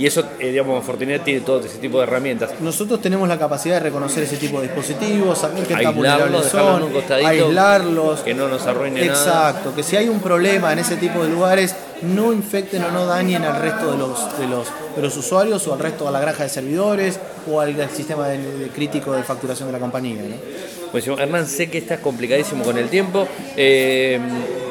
Y 0.00 0.06
eso, 0.06 0.24
eh, 0.38 0.50
digamos, 0.50 0.82
Fortinet 0.82 1.22
tiene 1.24 1.42
todo 1.42 1.60
ese 1.60 1.76
tipo 1.76 1.98
de 1.98 2.04
herramientas. 2.04 2.58
Nosotros 2.58 3.02
tenemos 3.02 3.28
la 3.28 3.38
capacidad 3.38 3.74
de 3.74 3.80
reconocer 3.80 4.22
ese 4.22 4.38
tipo 4.38 4.58
de 4.58 4.68
dispositivos, 4.68 5.36
saber 5.36 5.66
qué 5.66 5.74
tan 5.74 5.94
vulnerables 5.94 6.46
son, 6.46 6.84
aislarlos. 7.22 8.20
Que 8.20 8.32
no 8.32 8.48
nos 8.48 8.66
arruine 8.66 9.04
Exacto, 9.04 9.28
nada. 9.28 9.50
Exacto, 9.50 9.74
que 9.74 9.82
si 9.82 9.96
hay 9.96 10.08
un 10.08 10.20
problema 10.20 10.72
en 10.72 10.78
ese 10.78 10.96
tipo 10.96 11.22
de 11.22 11.28
lugares, 11.28 11.76
no 12.00 12.32
infecten 12.32 12.82
o 12.82 12.90
no 12.90 13.04
dañen 13.04 13.44
al 13.44 13.60
resto 13.60 13.92
de 13.92 13.98
los, 13.98 14.38
de 14.38 14.46
los, 14.46 14.68
de 14.96 15.02
los 15.02 15.14
usuarios 15.18 15.68
o 15.68 15.74
al 15.74 15.78
resto 15.78 16.06
de 16.06 16.12
la 16.12 16.20
granja 16.20 16.44
de 16.44 16.48
servidores 16.48 17.20
o 17.46 17.60
al, 17.60 17.90
sistema 17.90 18.26
de, 18.26 18.70
crítico 18.74 19.12
de 19.12 19.22
facturación 19.22 19.68
de 19.68 19.74
la 19.74 19.80
compañía. 19.80 20.22
¿no? 20.22 20.34
Pues 20.92 21.06
Hernán, 21.06 21.46
sé 21.46 21.68
que 21.68 21.76
estás 21.76 22.00
complicadísimo 22.00 22.64
con 22.64 22.78
el 22.78 22.88
tiempo. 22.88 23.28
Eh, 23.54 24.18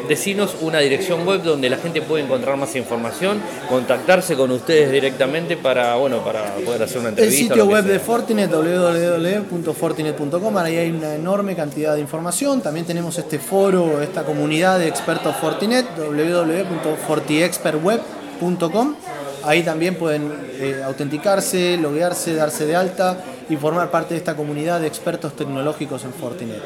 decinos 0.10 0.58
una 0.62 0.80
dirección 0.80 1.26
web 1.26 1.41
donde 1.43 1.69
la 1.69 1.78
gente 1.78 2.02
puede 2.02 2.26
encontrar 2.26 2.58
más 2.58 2.76
información, 2.76 3.39
contactarse 3.69 4.36
con 4.36 4.52
ustedes 4.52 4.91
directamente 4.91 5.56
para, 5.56 5.95
bueno, 5.95 6.22
para 6.26 6.56
poder 6.65 6.84
hacer 6.84 6.98
una 6.98 7.08
entrevista. 7.10 7.39
El 7.39 7.48
sitio 7.48 7.67
web 7.67 7.86
de 7.86 8.00
Fortinet, 8.00 8.50
www.fortinet.com, 8.52 10.58
ahí 10.58 10.78
hay 10.78 10.89
una 10.89 11.13
enorme 11.13 11.56
cantidad 11.56 11.93
de 11.93 12.02
información. 12.02 12.62
También 12.62 12.88
tenemos 12.88 13.19
este 13.19 13.38
foro, 13.38 14.02
esta 14.02 14.25
comunidad 14.25 14.79
de 14.79 14.88
expertos 14.88 15.36
Fortinet, 15.36 15.86
www.fortiexpertweb.com. 15.96 18.96
Ahí 19.44 19.62
también 19.63 19.94
pueden 19.96 20.34
eh, 20.60 20.81
autenticarse, 20.84 21.77
loguearse, 21.77 22.34
darse 22.34 22.65
de 22.65 22.75
alta 22.75 23.23
y 23.48 23.58
formar 23.58 23.92
parte 23.92 24.15
de 24.15 24.17
esta 24.17 24.36
comunidad 24.36 24.81
de 24.81 24.88
expertos 24.88 25.36
tecnológicos 25.36 26.04
en 26.04 26.13
Fortinet. 26.13 26.63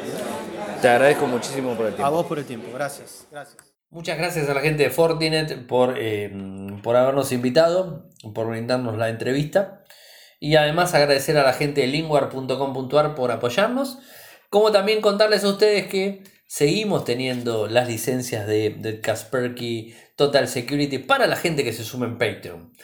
Te 0.84 0.90
agradezco 0.90 1.26
muchísimo 1.26 1.74
por 1.76 1.86
el 1.86 1.94
tiempo. 1.94 2.06
A 2.06 2.10
vos 2.10 2.26
por 2.26 2.38
el 2.38 2.44
tiempo, 2.44 2.68
gracias. 2.70 3.26
gracias. 3.30 3.56
Muchas 3.88 4.18
gracias 4.18 4.50
a 4.50 4.52
la 4.52 4.60
gente 4.60 4.82
de 4.82 4.90
Fortinet 4.90 5.66
por, 5.66 5.94
eh, 5.96 6.30
por 6.82 6.94
habernos 6.94 7.32
invitado, 7.32 8.10
por 8.34 8.48
brindarnos 8.48 8.98
la 8.98 9.08
entrevista. 9.08 9.82
Y 10.40 10.56
además 10.56 10.92
agradecer 10.92 11.38
a 11.38 11.42
la 11.42 11.54
gente 11.54 11.80
de 11.80 11.86
linguar.com.ar 11.86 13.14
por 13.14 13.30
apoyarnos. 13.30 13.96
Como 14.50 14.72
también 14.72 15.00
contarles 15.00 15.42
a 15.44 15.48
ustedes 15.48 15.86
que 15.86 16.22
seguimos 16.46 17.06
teniendo 17.06 17.66
las 17.66 17.88
licencias 17.88 18.46
de, 18.46 18.68
de 18.68 19.00
Kaspersky 19.00 19.94
Total 20.16 20.46
Security 20.48 20.98
para 20.98 21.26
la 21.26 21.36
gente 21.36 21.64
que 21.64 21.72
se 21.72 21.82
sume 21.82 22.04
en 22.08 22.18
Patreon. 22.18 22.74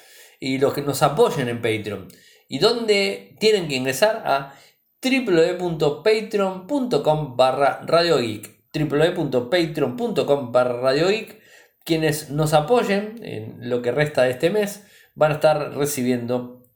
Y 0.41 0.57
los 0.57 0.73
que 0.73 0.81
nos 0.81 1.03
apoyen 1.03 1.51
en 1.51 1.61
Patreon. 1.61 2.09
Y 2.49 2.61
donde 2.61 3.37
tienen 3.41 3.69
que 3.69 3.77
ingresar 3.77 4.23
a 4.25 4.55
www.patreon.com 5.03 7.37
barra 7.37 7.81
radiogeek 7.87 8.61
www.patreon.com 8.73 10.53
barra 10.53 10.93
quienes 11.85 12.31
nos 12.31 12.53
apoyen 12.53 13.21
en 13.23 13.69
lo 13.69 13.83
que 13.83 13.93
resta 13.93 14.23
de 14.23 14.31
este 14.31 14.51
mes 14.51 14.85
van 15.15 15.33
a 15.33 15.35
estar 15.35 15.77
recibiendo 15.77 16.67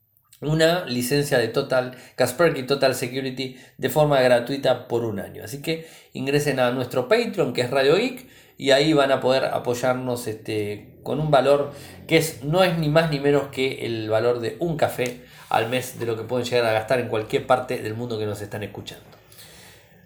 una 0.40 0.84
licencia 0.86 1.38
de 1.38 1.48
Total 1.48 1.96
Kaspersky 2.16 2.64
Total 2.64 2.94
Security 2.94 3.56
de 3.78 3.88
forma 3.88 4.20
gratuita 4.20 4.88
por 4.88 5.04
un 5.04 5.20
año. 5.20 5.44
Así 5.44 5.62
que 5.62 5.86
ingresen 6.12 6.60
a 6.60 6.70
nuestro 6.72 7.08
Patreon 7.08 7.52
que 7.52 7.62
es 7.62 7.70
Radio 7.70 7.96
Geek 7.96 8.26
y 8.56 8.70
ahí 8.70 8.92
van 8.92 9.12
a 9.12 9.20
poder 9.20 9.46
apoyarnos 9.46 10.26
este, 10.26 10.98
con 11.02 11.20
un 11.20 11.30
valor 11.30 11.72
que 12.06 12.16
es, 12.16 12.44
no 12.44 12.62
es 12.62 12.78
ni 12.78 12.88
más 12.88 13.10
ni 13.10 13.20
menos 13.20 13.48
que 13.48 13.86
el 13.86 14.08
valor 14.08 14.40
de 14.40 14.56
un 14.60 14.76
café 14.76 15.24
al 15.54 15.68
mes 15.68 15.98
de 15.98 16.06
lo 16.06 16.16
que 16.16 16.24
pueden 16.24 16.44
llegar 16.44 16.66
a 16.66 16.72
gastar 16.72 16.98
en 16.98 17.08
cualquier 17.08 17.46
parte 17.46 17.78
del 17.78 17.94
mundo 17.94 18.18
que 18.18 18.26
nos 18.26 18.40
están 18.40 18.62
escuchando. 18.64 19.04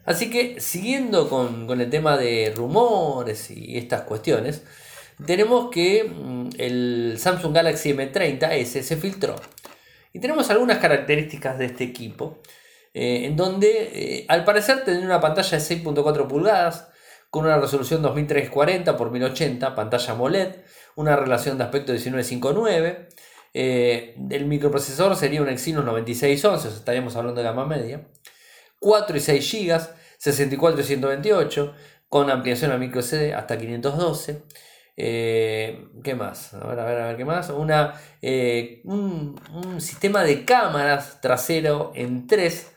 Así 0.05 0.31
que 0.31 0.61
siguiendo 0.61 1.29
con, 1.29 1.69
el 1.81 1.91
tema 1.91 2.17
de 2.17 2.53
rumores 2.55 3.51
y 3.51 3.79
estas 3.79 4.03
cuestiones, 4.03 4.63
tenemos 5.25 5.71
que 5.71 6.05
mm, 6.05 6.49
el 6.59 7.17
Samsung 7.19 7.55
Galaxy 7.55 7.95
M30S 7.95 8.83
se 8.83 8.97
filtró. 8.97 9.37
Y 10.13 10.21
tenemos 10.21 10.51
algunas 10.51 10.79
características 10.79 11.59
de 11.59 11.67
este 11.67 11.85
equipo, 11.85 12.41
eh, 12.95 13.25
en 13.25 13.37
donde 13.37 13.91
eh, 13.93 14.27
al 14.29 14.45
parecer 14.45 14.85
tendría 14.85 15.07
una 15.07 15.21
pantalla 15.21 15.59
de 15.59 15.65
6.4 15.65 16.27
pulgadas, 16.27 16.89
con 17.31 17.45
una 17.45 17.59
resolución 17.59 18.03
2340 18.03 18.91
x 18.91 19.11
1080, 19.11 19.75
pantalla 19.75 20.13
AMOLED, 20.13 20.55
una 20.97 21.17
relación 21.17 21.59
de 21.59 21.65
aspecto 21.65 21.93
1959. 21.93 23.09
Eh, 23.55 24.17
el 24.31 24.47
microprocesador 24.47 25.17
sería 25.17 25.43
un 25.43 25.49
Exynos 25.49 25.85
9611, 25.85 26.69
estaríamos 26.69 27.17
hablando 27.17 27.41
de 27.41 27.45
gama 27.45 27.67
media. 27.67 28.07
4 28.81 29.17
y 29.17 29.21
6 29.21 29.53
GB, 29.53 29.81
64 30.19 30.81
y 30.81 30.85
128, 30.85 31.75
con 32.09 32.31
ampliación 32.31 32.73
a 32.73 32.79
micro 32.79 33.03
CD 33.03 33.35
hasta 33.35 33.59
512. 33.59 34.43
Eh, 35.01 35.87
¿Qué 36.03 36.15
más? 36.17 36.55
A 36.55 36.67
ver, 36.67 36.81
a 36.81 36.85
ver, 36.85 37.01
a 37.01 37.07
ver, 37.07 37.17
¿qué 37.17 37.25
más? 37.25 37.53
Eh, 38.21 38.83
un, 38.85 39.41
sistema 39.81 40.25
de 40.25 40.45
cámaras 40.45 41.21
trasero 41.21 41.93
en 41.95 42.27
3, 42.27 42.73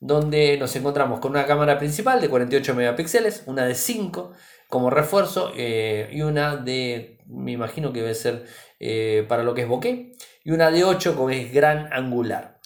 donde 0.00 0.56
nos 0.58 0.74
encontramos 0.76 1.20
con 1.20 1.32
una 1.32 1.44
cámara 1.46 1.78
principal 1.78 2.20
de 2.20 2.30
48 2.30 2.74
megapíxeles, 2.74 3.42
una 3.46 3.66
de 3.66 3.74
5 3.74 4.32
como 4.68 4.90
refuerzo 4.90 5.52
eh, 5.56 6.10
y 6.12 6.22
una 6.22 6.56
de, 6.56 7.18
me 7.26 7.52
imagino 7.52 7.92
que 7.92 8.00
debe 8.00 8.14
ser 8.14 8.46
para 9.28 9.42
lo 9.42 9.54
que 9.54 9.62
es 9.62 9.68
bokeh, 9.68 10.12
y 10.44 10.50
una 10.50 10.70
de 10.70 10.84
8 10.84 11.16
como 11.16 11.30
es 11.30 11.52
gran 11.52 11.92
angular. 11.92 12.56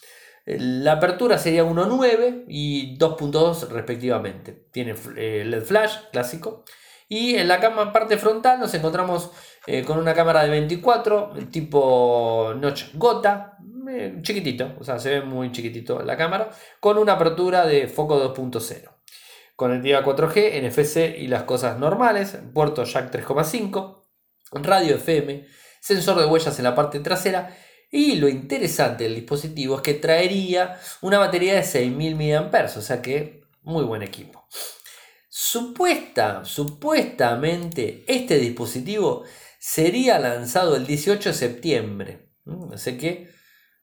La 0.58 0.92
apertura 0.92 1.38
sería 1.38 1.64
1.9 1.64 2.44
y 2.48 2.98
2.2 2.98 3.68
respectivamente. 3.68 4.66
Tiene 4.72 4.94
eh, 5.16 5.44
LED 5.46 5.62
flash 5.62 5.96
clásico. 6.12 6.64
Y 7.08 7.36
en 7.36 7.48
la 7.48 7.60
parte 7.92 8.16
frontal 8.18 8.60
nos 8.60 8.72
encontramos 8.74 9.30
eh, 9.66 9.84
con 9.84 9.98
una 9.98 10.14
cámara 10.14 10.44
de 10.44 10.50
24 10.50 11.34
tipo 11.50 12.54
notch 12.56 12.94
gota, 12.94 13.58
eh, 13.88 14.18
chiquitito, 14.22 14.74
o 14.78 14.84
sea, 14.84 14.98
se 14.98 15.10
ve 15.10 15.22
muy 15.22 15.50
chiquitito 15.50 16.02
la 16.02 16.16
cámara, 16.16 16.50
con 16.78 16.98
una 16.98 17.14
apertura 17.14 17.66
de 17.66 17.88
foco 17.88 18.34
2.0. 18.34 18.99
Conectividad 19.60 20.02
4G, 20.02 20.62
NFC 20.62 21.18
y 21.18 21.26
las 21.26 21.42
cosas 21.42 21.78
normales, 21.78 22.38
puerto 22.54 22.82
jack 22.84 23.12
3.5, 23.12 24.04
radio 24.52 24.96
FM, 24.96 25.46
sensor 25.82 26.18
de 26.18 26.24
huellas 26.24 26.58
en 26.58 26.64
la 26.64 26.74
parte 26.74 26.98
trasera 27.00 27.54
y 27.90 28.14
lo 28.14 28.30
interesante 28.30 29.04
del 29.04 29.16
dispositivo 29.16 29.76
es 29.76 29.82
que 29.82 29.92
traería 29.92 30.80
una 31.02 31.18
batería 31.18 31.56
de 31.56 31.62
6000 31.62 32.16
mAh, 32.16 32.72
o 32.74 32.80
sea 32.80 33.02
que 33.02 33.42
muy 33.60 33.84
buen 33.84 34.02
equipo. 34.02 34.48
Supuesta, 35.28 36.42
supuestamente 36.46 38.06
este 38.08 38.38
dispositivo 38.38 39.24
sería 39.58 40.18
lanzado 40.18 40.74
el 40.74 40.86
18 40.86 41.28
de 41.28 41.34
septiembre. 41.34 42.30
Así 42.72 42.96
que 42.96 43.28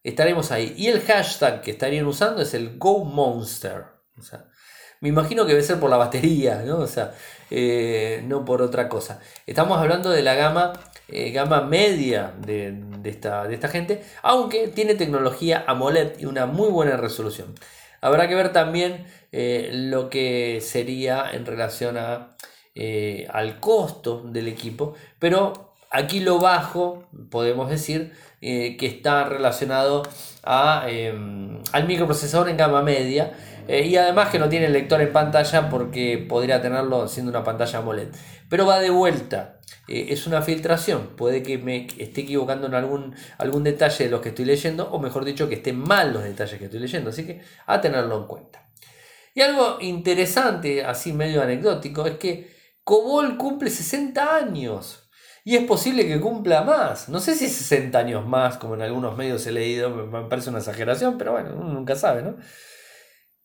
estaremos 0.02 0.52
ahí. 0.52 0.74
Y 0.76 0.88
el 0.88 1.02
hashtag 1.02 1.62
que 1.62 1.70
estarían 1.70 2.08
usando 2.08 2.42
es 2.42 2.56
el 2.56 2.80
GoMonster. 2.80 3.86
O 4.18 4.24
sea, 4.24 4.48
me 5.00 5.10
imagino 5.10 5.46
que 5.46 5.54
debe 5.54 5.64
ser 5.64 5.80
por 5.80 5.90
la 5.90 5.98
batería, 5.98 6.64
¿no? 6.66 6.80
O 6.80 6.88
sea, 6.88 7.14
eh, 7.50 8.24
no 8.26 8.46
por 8.46 8.62
otra 8.62 8.90
cosa. 8.90 9.20
Estamos 9.46 9.78
hablando 9.78 10.10
de 10.10 10.24
la 10.24 10.36
gama 10.36 10.74
eh, 11.10 11.32
gama 11.32 11.62
media 11.62 12.34
de, 12.38 12.76
esta, 13.06 13.48
de 13.48 13.54
esta 13.54 13.70
gente, 13.70 14.04
aunque 14.24 14.68
tiene 14.68 14.96
tecnología 14.96 15.64
AMOLED 15.68 16.20
y 16.20 16.26
una 16.26 16.46
muy 16.46 16.70
buena 16.70 16.98
resolución. 16.98 17.56
Habrá 18.02 18.28
que 18.28 18.36
ver 18.36 18.52
también 18.52 19.06
eh, 19.32 19.70
lo 19.72 20.10
que 20.10 20.60
sería 20.62 21.26
en 21.32 21.46
relación 21.46 21.98
a, 21.98 22.36
al 23.30 23.60
costo 23.60 24.22
del 24.22 24.48
equipo, 24.48 24.96
pero 25.18 25.74
aquí 25.90 26.20
lo 26.20 26.40
bajo, 26.40 27.08
podemos 27.32 27.70
decir, 27.70 28.14
que 28.40 28.78
está 28.82 29.24
relacionado 29.24 30.04
a, 30.44 30.84
al 30.84 31.88
microprocesador 31.88 32.50
en 32.50 32.58
gama 32.58 32.84
media 32.84 33.34
y 33.70 33.96
además 33.98 34.30
que 34.30 34.40
no 34.40 34.50
tiene 34.50 34.70
lector 34.70 35.02
en 35.02 35.12
pantalla 35.12 35.70
porque 35.70 36.18
podría 36.18 36.62
tenerlo 36.62 37.08
siendo 37.08 37.32
una 37.32 37.44
pantalla 37.44 37.80
AMOLED. 37.80 38.10
Pero 38.50 38.66
va 38.66 38.80
de 38.80 38.90
vuelta 38.90 39.58
eh, 39.88 40.08
es 40.10 40.28
una 40.28 40.42
filtración. 40.42 41.16
Puede 41.16 41.44
que 41.44 41.58
me 41.58 41.88
esté 41.98 42.22
equivocando 42.22 42.68
en 42.68 42.76
algún, 42.76 43.16
algún 43.38 43.64
detalle 43.64 44.06
de 44.06 44.12
los 44.12 44.22
que 44.22 44.30
estoy 44.30 44.46
leyendo, 44.46 44.90
o 44.92 45.00
mejor 45.00 45.26
dicho, 45.26 45.48
que 45.48 45.56
estén 45.56 45.80
mal 45.80 46.14
los 46.14 46.24
detalles 46.24 46.60
que 46.60 46.66
estoy 46.66 46.80
leyendo. 46.80 47.10
Así 47.10 47.26
que 47.26 47.42
a 47.66 47.82
tenerlo 47.82 48.18
en 48.18 48.28
cuenta. 48.28 48.70
Y 49.34 49.42
algo 49.42 49.78
interesante, 49.82 50.84
así 50.84 51.14
medio 51.14 51.42
anecdótico, 51.42 52.06
es 52.06 52.18
que 52.18 52.56
Cobol 52.84 53.38
cumple 53.38 53.70
60 53.70 54.36
años. 54.36 55.10
Y 55.44 55.56
es 55.56 55.64
posible 55.64 56.06
que 56.06 56.20
cumpla 56.20 56.64
más. 56.64 57.08
No 57.08 57.20
sé 57.20 57.36
si 57.36 57.48
60 57.48 57.98
años 57.98 58.28
más, 58.28 58.58
como 58.58 58.76
en 58.76 58.82
algunos 58.82 59.16
medios 59.16 59.46
he 59.48 59.52
leído, 59.52 59.90
me 59.90 60.24
parece 60.24 60.50
una 60.50 60.60
exageración, 60.60 61.18
pero 61.18 61.34
bueno, 61.34 61.52
uno 61.56 61.72
nunca 61.72 61.96
sabe, 61.96 62.22
¿no? 62.22 62.36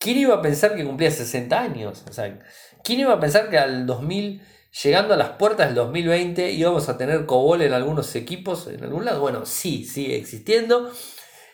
¿Quién 0.02 0.18
iba 0.18 0.34
a 0.34 0.42
pensar 0.42 0.74
que 0.74 0.84
cumplía 0.84 1.10
60 1.10 1.60
años? 1.60 2.02
O 2.08 2.12
sea, 2.12 2.38
¿quién 2.82 3.00
iba 3.00 3.12
a 3.12 3.20
pensar 3.20 3.48
que 3.48 3.58
al 3.58 3.86
2000 3.86 4.42
llegando 4.82 5.14
a 5.14 5.16
las 5.16 5.30
puertas 5.30 5.66
del 5.66 5.74
2020 5.74 6.52
íbamos 6.52 6.88
a 6.88 6.96
tener 6.96 7.26
COBOL 7.26 7.62
en 7.62 7.72
algunos 7.72 8.14
equipos, 8.16 8.68
en 8.68 8.82
algún 8.82 9.04
lado. 9.04 9.20
Bueno, 9.20 9.44
sí, 9.44 9.84
sigue 9.84 10.16
existiendo 10.16 10.90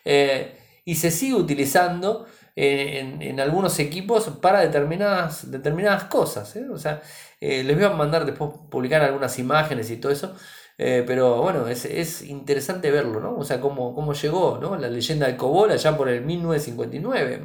eh, 0.04 0.56
y 0.84 0.94
se 0.94 1.10
sigue 1.10 1.34
utilizando 1.34 2.26
en, 2.60 3.38
algunos 3.38 3.78
equipos 3.78 4.28
para 4.40 4.60
determinadas, 4.60 5.50
determinadas 5.50 6.04
cosas. 6.04 6.56
¿eh? 6.56 6.66
O 6.72 6.78
sea, 6.78 7.02
eh, 7.40 7.62
les 7.62 7.76
voy 7.76 7.84
a 7.84 7.90
mandar 7.90 8.24
después 8.24 8.50
publicar 8.70 9.02
algunas 9.02 9.38
imágenes 9.38 9.90
y 9.90 9.96
todo 9.96 10.12
eso. 10.12 10.34
pero 10.76 11.42
bueno, 11.42 11.68
es, 11.68 12.22
interesante 12.22 12.90
verlo, 12.90 13.20
¿no? 13.20 13.36
O 13.36 13.44
sea, 13.44 13.60
cómo, 13.60 13.94
cómo 13.94 14.12
llegó, 14.12 14.58
¿no? 14.60 14.76
La 14.76 14.88
leyenda 14.88 15.26
del 15.26 15.36
COBOL 15.36 15.72
allá 15.72 15.96
por 15.96 16.08
el 16.08 16.24
1959. 16.24 17.42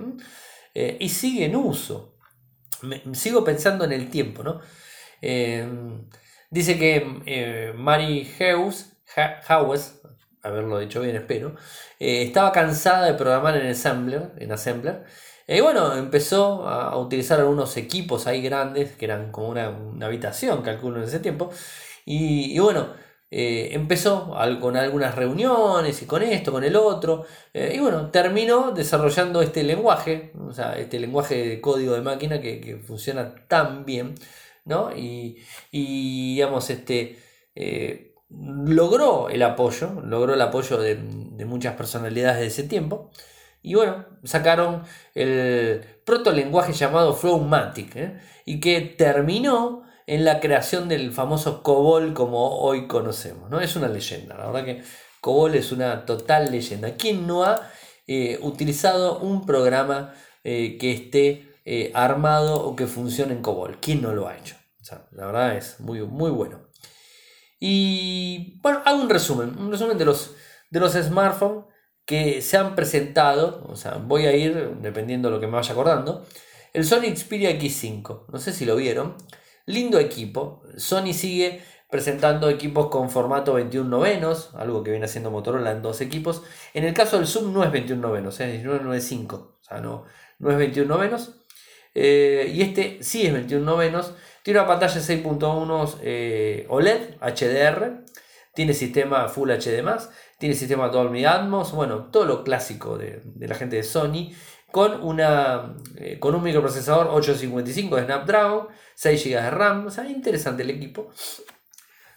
Y 0.74 1.10
sigue 1.10 1.46
en 1.46 1.56
uso. 1.56 2.18
sigo 3.14 3.44
pensando 3.44 3.86
en 3.86 3.92
el 3.92 4.10
tiempo, 4.10 4.44
¿no? 4.44 4.62
Em, 5.26 6.10
dice 6.50 6.78
que 6.78 7.22
eh, 7.26 7.74
Mary 7.76 8.26
Hewes, 8.26 8.94
haberlo 10.42 10.80
dicho 10.80 11.00
bien, 11.02 11.16
espero, 11.16 11.56
eh, 12.00 12.24
estaba 12.24 12.52
cansada 12.52 13.06
de 13.06 13.14
programar 13.14 13.56
en 13.56 13.68
Assembler, 13.68 14.34
en 14.38 14.52
Assembler. 14.52 15.06
Y 15.48 15.62
bueno, 15.62 15.96
empezó 15.96 16.68
a, 16.68 16.98
utilizar 16.98 17.40
algunos 17.40 17.78
equipos 17.78 18.28
ahí 18.28 18.42
grandes, 18.42 18.96
que 18.98 19.06
eran 19.06 19.32
como 19.32 19.50
una, 19.50 19.68
habitación, 20.06 20.62
calculo 20.62 20.98
en 20.98 21.04
ese 21.06 21.20
tiempo. 21.20 21.52
Y, 22.06 22.60
bueno, 22.60 22.94
eh, 23.36 23.70
empezó 23.74 24.36
con 24.62 24.78
algunas 24.78 25.16
reuniones 25.16 26.02
y 26.02 26.06
con 26.06 26.22
esto, 26.22 26.52
con 26.52 26.64
el 26.64 26.76
otro. 26.76 27.26
y 27.54 27.80
bueno, 27.80 28.12
terminó 28.12 28.72
desarrollando 28.72 29.42
este 29.42 29.64
lenguaje, 29.64 30.34
o 30.40 30.54
sea, 30.54 30.78
este 30.78 31.00
lenguaje 31.00 31.48
de 31.48 31.62
código 31.62 31.94
de 31.94 32.02
máquina 32.02 32.40
que, 32.42 32.62
que 32.62 32.78
funciona 32.78 33.34
tan 33.48 33.86
bien 33.86 34.16
¿no? 34.66 34.96
Y, 34.96 35.42
digamos, 35.72 36.70
este, 36.70 37.20
eh, 37.56 38.16
logró 38.30 39.30
el 39.30 39.42
apoyo, 39.44 40.02
logró 40.04 40.34
el 40.34 40.42
apoyo 40.42 40.78
de, 40.78 40.96
muchas 41.46 41.76
personalidades 41.76 42.40
de 42.40 42.48
ese 42.48 42.64
tiempo. 42.64 43.12
Y 43.62 43.76
bueno, 43.76 44.06
sacaron 44.24 44.84
el 45.16 45.82
proto-lenguaje 46.06 46.74
llamado 46.74 47.14
Flowmatic 47.14 47.96
¿eh? 47.96 48.20
y 48.46 48.60
que 48.60 48.82
terminó 48.82 49.84
en 50.08 50.26
la 50.26 50.40
creación 50.40 50.90
del 50.90 51.12
famoso 51.12 51.64
COBOL 51.64 52.14
como 52.14 52.60
hoy 52.60 52.88
conocemos. 52.88 53.50
¿no? 53.50 53.60
Es 53.62 53.76
una 53.76 53.88
leyenda, 53.88 54.38
la 54.38 54.48
verdad 54.48 54.66
que 54.66 54.84
COBOL 55.22 55.56
es 55.56 55.72
una 55.72 56.06
total 56.06 56.52
leyenda. 56.52 56.96
¿Quién 56.96 57.26
no 57.26 57.44
ha 57.44 57.70
eh, 58.08 58.40
utilizado 58.42 59.20
un 59.20 59.46
programa 59.46 60.14
eh, 60.44 60.78
que 60.78 60.92
esté 60.92 61.48
eh, 61.66 61.92
armado 61.94 62.62
o 62.62 62.76
que 62.76 62.88
funcione 62.88 63.34
en 63.34 63.42
COBOL? 63.42 63.80
¿Quién 63.80 64.02
no 64.02 64.14
lo 64.14 64.28
ha 64.28 64.38
hecho? 64.38 64.56
la 65.12 65.28
verdad 65.28 65.56
es 65.56 65.80
muy, 65.80 66.02
muy 66.02 66.30
bueno. 66.30 66.68
Y 67.58 68.60
bueno, 68.62 68.82
hago 68.84 69.02
un 69.02 69.10
resumen, 69.10 69.58
un 69.58 69.72
resumen 69.72 69.98
de 69.98 70.04
los, 70.04 70.36
de 70.70 70.80
los 70.82 70.92
smartphones 70.92 71.64
que 72.06 72.42
se 72.42 72.58
han 72.58 72.76
presentado, 72.76 73.66
o 73.70 73.78
sea, 73.78 73.94
voy 73.94 74.26
a 74.26 74.36
ir 74.36 74.76
dependiendo 74.82 75.30
de 75.30 75.36
lo 75.36 75.40
que 75.40 75.48
me 75.48 75.54
vaya 75.54 75.72
acordando. 75.72 76.26
El 76.74 76.84
Sony 76.86 77.16
Xperia 77.16 77.52
X5, 77.52 78.26
no 78.28 78.40
sé 78.40 78.52
si 78.52 78.66
lo 78.66 78.76
vieron, 78.76 79.16
lindo 79.66 80.00
equipo. 80.00 80.64
Sony 80.78 81.14
sigue 81.14 81.62
presentando 81.90 82.50
equipos 82.50 82.88
con 82.88 83.10
formato 83.10 83.54
21 83.54 83.88
novenos, 83.88 84.50
algo 84.56 84.84
que 84.84 84.92
viene 84.92 85.06
haciendo 85.06 85.30
Motorola 85.30 85.72
en 85.72 85.82
dos 85.82 86.02
equipos. 86.02 86.44
En 86.74 86.84
el 86.86 86.94
caso 86.94 87.18
del 87.18 87.28
Zoom 87.28 87.54
no 87.54 87.64
es 87.64 87.72
21 87.72 88.02
novenos, 88.02 88.40
es 88.40 88.48
1995, 88.48 89.60
o 89.60 89.64
sea, 89.64 89.80
no, 89.80 90.06
no 90.40 90.52
es 90.52 90.58
21 90.58 90.88
novenos. 90.88 91.44
Eh, 91.96 92.52
y 92.54 92.64
este 92.64 92.98
sí 93.02 93.26
es 93.26 93.34
21 93.34 93.64
novenos. 93.64 94.14
Tiene 94.42 94.60
una 94.60 94.68
pantalla 94.68 95.00
6.1 95.00 96.00
eh, 96.02 96.66
OLED 96.70 97.18
HDR. 97.22 98.04
Tiene 98.56 98.74
sistema 98.76 99.30
Full 99.30 99.50
HD+, 99.50 99.84
tiene 100.38 100.54
sistema 100.54 100.90
Dolby 100.90 101.26
Atmos, 101.26 101.72
bueno, 101.72 102.12
todo 102.12 102.26
lo 102.26 102.44
clásico 102.44 103.00
de, 103.00 103.24
la 103.40 103.56
gente 103.56 103.78
de 103.78 103.84
Sony, 103.84 104.30
con, 104.74 105.04
una, 105.04 105.76
eh, 105.98 106.18
con 106.20 106.34
un 106.34 106.42
microprocesador 106.42 107.06
855 107.08 107.96
de 107.96 108.06
Snapdragon, 108.06 108.68
6 108.96 109.24
GB 109.24 109.42
de 109.42 109.50
RAM, 109.52 109.86
o 109.86 109.92
sea, 109.92 110.10
interesante 110.10 110.64
el 110.64 110.72
equipo. 110.72 111.12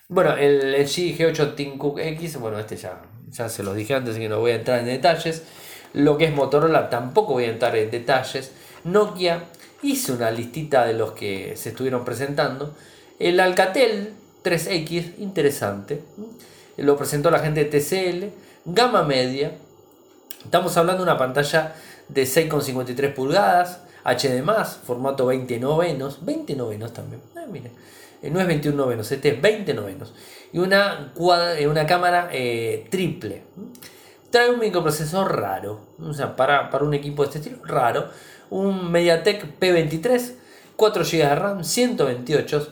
Bueno, 0.08 0.34
el 0.36 0.72
LG 0.72 1.18
G8 1.18 1.54
Team 1.54 1.76
Cook 1.76 1.98
X, 1.98 2.38
bueno, 2.40 2.58
este 2.58 2.76
ya, 2.76 3.02
ya 3.28 3.50
se 3.50 3.62
los 3.62 3.76
dije 3.76 3.94
antes, 3.94 4.12
así 4.12 4.20
que 4.20 4.30
no 4.30 4.40
voy 4.40 4.52
a 4.52 4.56
entrar 4.56 4.78
en 4.78 4.86
detalles. 4.86 5.44
Lo 5.92 6.16
que 6.16 6.24
es 6.24 6.34
Motorola 6.34 6.88
tampoco 6.88 7.34
voy 7.34 7.44
a 7.44 7.50
entrar 7.50 7.76
en 7.76 7.90
detalles. 7.90 8.52
Nokia 8.84 9.44
hice 9.82 10.12
una 10.12 10.30
listita 10.30 10.86
de 10.86 10.94
los 10.94 11.12
que 11.12 11.56
se 11.56 11.68
estuvieron 11.68 12.04
presentando. 12.04 12.74
El 13.18 13.38
Alcatel 13.38 14.14
3X, 14.42 15.18
interesante 15.18 16.02
lo 16.76 16.96
presentó 16.96 17.30
la 17.30 17.38
gente 17.38 17.64
de 17.64 17.80
TCL, 17.80 18.26
gama 18.66 19.02
media, 19.02 19.52
estamos 20.44 20.76
hablando 20.76 21.04
de 21.04 21.10
una 21.10 21.18
pantalla 21.18 21.74
de 22.08 22.22
6,53 22.24 23.14
pulgadas, 23.14 23.80
HD+, 24.04 24.42
formato 24.84 25.26
20 25.26 25.58
novenos, 25.58 26.24
20 26.24 26.54
novenos 26.54 26.92
también, 26.92 27.20
ah, 27.36 27.46
miren, 27.50 27.72
eh, 28.22 28.30
no 28.30 28.40
es 28.40 28.46
21 28.46 28.76
novenos, 28.76 29.10
este 29.10 29.30
es 29.30 29.42
20 29.42 29.74
novenos, 29.74 30.14
y 30.52 30.58
una, 30.58 31.12
eh, 31.58 31.66
una 31.66 31.86
cámara 31.86 32.28
eh, 32.32 32.86
triple. 32.90 33.42
Trae 34.30 34.50
un 34.50 34.60
microprocesor 34.60 35.40
raro, 35.40 35.80
o 36.00 36.12
sea, 36.12 36.36
para, 36.36 36.70
para 36.70 36.84
un 36.84 36.94
equipo 36.94 37.22
de 37.22 37.28
este 37.28 37.38
estilo, 37.38 37.64
raro, 37.64 38.08
un 38.50 38.90
MediaTek 38.90 39.58
P23, 39.58 40.34
4 40.76 41.04
GB 41.04 41.28
de 41.28 41.34
RAM, 41.34 41.64
128 41.64 42.68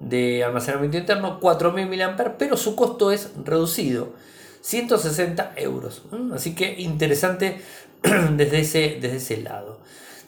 de 0.00 0.44
almacenamiento 0.44 0.98
interno, 0.98 1.40
4.000 1.40 2.16
mAh, 2.16 2.36
pero 2.38 2.56
su 2.56 2.76
costo 2.76 3.10
es 3.10 3.32
reducido, 3.44 4.12
160 4.60 5.52
euros. 5.56 6.02
Así 6.34 6.54
que 6.54 6.74
interesante 6.80 7.62
desde 8.36 8.60
ese, 8.60 8.98
desde 9.00 9.16
ese 9.16 9.36
lado. 9.38 9.78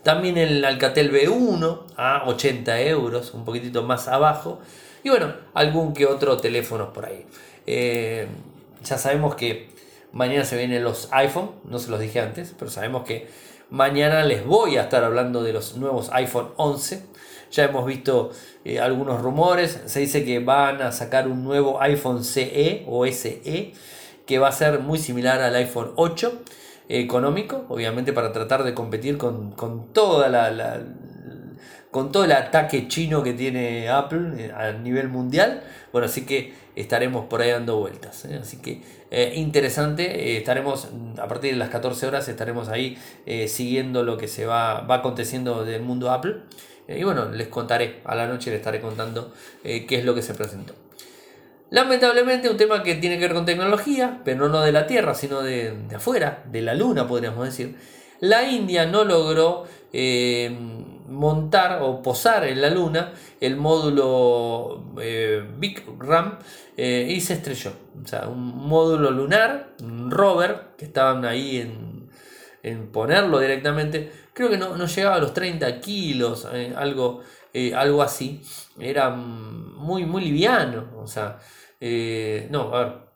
También 0.03 0.39
el 0.39 0.65
Alcatel 0.65 1.13
B1 1.13 1.81
a 1.97 2.25
80 2.27 2.81
euros, 2.83 3.35
un 3.35 3.45
poquitito 3.45 3.83
más 3.83 4.09
abajo. 4.09 4.61
Y 5.03 5.11
bueno, 5.11 5.35
algún 5.55 5.93
que 5.93 6.07
otro 6.07 6.39
teléfono 6.39 6.93
por 6.93 7.07
ahí. 7.07 7.27
Eh, 7.67 8.27
ya 8.83 8.97
sabemos 8.97 9.35
que 9.35 9.69
mañana 10.13 10.45
se 10.45 10.57
vienen 10.57 10.83
los 10.83 11.09
iPhone, 11.13 11.51
no 11.65 11.79
se 11.79 11.91
los 11.91 12.01
dije 12.01 12.21
antes, 12.21 12.55
pero 12.59 12.71
sabemos 12.71 13.05
que 13.05 13.29
mañana 13.71 14.25
les 14.25 14.45
voy 14.45 14.77
a 14.77 14.83
estar 14.83 15.05
hablando 15.05 15.43
de 15.43 15.53
los 15.53 15.77
nuevos 15.77 16.11
iPhone 16.13 16.49
11. 16.57 17.05
Ya 17.51 17.65
hemos 17.65 17.87
visto 17.87 18.31
eh, 18.65 18.81
algunos 18.81 19.21
rumores. 19.21 19.81
Se 19.87 20.01
dice 20.01 20.25
que 20.25 20.39
van 20.39 20.81
a 20.83 20.93
sacar 20.93 21.29
un 21.29 21.45
nuevo 21.45 21.81
iPhone 21.83 22.25
CE 22.25 22.85
o 22.87 23.07
SE 23.07 23.73
que 24.27 24.39
va 24.39 24.49
a 24.49 24.53
ser 24.53 24.81
muy 24.81 24.99
similar 24.99 25.41
al 25.41 25.55
iPhone 25.55 25.93
8 25.97 26.43
económico, 26.89 27.67
obviamente 27.69 28.13
para 28.13 28.33
tratar 28.33 28.65
de 28.65 28.75
competir 28.75 29.19
con, 29.19 29.55
toda 29.93 30.29
la, 30.29 30.81
con 31.91 32.11
todo 32.13 32.25
el 32.25 32.33
ataque 32.33 32.89
chino 32.89 33.23
que 33.23 33.35
tiene 33.35 33.89
Apple 33.89 34.47
eh, 34.47 34.53
a 34.53 34.73
nivel 34.73 35.09
mundial. 35.09 35.63
Bueno, 35.93 36.07
así 36.07 36.25
que 36.25 36.55
estaremos 36.75 37.27
por 37.27 37.43
ahí 37.43 37.51
dando 37.51 37.79
vueltas. 37.79 38.25
¿eh? 38.25 38.39
Así 38.41 38.59
que 38.59 38.83
interesante, 39.35 40.37
estaremos 40.37 40.89
a 41.19 41.29
partir 41.29 41.53
de 41.53 41.57
las 41.59 41.71
14 41.71 42.07
horas, 42.07 42.29
estaremos 42.29 42.69
ahí 42.69 42.99
siguiendo 43.47 44.03
lo 44.03 44.19
que 44.19 44.29
se 44.29 44.45
va, 44.45 44.83
va 44.83 44.97
aconteciendo 44.97 45.65
del 45.65 45.83
mundo 45.83 46.11
Apple. 46.11 46.37
Eh, 46.89 46.99
y 46.99 47.05
bueno, 47.05 47.31
les 47.31 47.49
contaré, 47.49 48.01
a 48.05 48.15
la 48.15 48.27
noche 48.27 48.51
les 48.51 48.59
estaré 48.59 48.81
contando 48.81 49.33
eh, 49.63 49.87
qué 49.87 49.99
es 49.99 50.05
lo 50.05 50.15
que 50.15 50.23
se 50.23 50.35
presentó. 50.35 50.75
Lamentablemente 51.71 52.49
un 52.49 52.57
tema 52.57 52.83
que 52.83 52.95
tiene 52.95 53.19
que 53.19 53.27
ver 53.27 53.35
con 53.35 53.45
tecnología, 53.45 54.21
pero 54.25 54.49
no 54.49 54.61
de 54.63 54.73
la 54.73 54.87
Tierra, 54.87 55.15
sino 55.15 55.43
de, 55.43 55.75
afuera, 55.95 56.43
de 56.47 56.63
la 56.63 56.75
Luna 56.75 57.07
podríamos 57.07 57.45
decir. 57.45 57.77
La 58.21 58.49
India 58.49 58.87
no 58.87 59.05
logró 59.05 59.65
eh, 59.93 60.57
montar 61.09 61.83
o 61.83 62.03
posar 62.03 62.45
en 62.45 62.61
la 62.61 62.71
Luna 62.71 63.13
el 63.41 63.57
módulo 63.57 64.93
Big 65.59 65.85
Ram 65.99 66.39
y 66.77 67.21
se 67.21 67.35
estrelló. 67.35 67.73
O 68.03 68.07
sea, 68.07 68.29
un 68.29 68.69
módulo 68.69 69.11
lunar, 69.11 69.75
un 69.83 70.11
rover, 70.11 70.69
que 70.79 70.87
estaban 70.87 71.25
ahí 71.25 71.59
en, 71.59 72.09
en 72.63 72.89
ponerlo 72.89 73.39
directamente, 73.39 74.11
creo 74.33 74.51
que 74.51 74.57
no, 74.59 74.87
llegaba 74.87 75.17
a 75.17 75.21
los 75.21 75.35
30 75.35 75.81
kilos, 75.81 76.47
eh, 76.53 76.73
algo, 76.77 77.21
eh, 77.53 77.75
algo 77.75 78.03
así. 78.03 78.43
Era 78.79 79.11
muy, 79.11 80.05
muy 80.05 80.25
liviano. 80.25 80.91
O 80.97 81.07
sea, 81.07 81.39
eh, 81.81 82.49
no, 82.51 82.75
a 82.75 82.85
ver. 82.85 83.09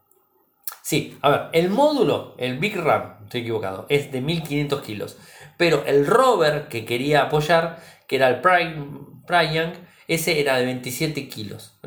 Sí, 0.82 1.16
a 1.22 1.30
ver, 1.30 1.40
el 1.52 1.70
módulo, 1.70 2.34
el 2.38 2.58
Big 2.58 2.76
Ram, 2.76 3.24
estoy 3.24 3.42
equivocado, 3.42 3.86
es 3.88 4.10
de 4.10 4.20
1500 4.20 4.82
kilos. 4.82 5.16
Pero 5.56 5.84
el 5.86 6.06
rover 6.06 6.68
que 6.68 6.84
quería 6.84 7.22
apoyar, 7.22 7.78
que 8.08 8.16
era 8.16 8.28
el 8.28 8.40
Prime, 8.40 9.72
ese 10.08 10.40
era 10.40 10.56
de 10.56 10.64
27 10.66 11.28
kilos. 11.28 11.78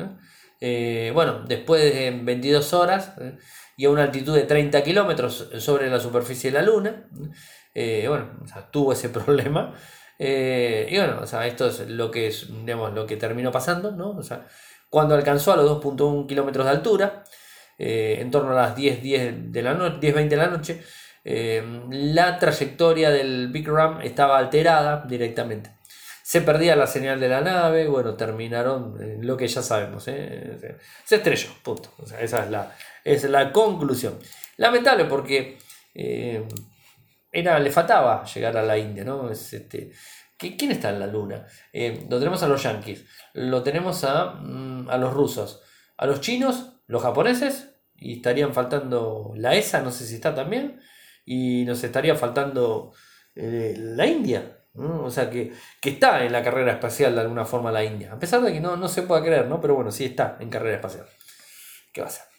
bueno, 1.12 1.44
después 1.46 1.82
de 1.82 2.10
22 2.10 2.72
horas 2.72 3.12
y 3.76 3.84
a 3.84 3.90
una 3.90 4.04
altitud 4.04 4.34
de 4.34 4.44
30 4.44 4.82
kilómetros 4.82 5.50
sobre 5.58 5.90
la 5.90 6.00
superficie 6.00 6.50
de 6.50 6.58
la 6.58 6.64
Luna, 6.64 7.06
eh, 7.78 8.06
bueno, 8.08 8.30
tuvo 8.70 8.94
ese 8.94 9.08
problema. 9.10 9.74
Eh, 10.18 10.88
y 10.90 10.96
bueno, 10.96 11.22
esto 11.24 11.66
es 11.68 11.88
lo 11.88 12.10
que, 12.10 12.28
es, 12.28 12.48
lo 12.48 13.06
que 13.06 13.16
terminó 13.16 13.50
pasando, 13.52 13.92
¿no? 13.92 14.18
cuando 14.88 15.14
alcanzó 15.14 15.52
a 15.52 15.56
los 15.56 15.70
2.1 15.82 16.26
kilómetros 16.26 16.64
de 16.64 16.70
altura, 16.70 17.24
eh, 17.78 18.18
en 18.20 18.30
torno 18.30 18.52
a 18.52 18.62
las 18.62 18.76
10, 18.76 19.02
10 19.02 19.52
de 19.52 19.62
la 19.62 19.74
noche, 19.74 19.98
10, 20.00 20.14
20 20.14 20.36
de 20.36 20.42
la 20.42 20.48
noche, 20.48 20.82
la 21.90 22.38
trayectoria 22.38 23.10
del 23.10 23.48
Big 23.48 23.68
Ram 23.68 24.00
estaba 24.00 24.38
alterada 24.38 25.04
directamente. 25.06 25.70
Se 26.22 26.40
perdía 26.40 26.74
la 26.76 26.86
señal 26.86 27.20
de 27.20 27.28
la 27.28 27.40
nave, 27.40 27.86
bueno, 27.86 28.14
terminaron 28.14 28.96
lo 29.20 29.36
que 29.36 29.46
ya 29.46 29.62
sabemos, 29.62 30.04
se 30.04 30.78
estrelló, 31.10 31.50
punto. 31.62 31.90
esa 32.20 32.44
es 32.44 32.50
la, 32.50 32.76
es 33.04 33.24
la 33.24 33.52
conclusión. 33.52 34.18
Lamentable 34.56 35.04
porque 35.04 35.58
era, 37.36 37.58
le 37.58 37.70
faltaba 37.70 38.24
llegar 38.24 38.56
a 38.56 38.62
la 38.62 38.78
India, 38.78 39.04
¿no? 39.04 39.30
Es, 39.30 39.52
este, 39.52 39.92
¿Quién 40.38 40.70
está 40.70 40.90
en 40.90 41.00
la 41.00 41.06
luna? 41.06 41.46
Eh, 41.72 42.06
lo 42.08 42.18
tenemos 42.18 42.42
a 42.42 42.48
los 42.48 42.62
yanquis, 42.62 43.04
lo 43.34 43.62
tenemos 43.62 44.04
a, 44.04 44.32
mm, 44.40 44.88
a, 44.88 44.96
los 44.96 45.12
rusos, 45.12 45.62
a 45.98 46.06
los 46.06 46.20
chinos, 46.22 46.80
los 46.86 47.02
japoneses, 47.02 47.74
y 47.96 48.16
estarían 48.16 48.54
faltando 48.54 49.32
la 49.36 49.54
ESA, 49.54 49.82
no 49.82 49.90
sé 49.90 50.06
si 50.06 50.14
está 50.16 50.34
también, 50.34 50.80
y 51.26 51.64
nos 51.64 51.84
estaría 51.84 52.14
faltando 52.16 52.92
eh, 53.34 53.74
la 53.76 54.06
India. 54.06 54.52
O 54.74 55.10
sea, 55.10 55.30
que, 55.30 55.52
está 55.82 56.24
en 56.24 56.32
la 56.32 56.42
carrera 56.42 56.72
espacial 56.72 57.14
de 57.14 57.22
alguna 57.22 57.44
forma 57.46 57.72
la 57.72 57.84
India, 57.84 58.12
a 58.12 58.18
pesar 58.18 58.42
de 58.42 58.52
que 58.52 58.60
no, 58.60 58.76
no 58.76 58.88
se 58.88 59.02
pueda 59.02 59.22
creer, 59.22 59.46
¿no? 59.46 59.60
Pero 59.60 59.74
bueno, 59.74 59.90
sí 59.90 60.04
está 60.04 60.36
en 60.40 60.50
carrera 60.50 60.76
espacial. 60.76 61.06
¿Qué 61.92 62.02
va 62.02 62.08
a 62.08 62.10
ser? 62.10 62.35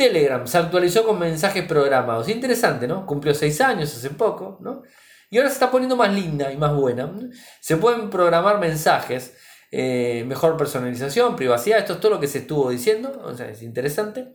Telegram 0.00 0.46
se 0.46 0.56
actualizó 0.56 1.04
con 1.04 1.18
mensajes 1.18 1.62
programados. 1.66 2.30
Interesante, 2.30 2.88
¿no? 2.88 3.04
Cumplió 3.04 3.34
seis 3.34 3.60
años 3.60 3.94
hace 3.94 4.08
poco, 4.08 4.56
¿no? 4.62 4.82
Y 5.28 5.36
ahora 5.36 5.50
se 5.50 5.54
está 5.54 5.70
poniendo 5.70 5.94
más 5.94 6.10
linda 6.10 6.50
y 6.50 6.56
más 6.56 6.74
buena. 6.74 7.12
Se 7.60 7.76
pueden 7.76 8.08
programar 8.08 8.58
mensajes, 8.58 9.36
eh, 9.70 10.24
mejor 10.26 10.56
personalización, 10.56 11.36
privacidad, 11.36 11.80
esto 11.80 11.92
es 11.92 12.00
todo 12.00 12.12
lo 12.12 12.18
que 12.18 12.28
se 12.28 12.38
estuvo 12.38 12.70
diciendo, 12.70 13.20
o 13.22 13.34
sea, 13.34 13.50
es 13.50 13.60
interesante. 13.60 14.34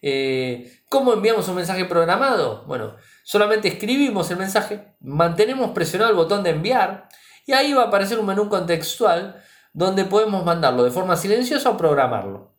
Eh, 0.00 0.72
¿Cómo 0.88 1.12
enviamos 1.12 1.48
un 1.48 1.56
mensaje 1.56 1.86
programado? 1.86 2.64
Bueno, 2.66 2.94
solamente 3.24 3.66
escribimos 3.66 4.30
el 4.30 4.36
mensaje, 4.36 4.94
mantenemos 5.00 5.72
presionado 5.72 6.12
el 6.12 6.16
botón 6.16 6.44
de 6.44 6.50
enviar 6.50 7.08
y 7.46 7.52
ahí 7.52 7.72
va 7.72 7.82
a 7.82 7.86
aparecer 7.86 8.20
un 8.20 8.26
menú 8.26 8.48
contextual 8.48 9.42
donde 9.72 10.04
podemos 10.04 10.44
mandarlo 10.44 10.84
de 10.84 10.92
forma 10.92 11.16
silenciosa 11.16 11.70
o 11.70 11.76
programarlo. 11.76 12.54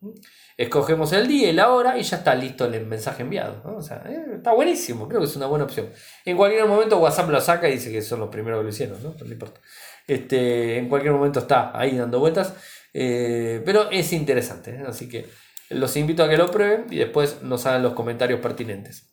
Escogemos 0.56 1.12
el 1.12 1.28
día 1.28 1.50
y 1.50 1.52
la 1.52 1.70
hora 1.70 1.98
y 1.98 2.02
ya 2.02 2.16
está 2.16 2.34
listo 2.34 2.64
el 2.64 2.86
mensaje 2.86 3.22
enviado. 3.22 3.62
Eh, 4.06 4.26
está 4.36 4.52
buenísimo, 4.54 5.06
creo 5.06 5.20
que 5.20 5.26
es 5.26 5.36
una 5.36 5.46
buena 5.46 5.66
opción. 5.66 5.90
En 6.24 6.36
cualquier 6.36 6.66
momento 6.66 6.98
WhatsApp 6.98 7.28
lo 7.28 7.40
saca 7.42 7.68
y 7.68 7.72
dice 7.72 7.92
que 7.92 8.00
son 8.00 8.20
los 8.20 8.30
primeros 8.30 8.60
que 8.60 8.62
lo 8.62 8.68
hicieron, 8.70 9.02
no, 9.02 9.14
importa. 9.26 9.60
Este, 10.06 10.78
en 10.78 10.88
cualquier 10.88 11.12
momento 11.12 11.40
está 11.40 11.78
ahí 11.78 11.98
dando 11.98 12.20
vueltas, 12.20 12.54
eh, 12.94 13.60
pero 13.66 13.90
es 13.90 14.12
interesante, 14.14 14.70
¿eh? 14.70 14.84
así 14.86 15.08
que 15.10 15.26
los 15.68 15.94
invito 15.96 16.24
a 16.24 16.28
que 16.28 16.38
lo 16.38 16.50
prueben 16.50 16.86
y 16.90 16.96
después 16.96 17.42
nos 17.42 17.66
hagan 17.66 17.82
los 17.82 17.92
comentarios 17.92 18.40
pertinentes. 18.40 19.10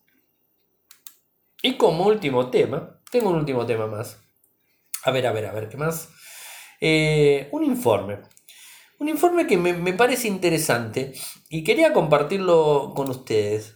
Y 1.61 1.75
como 1.75 2.05
último 2.05 2.49
tema, 2.51 3.01
tengo 3.11 3.29
un 3.29 3.37
último 3.37 3.65
tema 3.65 3.87
más. 3.87 4.17
A 5.03 5.11
ver, 5.11 5.27
a 5.27 5.33
ver, 5.33 5.47
a 5.47 5.51
ver, 5.51 5.67
¿qué 5.67 5.75
más? 5.75 6.09
un 7.51 7.63
informe. 7.63 8.19
Un 8.99 9.09
informe 9.09 9.47
que 9.47 9.57
me, 9.57 9.93
parece 9.93 10.27
interesante 10.27 11.13
y 11.49 11.63
quería 11.63 11.93
compartirlo 11.93 12.93
con 12.95 13.09
ustedes. 13.09 13.75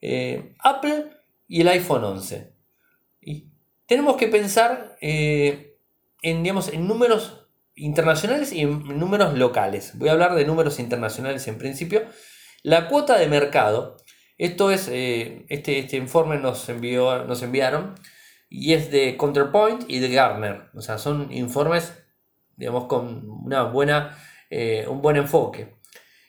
Eh, 0.00 0.54
Apple 0.58 1.10
y 1.46 1.60
el 1.60 1.68
iPhone 1.68 2.04
11. 2.04 2.52
Y 3.20 3.48
tenemos 3.86 4.16
que 4.16 4.28
pensar 4.28 4.96
eh, 5.00 5.76
en, 6.22 6.42
digamos, 6.42 6.68
en 6.68 6.86
números 6.86 7.48
internacionales 7.74 8.52
y 8.52 8.60
en 8.60 8.98
números 8.98 9.36
locales. 9.36 9.96
Voy 9.98 10.08
a 10.08 10.12
hablar 10.12 10.34
de 10.34 10.44
números 10.44 10.78
internacionales 10.78 11.46
en 11.48 11.58
principio. 11.58 12.02
La 12.62 12.88
cuota 12.88 13.18
de 13.18 13.28
mercado, 13.28 13.96
esto 14.38 14.70
es, 14.70 14.88
eh, 14.88 15.46
este, 15.48 15.78
este, 15.78 15.96
informe 15.96 16.38
nos, 16.38 16.68
envió, 16.68 17.24
nos 17.24 17.42
enviaron 17.42 17.94
y 18.48 18.74
es 18.74 18.90
de 18.90 19.16
Counterpoint 19.16 19.84
y 19.88 19.98
de 19.98 20.10
Gartner. 20.10 20.70
O 20.74 20.82
sea, 20.82 20.98
son 20.98 21.32
informes, 21.32 21.92
digamos, 22.56 22.86
con 22.86 23.28
una 23.28 23.64
buena 23.64 24.16
eh, 24.50 24.86
un 24.88 25.00
buen 25.00 25.16
enfoque. 25.16 25.76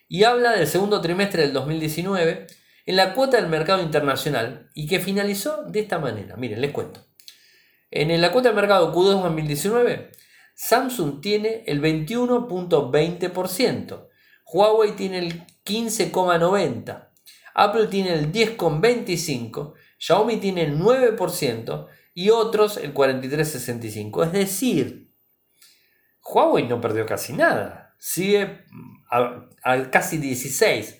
Y 0.07 0.23
habla 0.23 0.51
del 0.51 0.67
segundo 0.67 1.01
trimestre 1.01 1.41
del 1.41 1.53
2019 1.53 2.45
en 2.85 2.95
la 2.95 3.13
cuota 3.13 3.37
del 3.37 3.49
mercado 3.49 3.81
internacional 3.81 4.69
y 4.73 4.87
que 4.87 4.99
finalizó 4.99 5.63
de 5.63 5.79
esta 5.79 5.99
manera. 5.99 6.35
Miren, 6.37 6.61
les 6.61 6.71
cuento. 6.71 7.05
En 7.89 8.21
la 8.21 8.31
cuota 8.31 8.49
del 8.49 8.55
mercado 8.55 8.93
Q2 8.93 9.23
2019, 9.23 10.11
Samsung 10.53 11.21
tiene 11.21 11.63
el 11.65 11.81
21.20%, 11.81 14.07
Huawei 14.45 14.95
tiene 14.95 15.19
el 15.19 15.45
15.90%, 15.65 17.09
Apple 17.55 17.87
tiene 17.87 18.13
el 18.13 18.31
10.25%, 18.31 19.73
Xiaomi 19.97 20.37
tiene 20.37 20.63
el 20.63 20.79
9% 20.79 21.87
y 22.13 22.29
otros 22.29 22.77
el 22.77 22.93
43.65%. 22.93 24.25
Es 24.25 24.31
decir, 24.31 25.11
Huawei 26.23 26.67
no 26.67 26.79
perdió 26.79 27.05
casi 27.05 27.33
nada 27.33 27.90
sigue 28.01 28.65
a, 29.11 29.47
casi 29.91 30.17
16 30.17 30.97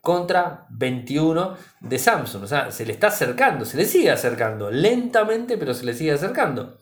contra 0.00 0.66
21 0.70 1.56
de 1.80 1.98
Samsung. 1.98 2.44
O 2.44 2.46
sea, 2.46 2.70
se 2.70 2.86
le 2.86 2.94
está 2.94 3.08
acercando, 3.08 3.66
se 3.66 3.76
le 3.76 3.84
sigue 3.84 4.10
acercando, 4.10 4.70
lentamente, 4.70 5.58
pero 5.58 5.74
se 5.74 5.84
le 5.84 5.92
sigue 5.92 6.12
acercando. 6.12 6.80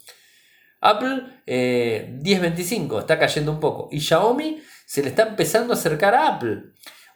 Apple 0.81 1.43
10.25 1.47 2.97
eh, 2.97 3.01
está 3.01 3.19
cayendo 3.19 3.51
un 3.51 3.59
poco. 3.59 3.89
Y 3.91 4.01
Xiaomi 4.01 4.63
se 4.87 5.03
le 5.03 5.09
está 5.09 5.25
empezando 5.25 5.73
a 5.73 5.77
acercar 5.77 6.15
a 6.15 6.29
Apple. 6.29 6.63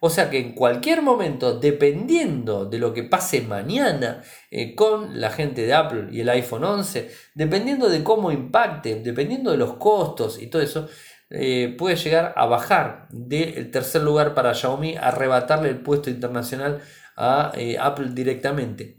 O 0.02 0.08
sea 0.08 0.30
que 0.30 0.38
en 0.38 0.54
cualquier 0.54 1.02
momento, 1.02 1.60
dependiendo 1.60 2.64
de 2.64 2.78
lo 2.78 2.94
que 2.94 3.04
pase 3.04 3.42
mañana 3.42 4.22
eh, 4.50 4.74
con 4.74 5.20
la 5.20 5.30
gente 5.30 5.66
de 5.66 5.74
Apple 5.74 6.08
y 6.10 6.20
el 6.20 6.30
iPhone 6.30 6.64
11, 6.64 7.10
dependiendo 7.34 7.88
de 7.88 8.02
cómo 8.02 8.32
impacte, 8.32 8.94
dependiendo 8.96 9.50
de 9.50 9.58
los 9.58 9.74
costos 9.74 10.40
y 10.40 10.46
todo 10.46 10.62
eso, 10.62 10.88
eh, 11.32 11.76
puede 11.78 11.94
llegar 11.94 12.34
a 12.36 12.46
bajar 12.46 13.06
del 13.10 13.70
tercer 13.70 14.02
lugar 14.02 14.34
para 14.34 14.52
Xiaomi, 14.52 14.96
arrebatarle 14.96 15.68
el 15.68 15.80
puesto 15.80 16.10
internacional 16.10 16.82
a 17.16 17.52
eh, 17.54 17.78
Apple 17.78 18.08
directamente. 18.10 18.98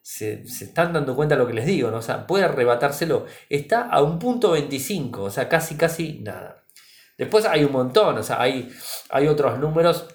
Se, 0.00 0.42
están 0.42 0.94
dando 0.94 1.14
cuenta 1.14 1.36
lo 1.36 1.46
que 1.46 1.52
les 1.52 1.66
digo, 1.66 1.90
¿no? 1.90 1.98
O 1.98 2.02
sea, 2.02 2.26
puede 2.26 2.44
arrebatárselo. 2.44 3.26
Está 3.50 3.82
a 3.90 4.02
un 4.02 4.18
punto 4.18 4.52
25, 4.52 5.24
o 5.24 5.30
sea, 5.30 5.48
casi, 5.48 5.76
casi 5.76 6.20
nada. 6.20 6.64
Después 7.18 7.44
hay 7.44 7.64
un 7.64 7.72
montón, 7.72 8.16
o 8.18 8.22
sea, 8.22 8.40
hay, 8.40 8.70
hay 9.10 9.26
otros 9.28 9.58
números 9.58 10.06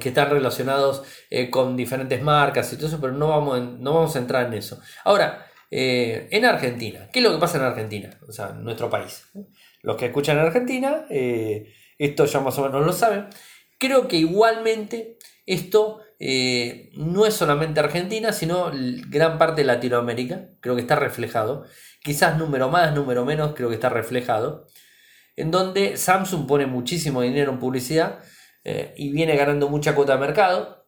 que 0.00 0.08
están 0.08 0.30
relacionados 0.30 1.02
eh, 1.30 1.48
con 1.48 1.76
diferentes 1.76 2.20
marcas 2.22 2.72
y 2.72 2.76
todo 2.76 2.88
eso, 2.88 3.00
pero 3.00 3.12
no 3.12 3.28
vamos, 3.28 3.60
no 3.78 3.94
vamos 3.94 4.16
a 4.16 4.18
entrar 4.18 4.46
en 4.46 4.54
eso. 4.54 4.80
Ahora, 5.04 5.46
en 5.70 6.44
Argentina, 6.46 7.08
¿qué 7.12 7.18
es 7.18 7.24
lo 7.24 7.32
que 7.32 7.38
pasa 7.38 7.58
en 7.58 7.64
Argentina? 7.64 8.18
O 8.26 8.32
sea, 8.32 8.50
en 8.50 8.64
nuestro 8.64 8.88
país. 8.88 9.24
Los 9.82 9.96
que 9.96 10.06
escuchan 10.06 10.38
en 10.38 10.46
Argentina, 10.46 11.06
eh, 11.10 11.72
esto 11.98 12.24
ya 12.24 12.40
más 12.40 12.58
o 12.58 12.64
menos 12.64 12.84
lo 12.84 12.92
saben. 12.92 13.26
Creo 13.78 14.08
que 14.08 14.16
igualmente 14.16 15.18
esto 15.46 16.00
eh, 16.18 16.90
no 16.94 17.26
es 17.26 17.34
solamente 17.34 17.80
Argentina, 17.80 18.32
sino 18.32 18.72
gran 19.08 19.38
parte 19.38 19.62
de 19.62 19.66
Latinoamérica. 19.66 20.48
Creo 20.60 20.74
que 20.74 20.82
está 20.82 20.96
reflejado. 20.96 21.64
Quizás 22.02 22.38
número 22.38 22.68
más, 22.68 22.94
número 22.94 23.24
menos, 23.24 23.54
creo 23.54 23.68
que 23.68 23.76
está 23.76 23.88
reflejado. 23.88 24.66
En 25.36 25.50
donde 25.50 25.96
Samsung 25.96 26.46
pone 26.46 26.66
muchísimo 26.66 27.22
dinero 27.22 27.52
en 27.52 27.60
publicidad 27.60 28.20
eh, 28.64 28.94
y 28.96 29.12
viene 29.12 29.36
ganando 29.36 29.68
mucha 29.68 29.94
cuota 29.94 30.14
de 30.14 30.20
mercado. 30.20 30.84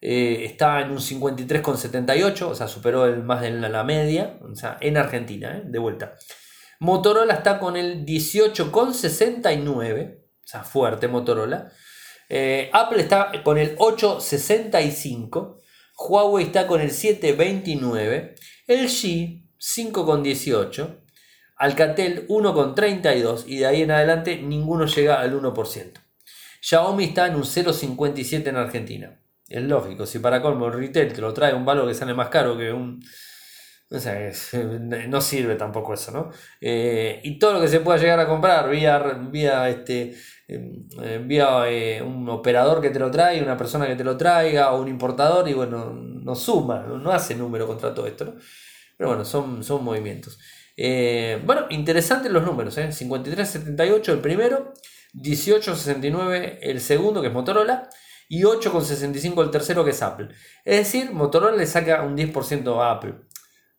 está 0.00 0.82
en 0.82 0.90
un 0.90 0.98
53,78, 0.98 2.42
o 2.42 2.54
sea, 2.54 2.68
superó 2.68 3.06
el 3.06 3.22
más 3.22 3.40
de 3.40 3.50
la, 3.52 3.84
media, 3.84 4.38
o 4.42 4.54
sea, 4.54 4.76
en 4.80 4.98
Argentina, 4.98 5.62
de 5.64 5.78
vuelta. 5.78 6.14
Motorola 6.80 7.34
está 7.34 7.58
con 7.58 7.76
el 7.76 8.04
18,69, 8.04 10.18
o 10.18 10.46
sea, 10.46 10.64
fuerte 10.64 11.08
Motorola. 11.08 11.72
Eh, 12.28 12.68
Apple 12.72 13.02
está 13.02 13.32
con 13.42 13.58
el 13.58 13.76
8,65. 13.76 15.60
Huawei 15.96 16.46
está 16.46 16.66
con 16.66 16.80
el 16.80 16.90
7,29. 16.90 18.34
LG 18.66 19.44
5,18. 19.58 21.00
Alcatel 21.56 22.26
1,32 22.28 23.44
y 23.46 23.58
de 23.58 23.66
ahí 23.66 23.82
en 23.82 23.92
adelante 23.92 24.42
ninguno 24.42 24.86
llega 24.86 25.20
al 25.20 25.40
1%. 25.40 25.92
Xiaomi 26.60 27.04
está 27.04 27.28
en 27.28 27.36
un 27.36 27.44
0,57 27.44 28.48
en 28.48 28.56
Argentina. 28.56 29.20
Es 29.48 29.62
lógico, 29.62 30.06
si 30.06 30.18
para 30.18 30.42
colmo 30.42 30.66
el 30.66 30.72
retail 30.72 31.12
te 31.12 31.20
lo 31.20 31.32
trae 31.34 31.54
un 31.54 31.64
valor 31.64 31.86
que 31.86 31.94
sale 31.94 32.14
más 32.14 32.28
caro 32.28 32.56
que 32.56 32.72
un, 32.72 33.00
no 35.08 35.20
sirve 35.20 35.54
tampoco 35.56 35.94
eso, 35.94 36.10
¿no? 36.10 36.30
Eh, 36.60 37.20
y 37.22 37.38
todo 37.38 37.54
lo 37.54 37.60
que 37.60 37.68
se 37.68 37.80
pueda 37.80 37.98
llegar 37.98 38.18
a 38.20 38.26
comprar 38.26 38.68
vía, 38.70 38.98
vía, 39.30 39.68
este, 39.68 40.14
em, 40.48 40.86
eh, 41.02 41.22
vía 41.24 41.64
eh, 41.68 42.02
un 42.02 42.28
operador 42.28 42.80
que 42.80 42.90
te 42.90 42.98
lo 42.98 43.10
trae, 43.10 43.42
una 43.42 43.56
persona 43.56 43.86
que 43.86 43.96
te 43.96 44.04
lo 44.04 44.16
traiga 44.16 44.72
o 44.72 44.80
un 44.80 44.88
importador, 44.88 45.48
y 45.48 45.52
bueno, 45.52 45.92
no 45.94 46.34
suma, 46.34 46.80
no 46.80 47.10
hace 47.12 47.34
número 47.34 47.66
contra 47.66 47.94
todo 47.94 48.06
esto, 48.06 48.24
¿no? 48.24 48.34
Pero 48.96 49.10
bueno, 49.10 49.24
son, 49.24 49.62
son 49.64 49.84
movimientos. 49.84 50.38
bueno, 51.44 51.66
interesantes 51.70 52.30
los 52.32 52.44
números, 52.44 52.76
¿eh? 52.78 52.88
53.78 52.88 54.08
el 54.12 54.20
primero, 54.20 54.72
18.69 55.14 56.58
el 56.62 56.80
segundo, 56.80 57.20
que 57.20 57.28
es 57.28 57.32
Motorola, 57.34 57.88
y 58.28 58.42
8,65 58.42 59.42
el 59.42 59.50
tercero, 59.50 59.84
que 59.84 59.90
es 59.90 60.02
Apple. 60.02 60.28
Es 60.64 60.78
decir, 60.78 61.12
Motorola 61.12 61.56
le 61.56 61.66
saca 61.66 62.02
un 62.02 62.16
10% 62.16 62.80
a 62.80 62.92
Apple. 62.92 63.14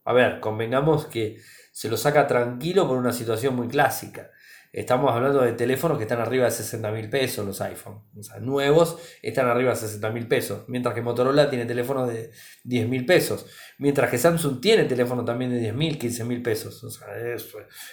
A 0.05 0.13
ver, 0.13 0.39
convengamos 0.39 1.07
que 1.07 1.41
se 1.71 1.89
lo 1.89 1.97
saca 1.97 2.25
tranquilo 2.27 2.87
por 2.87 2.97
una 2.97 3.11
situación 3.11 3.55
muy 3.55 3.67
clásica. 3.67 4.31
Estamos 4.71 5.09
hablando 5.13 5.41
de 5.41 5.53
teléfonos 5.53 5.97
que 5.97 6.03
están 6.03 6.19
arriba 6.19 6.43
de 6.45 6.51
60 6.51 6.91
mil 6.91 7.09
pesos, 7.09 7.45
los 7.45 7.61
iPhone. 7.61 8.01
O 8.19 8.21
sea, 8.21 8.39
nuevos 8.39 8.97
están 9.21 9.47
arriba 9.47 9.69
de 9.69 9.77
60 9.77 10.09
mil 10.09 10.27
pesos. 10.27 10.65
Mientras 10.67 10.93
que 10.93 11.01
Motorola 11.01 11.49
tiene 11.49 11.65
teléfonos 11.65 12.09
de 12.09 12.31
10 12.65 12.89
mil 12.89 13.05
pesos. 13.05 13.45
Mientras 13.77 14.09
que 14.09 14.17
Samsung 14.17 14.59
tiene 14.59 14.83
teléfonos 14.83 15.23
también 15.23 15.51
de 15.51 15.59
10 15.59 15.75
mil, 15.75 15.97
15 15.97 16.25
mil 16.25 16.41
pesos. 16.41 16.83
O 16.83 16.89
sea, 16.89 17.07
es, 17.17 17.47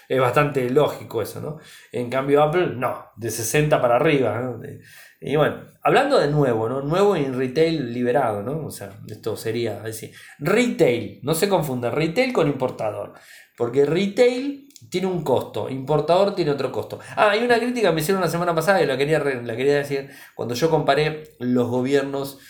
es, 0.09 0.21
bastante 0.21 0.69
lógico 0.71 1.23
eso, 1.23 1.41
¿no? 1.41 1.61
En 1.93 2.11
cambio, 2.11 2.43
Apple, 2.43 2.73
no, 2.75 3.13
de 3.17 3.31
60 3.31 3.81
para 3.81 3.95
arriba. 3.95 4.41
¿no? 4.41 4.61
Y 5.25 5.37
bueno, 5.37 5.57
hablando 5.83 6.19
de 6.19 6.29
nuevo, 6.29 6.69
¿no? 6.69 6.83
Nuevo 6.83 7.15
en 7.15 7.39
retail 7.39 7.93
liberado, 7.93 8.43
¿no? 8.43 8.67
O 8.67 8.71
sea, 8.71 8.99
esto 9.09 9.37
sería 9.37 9.81
decir, 9.81 10.13
retail, 10.39 11.21
no 11.23 11.35
se 11.35 11.49
confunda, 11.49 11.91
retail 11.91 12.33
con 12.33 12.49
importador. 12.49 13.15
Porque 13.57 13.85
retail 13.85 14.69
tiene 14.91 15.07
un 15.07 15.23
costo, 15.23 15.69
importador 15.69 16.35
tiene 16.35 16.51
otro 16.51 16.73
costo. 16.73 16.99
Ah, 17.17 17.31
hay 17.31 17.45
una 17.45 17.59
crítica 17.59 17.89
que 17.89 17.95
me 17.95 18.01
hicieron 18.01 18.21
la 18.21 18.29
semana 18.29 18.55
pasada 18.55 18.83
y 18.83 18.87
la 18.87 18.97
quería, 18.97 19.21
la 19.21 19.57
quería 19.57 19.77
decir 19.77 20.11
cuando 20.35 20.55
yo 20.55 20.71
comparé 20.71 21.37
los 21.39 21.69
gobiernos 21.69 22.41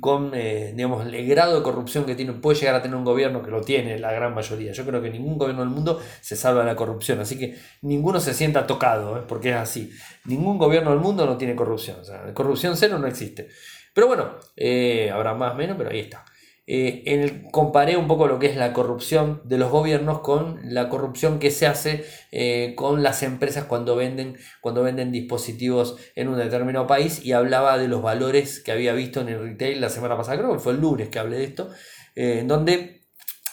con 0.00 0.32
eh, 0.34 0.72
digamos, 0.76 1.06
el 1.06 1.26
grado 1.26 1.56
de 1.56 1.62
corrupción 1.62 2.04
que 2.04 2.14
tiene, 2.14 2.34
puede 2.34 2.58
llegar 2.58 2.74
a 2.74 2.82
tener 2.82 2.96
un 2.96 3.04
gobierno 3.04 3.42
que 3.42 3.50
lo 3.50 3.62
tiene 3.62 3.98
la 3.98 4.12
gran 4.12 4.34
mayoría. 4.34 4.72
Yo 4.72 4.84
creo 4.84 5.00
que 5.00 5.10
ningún 5.10 5.38
gobierno 5.38 5.62
del 5.62 5.70
mundo 5.70 6.00
se 6.20 6.36
salva 6.36 6.60
de 6.60 6.66
la 6.66 6.76
corrupción, 6.76 7.20
así 7.20 7.38
que 7.38 7.56
ninguno 7.82 8.20
se 8.20 8.34
sienta 8.34 8.66
tocado, 8.66 9.18
¿eh? 9.18 9.22
porque 9.26 9.50
es 9.50 9.56
así. 9.56 9.90
Ningún 10.26 10.58
gobierno 10.58 10.90
del 10.90 11.00
mundo 11.00 11.24
no 11.24 11.38
tiene 11.38 11.56
corrupción, 11.56 12.00
o 12.00 12.04
sea, 12.04 12.34
corrupción 12.34 12.76
cero 12.76 12.98
no 12.98 13.06
existe. 13.06 13.48
Pero 13.94 14.06
bueno, 14.06 14.36
eh, 14.56 15.10
habrá 15.10 15.34
más 15.34 15.52
o 15.52 15.54
menos, 15.56 15.76
pero 15.78 15.90
ahí 15.90 16.00
está. 16.00 16.24
Eh, 16.70 17.46
comparé 17.50 17.96
un 17.96 18.06
poco 18.06 18.26
lo 18.26 18.38
que 18.38 18.46
es 18.46 18.56
la 18.56 18.74
corrupción 18.74 19.40
de 19.44 19.56
los 19.56 19.70
gobiernos 19.70 20.20
con 20.20 20.60
la 20.62 20.90
corrupción 20.90 21.38
que 21.38 21.50
se 21.50 21.66
hace 21.66 22.04
eh, 22.30 22.74
con 22.76 23.02
las 23.02 23.22
empresas 23.22 23.64
cuando 23.64 23.96
venden, 23.96 24.36
cuando 24.60 24.82
venden 24.82 25.10
dispositivos 25.10 25.96
en 26.14 26.28
un 26.28 26.36
determinado 26.36 26.86
país 26.86 27.24
y 27.24 27.32
hablaba 27.32 27.78
de 27.78 27.88
los 27.88 28.02
valores 28.02 28.60
que 28.60 28.72
había 28.72 28.92
visto 28.92 29.22
en 29.22 29.30
el 29.30 29.40
retail 29.40 29.80
la 29.80 29.88
semana 29.88 30.16
pasada, 30.16 30.36
creo 30.36 30.52
que 30.52 30.58
fue 30.58 30.74
el 30.74 30.80
lunes 30.80 31.08
que 31.08 31.18
hablé 31.18 31.38
de 31.38 31.44
esto, 31.44 31.70
en 32.14 32.46
donde 32.48 32.98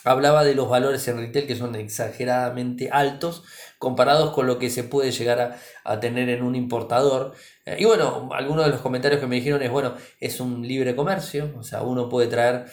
hablaba 0.06 0.44
de 0.44 0.56
los 0.56 0.70
valores 0.70 1.08
en 1.08 1.18
retail 1.18 1.48
que 1.48 1.56
son 1.56 1.76
exageradamente 1.76 2.90
altos 2.92 3.44
comparados 3.80 4.32
con 4.32 4.48
lo 4.48 4.58
que 4.60 4.70
se 4.70 4.84
puede 4.84 5.12
llegar 5.12 5.58
a, 5.84 6.00
tener 6.00 6.30
en 6.30 6.44
un 6.44 6.56
importador. 6.56 7.34
Eh, 7.66 7.78
y 7.80 7.86
bueno, 7.86 8.30
algunos 8.32 8.66
de 8.66 8.72
los 8.72 8.82
comentarios 8.82 9.20
que 9.20 9.28
me 9.28 9.36
dijeron 9.36 9.62
es, 9.62 9.72
bueno, 9.72 9.96
es 10.20 10.40
un 10.40 10.66
libre 10.66 10.96
comercio, 10.96 11.54
o 11.58 11.64
sea, 11.64 11.82
uno 11.82 12.08
puede 12.08 12.28
traer 12.28 12.66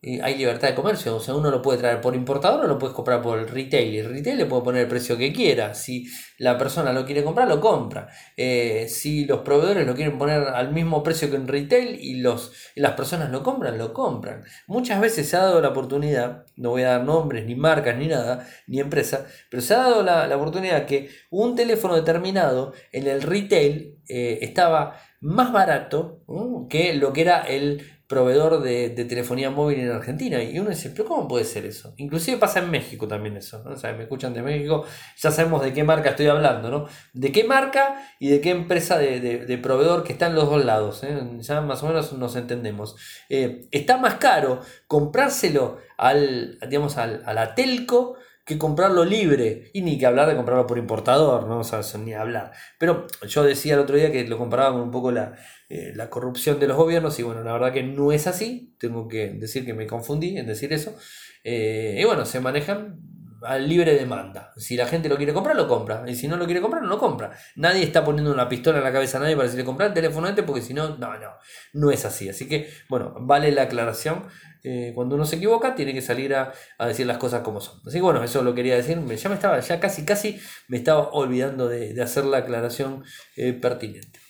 hay 0.00 0.36
libertad 0.36 0.68
de 0.68 0.74
comercio, 0.76 1.16
o 1.16 1.20
sea, 1.20 1.34
uno 1.34 1.50
lo 1.50 1.60
puede 1.60 1.78
traer 1.78 2.00
por 2.00 2.14
importador 2.14 2.64
o 2.64 2.68
lo 2.68 2.78
puedes 2.78 2.94
comprar 2.94 3.20
por 3.20 3.36
el 3.36 3.48
retail. 3.48 3.94
Y 3.94 3.98
el 3.98 4.08
retail 4.08 4.38
le 4.38 4.46
puede 4.46 4.62
poner 4.62 4.82
el 4.82 4.88
precio 4.88 5.18
que 5.18 5.32
quiera. 5.32 5.74
Si 5.74 6.06
la 6.38 6.56
persona 6.56 6.92
lo 6.92 7.04
quiere 7.04 7.24
comprar, 7.24 7.48
lo 7.48 7.60
compra. 7.60 8.08
Eh, 8.36 8.86
si 8.88 9.24
los 9.24 9.40
proveedores 9.40 9.84
lo 9.88 9.96
quieren 9.96 10.16
poner 10.16 10.42
al 10.42 10.72
mismo 10.72 11.02
precio 11.02 11.28
que 11.30 11.36
en 11.36 11.48
retail 11.48 11.98
y, 12.00 12.20
los, 12.20 12.52
las 12.76 12.92
personas 12.92 13.30
lo 13.30 13.42
compran, 13.42 13.76
lo 13.76 13.92
compran. 13.92 14.44
Muchas 14.68 15.00
veces 15.00 15.28
se 15.28 15.36
ha 15.36 15.40
dado 15.40 15.60
la 15.60 15.70
oportunidad, 15.70 16.44
no 16.56 16.70
voy 16.70 16.82
a 16.82 16.90
dar 16.90 17.04
nombres, 17.04 17.44
ni 17.44 17.56
marcas, 17.56 17.96
ni 17.96 18.06
nada, 18.06 18.46
ni 18.68 18.78
empresa, 18.78 19.26
pero 19.50 19.62
se 19.62 19.74
ha 19.74 19.78
dado 19.78 20.04
la, 20.04 20.36
oportunidad 20.36 20.86
que 20.86 21.10
un 21.30 21.56
teléfono 21.56 21.96
determinado 21.96 22.72
en 22.92 23.08
el 23.08 23.22
retail 23.22 23.98
eh, 24.08 24.38
estaba 24.42 25.00
más 25.20 25.52
barato 25.52 26.22
que 26.70 26.94
lo 26.94 27.12
que 27.12 27.22
era 27.22 27.40
el 27.40 27.97
proveedor 28.08 28.62
de, 28.62 28.88
telefonía 29.04 29.50
móvil 29.50 29.80
en 29.80 29.90
Argentina. 29.92 30.42
Y 30.42 30.58
uno 30.58 30.70
dice, 30.70 30.90
pero 30.90 31.04
¿cómo 31.06 31.28
puede 31.28 31.44
ser 31.44 31.66
eso? 31.66 31.92
Inclusive 31.98 32.38
pasa 32.38 32.60
en 32.60 32.70
México 32.70 33.06
también 33.06 33.36
eso. 33.36 33.62
¿no? 33.62 33.72
O 33.72 33.96
me 33.96 34.02
escuchan 34.02 34.32
de 34.32 34.42
México, 34.42 34.84
ya 35.16 35.30
sabemos 35.30 35.62
de 35.62 35.74
qué 35.74 35.84
marca 35.84 36.10
estoy 36.10 36.26
hablando, 36.26 36.70
¿no? 36.70 36.86
De 37.12 37.30
qué 37.30 37.44
marca 37.44 38.02
y 38.18 38.28
de 38.28 38.40
qué 38.40 38.50
empresa 38.50 38.98
de, 38.98 39.60
proveedor 39.62 40.04
que 40.04 40.12
está 40.14 40.26
en 40.26 40.34
los 40.34 40.48
dos 40.48 40.64
lados. 40.64 41.04
¿eh? 41.04 41.20
Ya 41.40 41.60
más 41.60 41.82
o 41.82 41.88
menos 41.88 42.12
nos 42.14 42.34
entendemos. 42.34 42.96
Eh, 43.28 43.68
está 43.70 43.98
más 43.98 44.14
caro 44.14 44.62
comprárselo 44.86 45.78
al, 45.98 46.58
digamos, 46.66 46.96
al, 46.96 47.22
a 47.26 47.34
la 47.34 47.54
telco 47.54 48.16
que 48.48 48.56
comprarlo 48.56 49.04
libre. 49.04 49.70
Y 49.74 49.82
ni 49.82 49.98
que 49.98 50.06
hablar 50.06 50.26
de 50.28 50.34
comprarlo 50.34 50.66
por 50.66 50.78
importador, 50.78 51.46
¿no? 51.46 51.60
O 51.60 51.64
sea, 51.64 51.82
ni 51.98 52.14
hablar. 52.14 52.52
Pero 52.78 53.06
yo 53.28 53.44
decía 53.44 53.74
el 53.74 53.80
otro 53.80 53.96
día 53.96 54.10
que 54.10 54.26
lo 54.26 54.38
comparaba 54.38 54.72
con 54.72 54.80
un 54.80 54.90
poco 54.90 55.12
la, 55.12 55.36
eh, 55.68 55.92
la 55.94 56.08
corrupción 56.08 56.58
de 56.58 56.66
los 56.66 56.78
gobiernos 56.78 57.18
y 57.18 57.22
bueno, 57.22 57.44
la 57.44 57.52
verdad 57.52 57.72
que 57.74 57.82
no 57.82 58.10
es 58.10 58.26
así. 58.26 58.74
Tengo 58.78 59.06
que 59.06 59.28
decir 59.28 59.66
que 59.66 59.74
me 59.74 59.86
confundí 59.86 60.38
en 60.38 60.46
decir 60.46 60.72
eso. 60.72 60.96
Eh, 61.44 61.98
y 62.00 62.04
bueno, 62.04 62.24
se 62.24 62.40
manejan 62.40 62.98
a 63.42 63.58
libre 63.58 63.94
demanda. 63.94 64.52
Si 64.56 64.76
la 64.76 64.86
gente 64.86 65.08
lo 65.08 65.16
quiere 65.16 65.32
comprar, 65.32 65.56
lo 65.56 65.68
compra. 65.68 66.04
Y 66.06 66.14
si 66.14 66.28
no 66.28 66.36
lo 66.36 66.44
quiere 66.44 66.60
comprar, 66.60 66.82
no 66.82 66.88
lo 66.88 66.98
compra. 66.98 67.32
Nadie 67.56 67.82
está 67.82 68.04
poniendo 68.04 68.32
una 68.32 68.48
pistola 68.48 68.78
en 68.78 68.84
la 68.84 68.92
cabeza 68.92 69.18
a 69.18 69.20
nadie 69.20 69.36
para 69.36 69.44
decirle 69.44 69.64
comprar 69.64 69.88
el 69.88 69.94
teléfono 69.94 70.28
este 70.28 70.42
porque 70.42 70.62
si 70.62 70.74
no, 70.74 70.96
no, 70.96 71.18
no, 71.18 71.30
no 71.72 71.90
es 71.90 72.04
así. 72.04 72.28
Así 72.28 72.48
que, 72.48 72.68
bueno, 72.88 73.14
vale 73.20 73.52
la 73.52 73.62
aclaración. 73.62 74.26
Eh, 74.64 74.92
cuando 74.94 75.14
uno 75.14 75.24
se 75.24 75.36
equivoca, 75.36 75.74
tiene 75.74 75.94
que 75.94 76.02
salir 76.02 76.34
a, 76.34 76.52
decir 76.86 77.06
las 77.06 77.18
cosas 77.18 77.42
como 77.42 77.60
son. 77.60 77.80
Así 77.86 77.98
que 77.98 78.02
bueno, 78.02 78.22
eso 78.22 78.42
lo 78.42 78.54
quería 78.54 78.76
decir. 78.76 78.98
Ya 78.98 79.28
me 79.28 79.34
estaba, 79.34 79.60
ya 79.60 79.80
casi, 79.80 80.04
casi 80.04 80.40
me 80.68 80.76
estaba 80.76 81.10
olvidando 81.10 81.68
de, 81.68 82.00
hacer 82.02 82.24
la 82.24 82.38
aclaración 82.38 83.04
eh, 83.36 83.52
pertinente. 83.52 84.20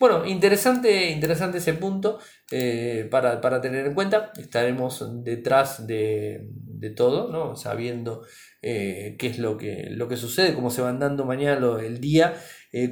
Bueno, 0.00 0.26
interesante, 0.26 1.10
interesante 1.10 1.58
ese 1.58 1.72
punto 1.74 2.18
eh, 2.50 3.08
para, 3.10 3.60
tener 3.60 3.86
en 3.86 3.94
cuenta. 3.94 4.32
Estaremos 4.36 5.24
detrás 5.24 5.86
de, 5.86 6.46
todo, 6.94 7.32
¿no? 7.32 7.56
sabiendo 7.56 8.26
qué 9.18 9.26
es 9.26 9.38
lo 9.38 9.56
que, 9.58 9.88
lo 9.90 10.08
que 10.08 10.16
sucede, 10.16 10.54
cómo 10.54 10.70
se 10.70 10.82
van 10.82 10.98
dando 10.98 11.24
mañana 11.24 11.60
el 11.80 12.00
día 12.00 12.34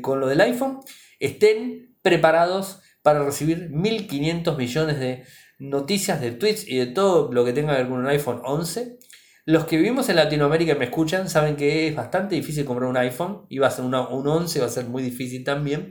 con 0.02 0.20
lo 0.20 0.26
del 0.26 0.40
iPhone. 0.40 0.80
Estén 1.18 1.96
preparados 2.02 2.80
para 3.02 3.24
recibir 3.24 3.70
1.500 3.70 4.56
millones 4.56 5.00
de 5.00 5.24
noticias 5.58 6.20
de 6.20 6.32
tweets 6.32 6.68
y 6.68 6.76
de 6.76 6.86
todo 6.86 7.32
lo 7.32 7.44
que 7.44 7.52
tenga 7.52 7.72
que 7.72 7.82
ver 7.82 7.88
con 7.88 8.00
un 8.00 8.06
iPhone 8.06 8.40
11. 8.44 8.98
Los 9.44 9.64
que 9.64 9.76
vivimos 9.76 10.08
en 10.08 10.16
Latinoamérica 10.16 10.72
y 10.72 10.78
me 10.78 10.84
escuchan 10.84 11.28
saben 11.28 11.56
que 11.56 11.88
es 11.88 11.96
bastante 11.96 12.34
difícil 12.34 12.64
comprar 12.64 12.88
un 12.88 12.96
iPhone 12.96 13.46
y 13.48 13.58
va 13.58 13.68
a 13.68 13.70
ser 13.70 13.84
un 13.84 13.94
11, 13.94 14.60
va 14.60 14.66
a 14.66 14.70
ser 14.70 14.86
muy 14.86 15.02
difícil 15.02 15.42
también. 15.42 15.88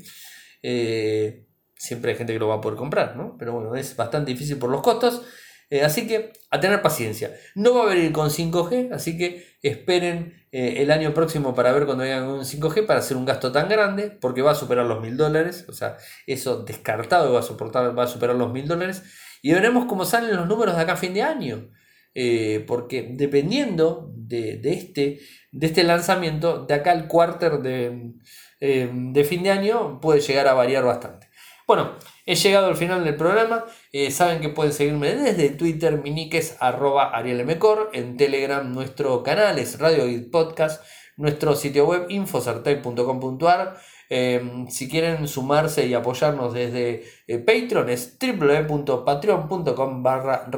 Eh, 0.61 1.47
siempre 1.75 2.11
hay 2.11 2.17
gente 2.17 2.33
que 2.33 2.39
lo 2.39 2.47
va 2.47 2.55
a 2.55 2.61
poder 2.61 2.77
comprar, 2.77 3.17
¿no? 3.17 3.35
Pero 3.37 3.53
bueno, 3.53 3.75
es 3.75 3.95
bastante 3.95 4.31
difícil 4.31 4.57
por 4.57 4.69
los 4.69 4.81
costos. 4.81 5.23
Eh, 5.71 5.83
así 5.83 6.05
que 6.05 6.33
a 6.49 6.59
tener 6.59 6.81
paciencia. 6.81 7.33
No 7.55 7.73
va 7.73 7.83
a 7.83 7.95
venir 7.95 8.11
con 8.11 8.29
5G, 8.29 8.91
así 8.93 9.17
que 9.17 9.55
esperen 9.63 10.45
eh, 10.51 10.75
el 10.79 10.91
año 10.91 11.13
próximo 11.13 11.55
para 11.55 11.71
ver 11.71 11.85
cuando 11.85 12.03
vengan 12.03 12.27
un 12.27 12.41
5G 12.41 12.85
para 12.85 12.99
hacer 12.99 13.15
un 13.15 13.23
gasto 13.23 13.53
tan 13.53 13.69
grande, 13.69 14.11
porque 14.11 14.41
va 14.41 14.51
a 14.51 14.55
superar 14.55 14.85
los 14.85 15.01
mil 15.01 15.15
dólares. 15.15 15.65
O 15.69 15.73
sea, 15.73 15.95
eso 16.27 16.63
descartado 16.63 17.31
va 17.31 17.39
a, 17.39 17.43
soportar, 17.43 17.97
va 17.97 18.03
a 18.03 18.07
superar 18.07 18.35
los 18.35 18.51
mil 18.51 18.67
dólares. 18.67 19.03
Y 19.41 19.53
veremos 19.53 19.85
cómo 19.85 20.03
salen 20.03 20.35
los 20.35 20.45
números 20.45 20.75
de 20.75 20.81
acá 20.81 20.93
a 20.93 20.97
fin 20.97 21.13
de 21.13 21.23
año. 21.23 21.69
Eh, 22.13 22.65
porque 22.67 23.07
dependiendo 23.13 24.11
de, 24.13 24.59
este, 24.65 25.21
de 25.53 25.67
este 25.67 25.83
lanzamiento, 25.85 26.65
de 26.65 26.73
acá 26.73 26.91
al 26.91 27.07
quarter 27.07 27.59
de, 27.59 28.11
de 28.59 29.23
fin 29.23 29.43
de 29.43 29.51
año 29.51 30.01
puede 30.01 30.19
llegar 30.19 30.49
a 30.49 30.53
variar 30.53 30.83
bastante. 30.83 31.29
Bueno, 31.65 31.95
he 32.25 32.35
llegado 32.35 32.67
al 32.67 32.75
final 32.75 33.03
del 33.03 33.15
programa. 33.15 33.65
Eh, 33.91 34.11
saben 34.11 34.41
que 34.41 34.49
pueden 34.49 34.73
seguirme 34.73 35.15
desde 35.15 35.49
Twitter, 35.49 36.01
mi 36.01 36.29
arroba 36.59 37.15
arielmcor, 37.15 37.89
en 37.93 38.17
Telegram 38.17 38.71
nuestro 38.71 39.23
canal 39.23 39.59
es 39.59 39.79
Radio 39.79 40.07
y 40.07 40.19
Podcast, 40.19 40.83
nuestro 41.17 41.55
sitio 41.55 41.85
web 41.85 42.05
infosartec.com.ar. 42.09 43.77
Em, 44.13 44.67
si 44.67 44.89
quieren 44.89 45.25
sumarse 45.25 45.87
y 45.87 45.93
apoyarnos 45.93 46.53
desde 46.53 47.05
eh, 47.27 47.37
Patreon 47.37 47.89
es 47.89 48.17
www.patreon.com 48.19 50.03
barra 50.03 50.49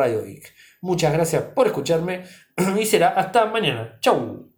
Muchas 0.82 1.14
gracias 1.14 1.43
por 1.55 1.68
escucharme 1.68 2.24
y 2.80 2.86
será 2.86 3.09
hasta 3.09 3.45
mañana. 3.45 3.99
Chau. 4.01 4.49